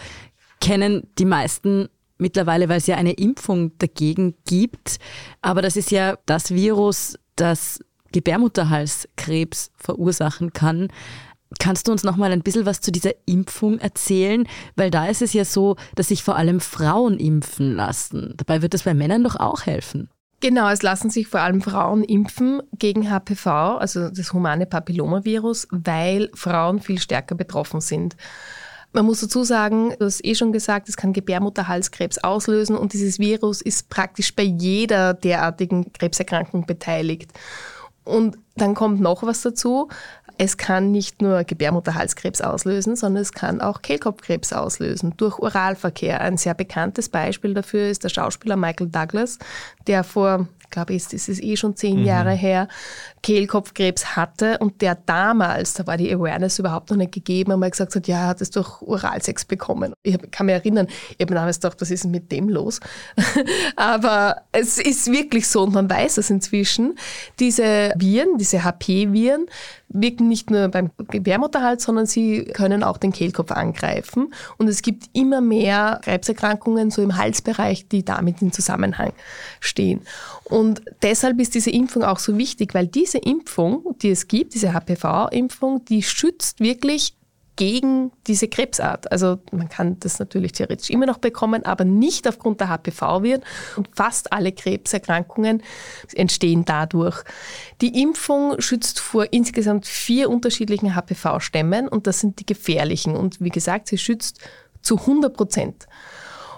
kennen 0.59 1.07
die 1.17 1.25
meisten 1.25 1.89
mittlerweile, 2.17 2.69
weil 2.69 2.77
es 2.77 2.87
ja 2.87 2.95
eine 2.95 3.13
Impfung 3.13 3.77
dagegen 3.77 4.35
gibt. 4.45 4.97
Aber 5.41 5.61
das 5.61 5.75
ist 5.75 5.91
ja 5.91 6.17
das 6.25 6.51
Virus, 6.51 7.17
das 7.35 7.79
Gebärmutterhalskrebs 8.11 9.71
verursachen 9.77 10.53
kann. 10.53 10.89
Kannst 11.59 11.87
du 11.87 11.91
uns 11.91 12.03
noch 12.03 12.17
mal 12.17 12.31
ein 12.31 12.41
bisschen 12.41 12.65
was 12.65 12.81
zu 12.81 12.91
dieser 12.91 13.11
Impfung 13.25 13.79
erzählen? 13.79 14.47
Weil 14.75 14.91
da 14.91 15.07
ist 15.07 15.21
es 15.21 15.33
ja 15.33 15.45
so, 15.45 15.77
dass 15.95 16.09
sich 16.09 16.23
vor 16.23 16.35
allem 16.35 16.59
Frauen 16.59 17.19
impfen 17.19 17.75
lassen. 17.75 18.33
Dabei 18.37 18.61
wird 18.61 18.73
es 18.73 18.83
bei 18.83 18.93
Männern 18.93 19.23
doch 19.23 19.37
auch 19.37 19.65
helfen. 19.65 20.09
Genau, 20.39 20.69
es 20.69 20.83
lassen 20.83 21.09
sich 21.09 21.27
vor 21.27 21.39
allem 21.39 21.61
Frauen 21.61 22.03
impfen 22.03 22.61
gegen 22.77 23.09
HPV, 23.09 23.77
also 23.77 24.09
das 24.09 24.33
humane 24.33 24.67
Papillomavirus, 24.67 25.67
weil 25.71 26.29
Frauen 26.35 26.79
viel 26.79 26.99
stärker 26.99 27.33
betroffen 27.33 27.81
sind. 27.81 28.15
Man 28.93 29.05
muss 29.05 29.21
dazu 29.21 29.43
sagen, 29.43 29.95
du 29.97 30.05
hast 30.05 30.23
eh 30.23 30.35
schon 30.35 30.51
gesagt, 30.51 30.89
es 30.89 30.97
kann 30.97 31.11
Gebärmutterhalskrebs 31.11 32.19
auslösen 32.19 32.77
und 32.77 32.93
dieses 32.93 33.17
Virus 33.19 33.61
ist 33.61 33.89
praktisch 33.89 34.35
bei 34.35 34.43
jeder 34.43 35.15
derartigen 35.15 35.91
Krebserkrankung 35.91 36.67
beteiligt. 36.67 37.31
Und 38.03 38.37
dann 38.55 38.75
kommt 38.75 39.01
noch 39.01 39.23
was 39.23 39.41
dazu. 39.41 39.89
Es 40.37 40.57
kann 40.57 40.91
nicht 40.91 41.21
nur 41.21 41.43
Gebärmutterhalskrebs 41.43 42.41
auslösen, 42.41 42.95
sondern 42.95 43.21
es 43.21 43.31
kann 43.31 43.61
auch 43.61 43.81
Kehlkopfkrebs 43.81 44.53
auslösen 44.53 45.13
durch 45.17 45.39
Oralverkehr. 45.39 46.21
Ein 46.21 46.37
sehr 46.37 46.53
bekanntes 46.53 47.09
Beispiel 47.09 47.53
dafür 47.53 47.89
ist 47.89 48.03
der 48.03 48.09
Schauspieler 48.09 48.55
Michael 48.55 48.87
Douglas, 48.87 49.39
der 49.87 50.03
vor 50.03 50.47
ich 50.67 50.71
glaube, 50.71 50.93
jetzt 50.93 51.13
ist 51.13 51.29
es 51.29 51.41
eh 51.41 51.55
schon 51.55 51.77
zehn 51.77 52.01
mhm. 52.01 52.05
Jahre 52.05 52.33
her, 52.33 52.67
Kehlkopfkrebs 53.23 54.17
hatte 54.17 54.57
und 54.57 54.81
der 54.81 54.95
damals, 54.95 55.73
da 55.73 55.87
war 55.87 55.95
die 55.95 56.13
Awareness 56.13 56.59
überhaupt 56.59 56.89
noch 56.89 56.97
nicht 56.97 57.13
gegeben, 57.13 57.53
einmal 57.53 57.71
gesagt 57.71 57.95
hat, 57.95 58.05
ja, 58.07 58.23
er 58.23 58.27
hat 58.27 58.41
es 58.41 58.51
durch 58.51 58.81
Oralsex 58.81 59.45
bekommen. 59.45 59.93
Ich 60.03 60.17
kann 60.29 60.45
mich 60.45 60.55
erinnern, 60.55 60.87
ich 61.17 61.21
habe 61.21 61.33
damals 61.33 61.61
gedacht, 61.61 61.79
was 61.79 61.89
ist 61.89 62.03
denn 62.03 62.11
mit 62.11 62.33
dem 62.33 62.49
los? 62.49 62.81
Aber 63.77 64.41
es 64.51 64.77
ist 64.77 65.09
wirklich 65.09 65.47
so 65.47 65.63
und 65.63 65.73
man 65.73 65.89
weiß 65.89 66.17
es 66.17 66.29
inzwischen. 66.29 66.99
Diese 67.39 67.93
Viren, 67.95 68.37
diese 68.37 68.65
HP-Viren, 68.65 69.45
wirken 69.89 70.27
nicht 70.27 70.49
nur 70.49 70.67
beim 70.67 70.91
Gebärmutterhals, 70.97 71.83
sondern 71.83 72.05
sie 72.05 72.45
können 72.45 72.83
auch 72.83 72.97
den 72.97 73.11
Kehlkopf 73.11 73.51
angreifen. 73.51 74.33
Und 74.57 74.67
es 74.67 74.81
gibt 74.81 75.05
immer 75.13 75.41
mehr 75.41 76.01
Krebserkrankungen 76.03 76.91
so 76.91 77.01
im 77.01 77.17
Halsbereich, 77.17 77.87
die 77.87 78.03
damit 78.03 78.41
in 78.41 78.51
Zusammenhang 78.51 79.13
stehen. 79.59 80.01
Und 80.43 80.81
deshalb 81.01 81.39
ist 81.39 81.55
diese 81.55 81.71
Impfung 81.71 82.03
auch 82.03 82.19
so 82.19 82.37
wichtig, 82.37 82.73
weil 82.73 82.87
diese 82.87 83.17
Impfung, 83.17 83.95
die 84.01 84.11
es 84.11 84.27
gibt, 84.27 84.53
diese 84.53 84.73
HPV-Impfung, 84.73 85.85
die 85.85 86.03
schützt 86.03 86.59
wirklich 86.59 87.13
gegen 87.57 88.11
diese 88.27 88.47
Krebsart. 88.47 89.11
Also 89.11 89.39
man 89.51 89.67
kann 89.67 89.99
das 89.99 90.19
natürlich 90.19 90.53
theoretisch 90.53 90.89
immer 90.89 91.05
noch 91.05 91.17
bekommen, 91.17 91.65
aber 91.65 91.83
nicht 91.83 92.27
aufgrund 92.27 92.61
der 92.61 92.69
HPV-Viren. 92.69 93.41
Und 93.75 93.89
fast 93.93 94.31
alle 94.31 94.53
Krebserkrankungen 94.53 95.61
entstehen 96.15 96.63
dadurch. 96.63 97.23
Die 97.81 98.01
Impfung 98.01 98.61
schützt 98.61 99.01
vor 99.01 99.27
insgesamt 99.31 99.85
vier 99.85 100.29
unterschiedlichen 100.29 100.95
HPV-Stämmen 100.95 101.89
und 101.89 102.07
das 102.07 102.21
sind 102.21 102.39
die 102.39 102.45
gefährlichen. 102.45 103.15
Und 103.15 103.41
wie 103.41 103.49
gesagt, 103.49 103.89
sie 103.89 103.97
schützt 103.97 104.39
zu 104.81 104.97
100 104.97 105.35
Prozent. 105.35 105.87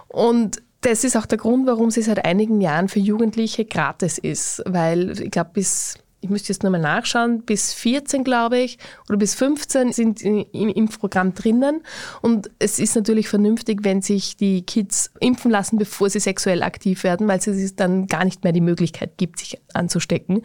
Und 0.08 0.62
das 0.82 1.04
ist 1.04 1.18
auch 1.18 1.26
der 1.26 1.38
Grund, 1.38 1.66
warum 1.66 1.92
sie 1.92 2.02
seit 2.02 2.24
einigen 2.26 2.62
Jahren 2.62 2.90
für 2.90 3.00
Jugendliche 3.00 3.66
gratis 3.66 4.18
ist, 4.18 4.62
weil 4.66 5.20
ich 5.20 5.32
glaube, 5.32 5.52
bis 5.54 5.96
ich 6.22 6.30
müsste 6.30 6.50
jetzt 6.50 6.64
nochmal 6.64 6.82
nachschauen, 6.82 7.44
bis 7.44 7.74
14, 7.74 8.24
glaube 8.24 8.60
ich, 8.60 8.78
oder 9.08 9.18
bis 9.18 9.36
15 9.36 9.94
sind 9.94 10.22
im 10.22 10.46
Impfprogramm 10.54 11.34
drinnen. 11.34 11.82
Und 12.22 12.50
es 12.60 12.80
ist 12.80 12.96
natürlich 12.96 13.30
vernünftig, 13.30 13.80
wenn 13.84 14.02
sich 14.02 14.36
die 14.36 14.64
Kids 14.64 15.12
impfen 15.20 15.52
lassen, 15.52 15.78
bevor 15.78 16.10
sie 16.10 16.20
sexuell 16.20 16.64
aktiv 16.64 17.04
werden, 17.04 17.28
weil 17.28 17.40
es 17.40 17.76
dann 17.76 18.08
gar 18.08 18.26
nicht 18.26 18.44
mehr 18.44 18.54
die 18.54 18.62
Möglichkeit 18.62 19.18
gibt, 19.18 19.40
sich 19.40 19.60
anzustecken. 19.74 20.44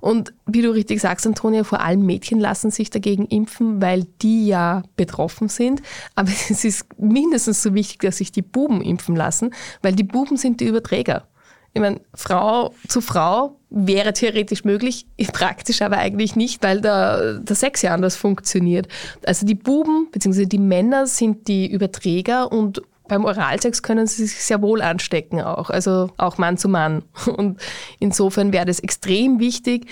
Und 0.00 0.32
wie 0.46 0.62
du 0.62 0.70
richtig 0.70 1.00
sagst, 1.00 1.26
Antonia, 1.26 1.62
vor 1.62 1.80
allem 1.80 2.04
Mädchen 2.04 2.40
lassen 2.40 2.70
sich 2.70 2.90
dagegen 2.90 3.26
impfen, 3.26 3.82
weil 3.82 4.06
die 4.22 4.46
ja 4.46 4.82
betroffen 4.96 5.48
sind. 5.48 5.82
Aber 6.14 6.30
es 6.50 6.64
ist 6.64 6.86
mindestens 6.98 7.62
so 7.62 7.74
wichtig, 7.74 8.00
dass 8.00 8.18
sich 8.18 8.32
die 8.32 8.42
Buben 8.42 8.80
impfen 8.80 9.14
lassen, 9.14 9.54
weil 9.82 9.94
die 9.94 10.04
Buben 10.04 10.36
sind 10.36 10.60
die 10.60 10.66
Überträger. 10.66 11.26
Ich 11.72 11.80
meine, 11.80 12.00
Frau 12.14 12.74
zu 12.88 13.00
Frau 13.00 13.56
wäre 13.70 14.12
theoretisch 14.12 14.64
möglich, 14.64 15.06
praktisch 15.32 15.82
aber 15.82 15.98
eigentlich 15.98 16.36
nicht, 16.36 16.62
weil 16.62 16.80
der, 16.80 17.38
der 17.38 17.56
Sex 17.56 17.82
ja 17.82 17.94
anders 17.94 18.16
funktioniert. 18.16 18.88
Also 19.24 19.46
die 19.46 19.54
Buben 19.54 20.08
bzw. 20.10 20.46
die 20.46 20.58
Männer 20.58 21.06
sind 21.06 21.48
die 21.48 21.70
Überträger 21.70 22.50
und 22.50 22.82
beim 23.10 23.24
Oralsex 23.24 23.82
können 23.82 24.06
sie 24.06 24.26
sich 24.26 24.42
sehr 24.44 24.62
wohl 24.62 24.80
anstecken 24.80 25.40
auch, 25.40 25.68
also 25.68 26.10
auch 26.16 26.38
Mann 26.38 26.56
zu 26.56 26.68
Mann. 26.68 27.02
Und 27.26 27.60
insofern 27.98 28.52
wäre 28.52 28.68
es 28.68 28.78
extrem 28.78 29.40
wichtig, 29.40 29.86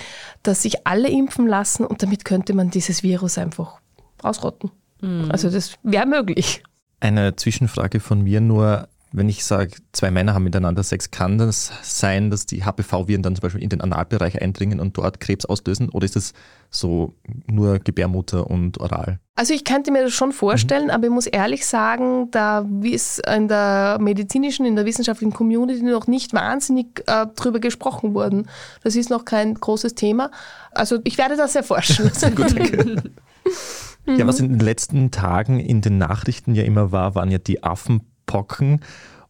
dass 0.45 0.63
sich 0.63 0.87
alle 0.87 1.09
impfen 1.09 1.49
lassen 1.49 1.85
und 1.85 2.01
damit 2.01 2.25
könnte 2.25 2.55
man 2.55 2.71
dieses 2.71 3.03
Virus 3.03 3.37
einfach 3.37 3.81
ausrotten. 4.23 4.71
Mhm. 5.01 5.33
Also 5.33 5.51
das 5.51 5.75
wäre 5.83 6.07
möglich. 6.07 6.63
Eine 7.01 7.35
Zwischenfrage 7.35 7.99
von 7.99 8.23
mir 8.23 8.41
nur. 8.41 8.89
Wenn 9.11 9.29
ich 9.29 9.45
sage, 9.45 9.73
zwei 9.93 10.11
Männer 10.11 10.35
haben 10.35 10.45
miteinander 10.45 10.83
Sex, 10.83 11.11
kann 11.11 11.39
das 11.39 11.73
sein, 11.83 12.31
dass 12.31 12.45
die 12.45 12.65
HPV-Viren 12.65 13.23
dann 13.23 13.35
zum 13.35 13.43
Beispiel 13.43 13.63
in 13.63 13.71
den 13.71 13.81
Analbereich 13.81 14.41
eindringen 14.43 14.81
und 14.81 14.99
dort 14.99 15.19
Krebs 15.21 15.47
auslösen? 15.47 15.89
Oder 15.89 16.05
ist 16.05 16.17
es 16.17 16.35
so 16.71 17.15
nur 17.47 17.79
Gebärmutter 17.79 18.49
und 18.49 18.79
oral? 18.81 19.19
Also 19.35 19.55
ich 19.55 19.65
könnte 19.65 19.93
mir 19.93 20.03
das 20.03 20.13
schon 20.13 20.33
vorstellen, 20.33 20.85
mhm. 20.85 20.91
aber 20.91 21.07
ich 21.07 21.13
muss 21.13 21.27
ehrlich 21.27 21.65
sagen, 21.65 22.31
da 22.31 22.67
ist 22.83 23.27
in 23.27 23.49
der 23.49 23.99
medizinischen, 24.01 24.67
in 24.67 24.77
der 24.77 24.85
wissenschaftlichen 24.85 25.33
Community 25.33 25.83
noch 25.83 26.07
nicht 26.07 26.35
wahnsinnig 26.35 27.03
äh, 27.07 27.27
drüber 27.35 27.61
gesprochen 27.61 28.13
worden. 28.13 28.49
Das 28.83 28.95
ist 28.95 29.09
noch 29.09 29.25
kein 29.25 29.55
großes 29.55 29.95
Thema. 29.95 30.31
Also 30.73 30.99
ich 31.05 31.17
werde 31.17 31.37
das 31.37 31.55
erforschen. 31.55 32.11
Gut, 32.35 32.57
danke. 32.57 33.03
Ja, 34.17 34.27
was 34.27 34.41
in 34.41 34.49
den 34.49 34.61
letzten 34.61 35.11
Tagen 35.11 35.61
in 35.61 35.83
den 35.83 35.99
Nachrichten 35.99 36.55
ja 36.55 36.63
immer 36.63 36.93
war, 36.93 37.15
waren 37.15 37.31
ja 37.31 37.37
die 37.37 37.63
Affen 37.63 38.01
Pocken. 38.29 38.83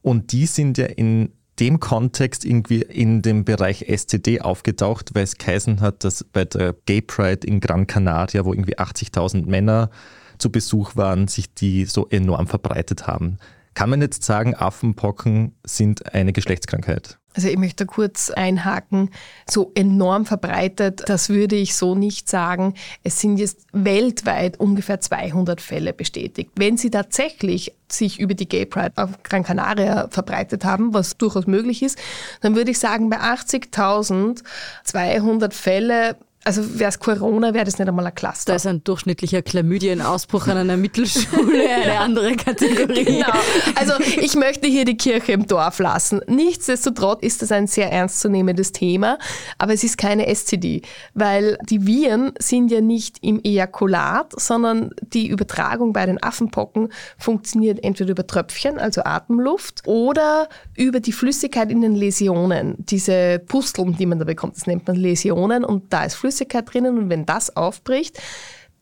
Und 0.03 0.32
die 0.32 0.44
sind 0.44 0.76
ja 0.76 0.84
in 0.84 1.32
dem 1.59 1.80
Kontext 1.80 2.44
irgendwie 2.44 2.82
in 2.82 3.22
dem 3.22 3.44
Bereich 3.44 3.86
STD 3.88 4.42
aufgetaucht, 4.42 5.14
weil 5.14 5.24
es 5.24 5.38
geheißen 5.38 5.80
hat, 5.80 6.05
dass 6.05 6.22
bei 6.22 6.44
der 6.44 6.74
Gay 6.84 7.01
Pride 7.01 7.46
in 7.46 7.61
Gran 7.61 7.86
Canaria, 7.86 8.44
wo 8.44 8.53
irgendwie 8.53 8.78
80.000 8.78 9.46
Männer 9.46 9.90
zu 10.38 10.53
Besuch 10.53 10.94
waren, 10.94 11.26
sich 11.26 11.53
die 11.55 11.84
so 11.86 12.07
enorm 12.09 12.46
verbreitet 12.46 13.07
haben. 13.07 13.38
Kann 13.78 13.90
man 13.90 14.02
jetzt 14.02 14.24
sagen, 14.24 14.56
Affenpocken 14.56 15.54
sind 15.62 16.12
eine 16.12 16.32
Geschlechtskrankheit? 16.32 17.16
Also 17.34 17.46
ich 17.46 17.56
möchte 17.56 17.86
kurz 17.86 18.28
einhaken, 18.28 19.10
so 19.48 19.70
enorm 19.76 20.26
verbreitet, 20.26 21.04
das 21.06 21.28
würde 21.28 21.54
ich 21.54 21.76
so 21.76 21.94
nicht 21.94 22.28
sagen. 22.28 22.74
Es 23.04 23.20
sind 23.20 23.36
jetzt 23.36 23.68
weltweit 23.72 24.58
ungefähr 24.58 25.00
200 25.00 25.60
Fälle 25.60 25.92
bestätigt. 25.92 26.50
Wenn 26.56 26.76
sie 26.76 26.90
tatsächlich 26.90 27.72
sich 27.88 28.18
über 28.18 28.34
die 28.34 28.48
Gay 28.48 28.66
Pride 28.66 28.94
auf 28.96 29.22
Gran 29.22 29.44
Canaria 29.44 30.08
verbreitet 30.10 30.64
haben, 30.64 30.92
was 30.92 31.16
durchaus 31.16 31.46
möglich 31.46 31.84
ist, 31.84 32.00
dann 32.40 32.56
würde 32.56 32.72
ich 32.72 32.80
sagen, 32.80 33.08
bei 33.08 33.20
80.200 33.20 35.52
Fälle 35.52 36.16
also 36.45 36.78
wäre 36.78 36.89
es 36.89 36.99
Corona, 36.99 37.53
wäre 37.53 37.64
das 37.64 37.78
nicht 37.78 37.89
einmal 37.89 38.07
ein 38.07 38.14
Cluster. 38.14 38.53
Da 38.53 38.57
ist 38.57 38.66
ein 38.66 38.82
durchschnittlicher 38.84 39.43
Chlamydienausbruch 39.43 40.47
an 40.47 40.57
einer 40.57 40.76
Mittelschule 40.76 41.68
eine 41.68 41.99
andere 41.99 42.36
Kategorie. 42.36 43.05
Genau. 43.05 43.32
Also 43.74 43.95
ich 44.20 44.34
möchte 44.34 44.66
hier 44.66 44.84
die 44.84 44.97
Kirche 44.97 45.32
im 45.32 45.47
Dorf 45.47 45.78
lassen. 45.78 46.20
Nichtsdestotrotz 46.26 47.22
ist 47.22 47.43
das 47.43 47.53
ein 47.53 47.66
sehr 47.66 47.93
ernstzunehmendes 47.93 48.72
Thema, 48.72 49.18
aber 49.59 49.74
es 49.74 49.84
ist 49.84 49.99
keine 49.99 50.32
STD, 50.34 50.82
weil 51.12 51.59
die 51.68 51.86
Viren 51.86 52.32
sind 52.39 52.70
ja 52.70 52.80
nicht 52.80 53.18
im 53.20 53.41
Ejakulat, 53.43 54.32
sondern 54.41 54.91
die 55.01 55.28
Übertragung 55.28 55.93
bei 55.93 56.07
den 56.07 56.22
Affenpocken 56.22 56.89
funktioniert 57.18 57.82
entweder 57.84 58.12
über 58.12 58.26
Tröpfchen, 58.26 58.78
also 58.78 59.03
Atemluft, 59.05 59.82
oder 59.86 60.49
über 60.76 61.01
die 61.01 61.12
Flüssigkeit 61.12 61.70
in 61.70 61.82
den 61.82 61.95
Läsionen. 61.95 62.76
Diese 62.78 63.39
Pusteln, 63.41 63.97
die 63.97 64.07
man 64.07 64.18
da 64.18 64.24
bekommt, 64.24 64.57
das 64.57 64.66
nennt 64.66 64.86
man 64.86 64.97
Läsionen 64.97 65.64
und 65.64 65.93
da 65.93 66.05
ist 66.05 66.14
Flüssigkeit 66.14 66.27
Flüssigkeit 66.28 66.72
drinnen 66.72 66.98
und 66.98 67.08
wenn 67.08 67.24
das 67.24 67.56
aufbricht, 67.56 68.20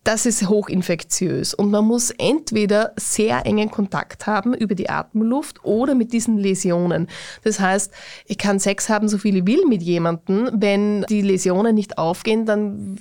das 0.07 0.25
ist 0.25 0.49
hochinfektiös 0.49 1.53
und 1.53 1.71
man 1.73 1.85
muss 1.85 2.11
entweder 2.11 2.93
sehr 2.97 3.45
engen 3.45 3.73
Kontakt 3.73 4.27
haben 4.27 4.55
über 4.55 4.77
die 4.77 4.89
Atemluft 4.89 5.65
oder 5.65 5.97
mit 5.97 6.13
diesen 6.13 6.39
Läsionen. 6.39 7.09
Das 7.43 7.59
heißt, 7.59 7.93
ich 8.27 8.39
kann 8.39 8.61
Sex 8.61 8.89
haben, 8.89 9.09
so 9.09 9.19
viel 9.19 9.37
ich 9.37 9.47
will 9.47 9.65
mit 9.67 9.83
jemandem. 9.83 10.49
Wenn 10.53 11.03
die 11.09 11.23
Läsionen 11.23 11.75
nicht 11.75 11.99
aufgehen, 11.99 12.47
dann 12.47 12.99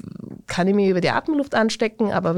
kann 0.47 0.67
ich 0.67 0.73
mich 0.73 0.89
über 0.89 1.01
die 1.01 1.11
Atemluft 1.11 1.53
anstecken, 1.53 2.11
aber 2.11 2.35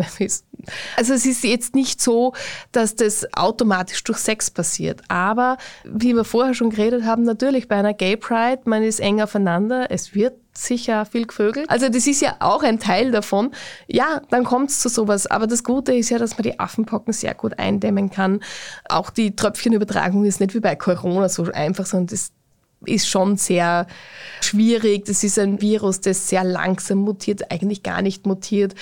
also 0.98 1.14
es 1.14 1.26
ist 1.26 1.44
jetzt 1.46 1.74
nicht 1.74 2.02
so, 2.02 2.34
dass 2.74 2.96
das 2.96 3.26
automatisch 3.34 4.04
durch 4.04 4.18
Sex 4.18 4.52
passiert. 4.52 5.02
Aber 5.08 5.58
wie 5.86 6.14
wir 6.14 6.26
vorher 6.26 6.54
schon 6.54 6.72
geredet 6.72 7.06
haben, 7.06 7.24
natürlich 7.24 7.70
bei 7.70 7.78
einer 7.78 7.94
Gay 7.94 8.18
Pride, 8.18 8.64
man 8.66 8.84
ist 8.84 9.00
eng 9.00 9.22
aufeinander, 9.22 9.92
es 9.92 10.14
wird 10.14 10.34
sicher 10.58 11.06
viel 11.06 11.26
gevögelt. 11.26 11.70
Also 11.70 11.90
das 11.90 12.08
ist 12.08 12.22
ja 12.22 12.36
auch 12.40 12.64
ein 12.64 12.80
Teil 12.80 13.12
davon. 13.12 13.52
Ja, 13.88 14.22
dann 14.30 14.44
kommt 14.44 14.70
es 14.72 14.80
zu 14.80 14.90
sowas. 14.90 15.28
Aber 15.28 15.48
das 15.48 15.64
Gute 15.64 15.94
ist 15.94 16.10
ja, 16.10 16.18
dass 16.18 16.38
man 16.38 16.44
die 16.44 16.60
Affenpocken 16.60 17.14
sehr 17.14 17.34
gut 17.34 17.60
eindämmen 17.60 18.10
kann. 18.10 18.42
Auch 18.90 19.10
die 19.10 19.36
Tröpfchenübertragung 19.36 20.26
ist 20.26 20.40
nicht 20.40 20.56
wie 20.56 20.60
bei 20.60 20.76
Corona 20.76 21.30
so 21.30 21.44
einfach, 21.52 21.86
sondern 21.86 22.08
das 22.08 22.32
ist 22.86 23.08
schon 23.10 23.38
sehr 23.38 23.88
schwierig. 24.42 25.06
Das 25.06 25.24
ist 25.24 25.40
ein 25.40 25.62
Virus, 25.62 26.02
das 26.02 26.30
sehr 26.30 26.44
langsam 26.44 27.00
mutiert, 27.00 27.52
eigentlich 27.52 27.84
gar 27.84 28.02
nicht 28.02 28.26
mutiert. 28.26 28.76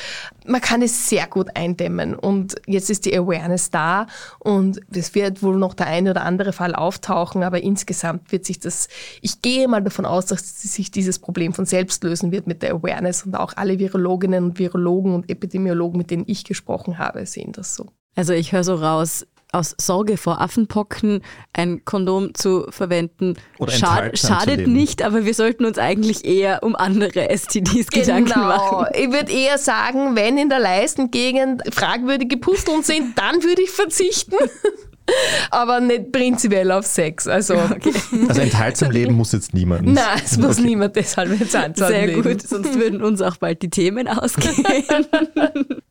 Man 0.46 0.62
kann 0.62 0.82
es 0.82 1.10
sehr 1.10 1.28
gut 1.28 1.56
eindämmen 1.56 2.16
und 2.16 2.56
jetzt 2.68 2.90
ist 2.90 3.06
die 3.06 3.18
Awareness 3.18 3.72
da 3.72 4.08
und 4.40 4.82
es 4.94 5.16
wird 5.16 5.42
wohl 5.42 5.58
noch 5.58 5.74
der 5.74 5.88
eine 5.88 6.12
oder 6.12 6.24
andere 6.24 6.54
Fall 6.54 6.76
auftauchen, 6.76 7.44
aber 7.44 7.62
insgesamt 7.64 8.32
wird 8.32 8.46
sich 8.46 8.60
das, 8.60 8.88
ich 9.22 9.42
gehe 9.42 9.68
mal 9.68 9.82
davon 9.82 10.06
aus, 10.06 10.26
dass 10.26 10.62
sich 10.62 10.92
dieses 10.92 11.20
Problem 11.20 11.54
von 11.54 11.66
selbst 11.66 12.04
lösen 12.04 12.32
wird 12.32 12.48
mit 12.48 12.62
der 12.62 12.74
Awareness 12.74 13.24
und 13.24 13.36
auch 13.36 13.54
alle 13.56 13.80
Virologinnen 13.80 14.44
und 14.44 14.60
Virologen 14.60 15.14
und 15.14 15.30
Epidemiologen, 15.30 15.98
mit 15.98 16.12
denen 16.12 16.26
ich 16.28 16.44
gesprochen 16.44 16.98
habe, 16.98 17.26
sehen 17.26 17.52
das 17.54 17.76
so. 17.76 17.88
Also 18.16 18.34
ich 18.34 18.54
höre 18.54 18.64
so 18.64 18.76
raus, 18.76 19.26
aus 19.56 19.76
Sorge 19.80 20.18
vor 20.18 20.42
Affenpocken 20.42 21.22
ein 21.54 21.86
Kondom 21.86 22.34
zu 22.34 22.66
verwenden 22.70 23.36
Schad, 23.68 24.18
schadet 24.20 24.68
nicht, 24.68 25.02
aber 25.02 25.26
wir 25.26 25.34
sollten 25.34 25.66
uns 25.66 25.78
eigentlich 25.78 26.26
eher 26.26 26.62
um 26.62 26.76
andere 26.76 27.30
STDs 27.30 27.88
genau. 27.88 28.06
Gedanken 28.06 28.40
machen. 28.40 28.88
Ich 28.94 29.12
würde 29.12 29.32
eher 29.32 29.58
sagen, 29.58 30.16
wenn 30.16 30.38
in 30.38 30.50
der 30.50 30.60
Leistengegend 30.60 31.64
fragwürdige 31.74 32.38
Pusteln 32.38 32.84
sind, 32.84 33.18
dann 33.18 33.44
würde 33.44 33.62
ich 33.62 33.72
verzichten. 33.72 34.36
aber 35.52 35.80
nicht 35.80 36.12
prinzipiell 36.12 36.72
auf 36.72 36.86
Sex. 36.86 37.28
Also, 37.28 37.56
okay. 37.56 37.94
also 38.28 38.42
enthaltsam 38.42 38.92
leben 38.92 39.14
muss 39.14 39.32
jetzt 39.32 39.54
niemand. 39.54 39.86
Nein, 39.86 40.22
es 40.24 40.38
muss 40.38 40.58
okay. 40.58 40.68
niemand 40.68 40.96
deshalb 40.96 41.40
jetzt 41.40 41.52
Sehr 41.78 42.08
leben. 42.08 42.24
gut, 42.24 42.42
sonst 42.42 42.78
würden 42.78 43.02
uns 43.02 43.22
auch 43.22 43.38
bald 43.38 43.62
die 43.62 43.70
Themen 43.70 44.08
ausgehen. 44.08 44.66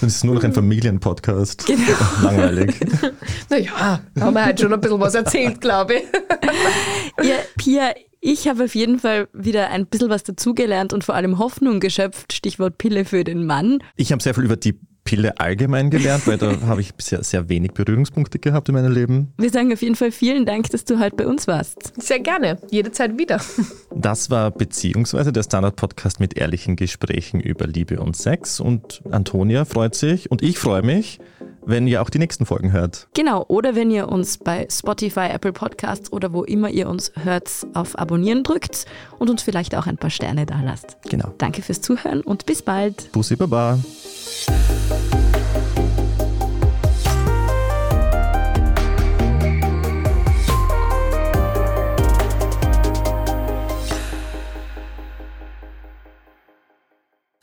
Das 0.00 0.16
ist 0.16 0.24
nur 0.24 0.34
noch 0.34 0.44
ein 0.44 0.52
Familienpodcast. 0.52 1.66
Genau. 1.66 1.82
Langweilig. 2.22 2.74
Naja, 3.50 4.00
haben 4.20 4.34
wir 4.34 4.44
halt 4.44 4.60
schon 4.60 4.72
ein 4.72 4.80
bisschen 4.80 5.00
was 5.00 5.14
erzählt, 5.14 5.60
glaube 5.60 5.94
ich. 5.96 6.02
Ja, 7.22 7.36
Pia, 7.58 7.92
ich 8.20 8.48
habe 8.48 8.64
auf 8.64 8.74
jeden 8.74 8.98
Fall 8.98 9.28
wieder 9.32 9.68
ein 9.70 9.86
bisschen 9.86 10.08
was 10.08 10.22
dazugelernt 10.22 10.92
und 10.92 11.04
vor 11.04 11.14
allem 11.14 11.38
Hoffnung 11.38 11.78
geschöpft. 11.78 12.32
Stichwort 12.32 12.78
Pille 12.78 13.04
für 13.04 13.24
den 13.24 13.44
Mann. 13.46 13.82
Ich 13.96 14.12
habe 14.12 14.22
sehr 14.22 14.34
viel 14.34 14.44
über 14.44 14.56
die 14.56 14.78
Pille 15.04 15.38
allgemein 15.38 15.90
gelernt, 15.90 16.26
weil 16.26 16.38
da 16.38 16.60
habe 16.66 16.80
ich 16.80 16.94
bisher 16.94 17.22
sehr 17.24 17.48
wenig 17.48 17.72
Berührungspunkte 17.72 18.38
gehabt 18.38 18.68
in 18.68 18.74
meinem 18.74 18.92
Leben. 18.92 19.32
Wir 19.38 19.50
sagen 19.50 19.72
auf 19.72 19.82
jeden 19.82 19.96
Fall 19.96 20.12
vielen 20.12 20.46
Dank, 20.46 20.70
dass 20.70 20.84
du 20.84 20.98
heute 20.98 21.16
bei 21.16 21.26
uns 21.26 21.46
warst. 21.46 21.92
Sehr 22.00 22.20
gerne, 22.20 22.58
jederzeit 22.70 23.18
wieder. 23.18 23.40
Das 23.94 24.30
war 24.30 24.50
beziehungsweise 24.50 25.32
der 25.32 25.42
Standard-Podcast 25.42 26.18
mit 26.18 26.36
ehrlichen 26.36 26.76
Gesprächen 26.76 27.40
über 27.40 27.66
Liebe 27.66 28.00
und 28.00 28.16
Sex. 28.16 28.58
Und 28.58 29.02
Antonia 29.10 29.64
freut 29.64 29.94
sich 29.94 30.30
und 30.30 30.42
ich 30.42 30.58
freue 30.58 30.82
mich, 30.82 31.20
wenn 31.64 31.86
ihr 31.86 32.02
auch 32.02 32.10
die 32.10 32.18
nächsten 32.18 32.46
Folgen 32.46 32.72
hört. 32.72 33.08
Genau, 33.14 33.44
oder 33.48 33.74
wenn 33.74 33.90
ihr 33.90 34.08
uns 34.08 34.38
bei 34.38 34.66
Spotify, 34.70 35.28
Apple 35.30 35.52
Podcasts 35.52 36.12
oder 36.12 36.32
wo 36.32 36.44
immer 36.44 36.70
ihr 36.70 36.88
uns 36.88 37.12
hört, 37.22 37.50
auf 37.74 37.98
Abonnieren 37.98 38.42
drückt 38.42 38.86
und 39.18 39.30
uns 39.30 39.42
vielleicht 39.42 39.74
auch 39.74 39.86
ein 39.86 39.96
paar 39.96 40.10
Sterne 40.10 40.46
da 40.46 40.60
lasst. 40.60 40.96
Genau. 41.08 41.32
Danke 41.38 41.62
fürs 41.62 41.80
Zuhören 41.80 42.20
und 42.20 42.46
bis 42.46 42.62
bald. 42.62 43.10
Bussi 43.12 43.36
Baba. 43.36 43.78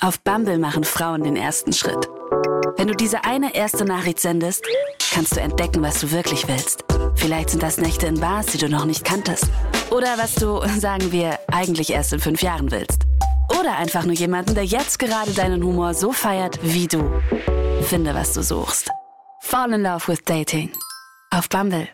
Auf 0.01 0.21
Bumble 0.21 0.57
machen 0.57 0.85
Frauen 0.85 1.23
den 1.23 1.35
ersten 1.35 1.73
Schritt. 1.73 2.09
Wenn 2.77 2.87
du 2.87 2.95
diese 2.95 3.25
eine 3.25 3.53
erste 3.55 3.85
Nachricht 3.85 4.19
sendest, 4.19 4.65
kannst 5.13 5.35
du 5.35 5.41
entdecken, 5.41 5.81
was 5.81 5.99
du 5.99 6.11
wirklich 6.11 6.47
willst. 6.47 6.85
Vielleicht 7.15 7.49
sind 7.49 7.63
das 7.63 7.77
Nächte 7.77 8.07
in 8.07 8.19
Bars, 8.19 8.47
die 8.47 8.57
du 8.57 8.69
noch 8.69 8.85
nicht 8.85 9.03
kanntest. 9.03 9.47
Oder 9.89 10.17
was 10.17 10.35
du, 10.35 10.61
sagen 10.79 11.11
wir, 11.11 11.39
eigentlich 11.51 11.91
erst 11.91 12.13
in 12.13 12.19
fünf 12.19 12.41
Jahren 12.41 12.71
willst. 12.71 13.03
Oder 13.59 13.77
einfach 13.77 14.05
nur 14.05 14.13
jemanden, 14.13 14.55
der 14.55 14.65
jetzt 14.65 14.99
gerade 14.99 15.31
deinen 15.31 15.63
Humor 15.63 15.93
so 15.93 16.11
feiert 16.11 16.59
wie 16.61 16.87
du. 16.87 17.21
Finde, 17.81 18.13
was 18.13 18.33
du 18.33 18.43
suchst. 18.43 18.89
Fall 19.41 19.73
in 19.73 19.83
Love 19.83 20.07
with 20.07 20.23
Dating. 20.23 20.71
Auf 21.31 21.49
Bumble. 21.49 21.89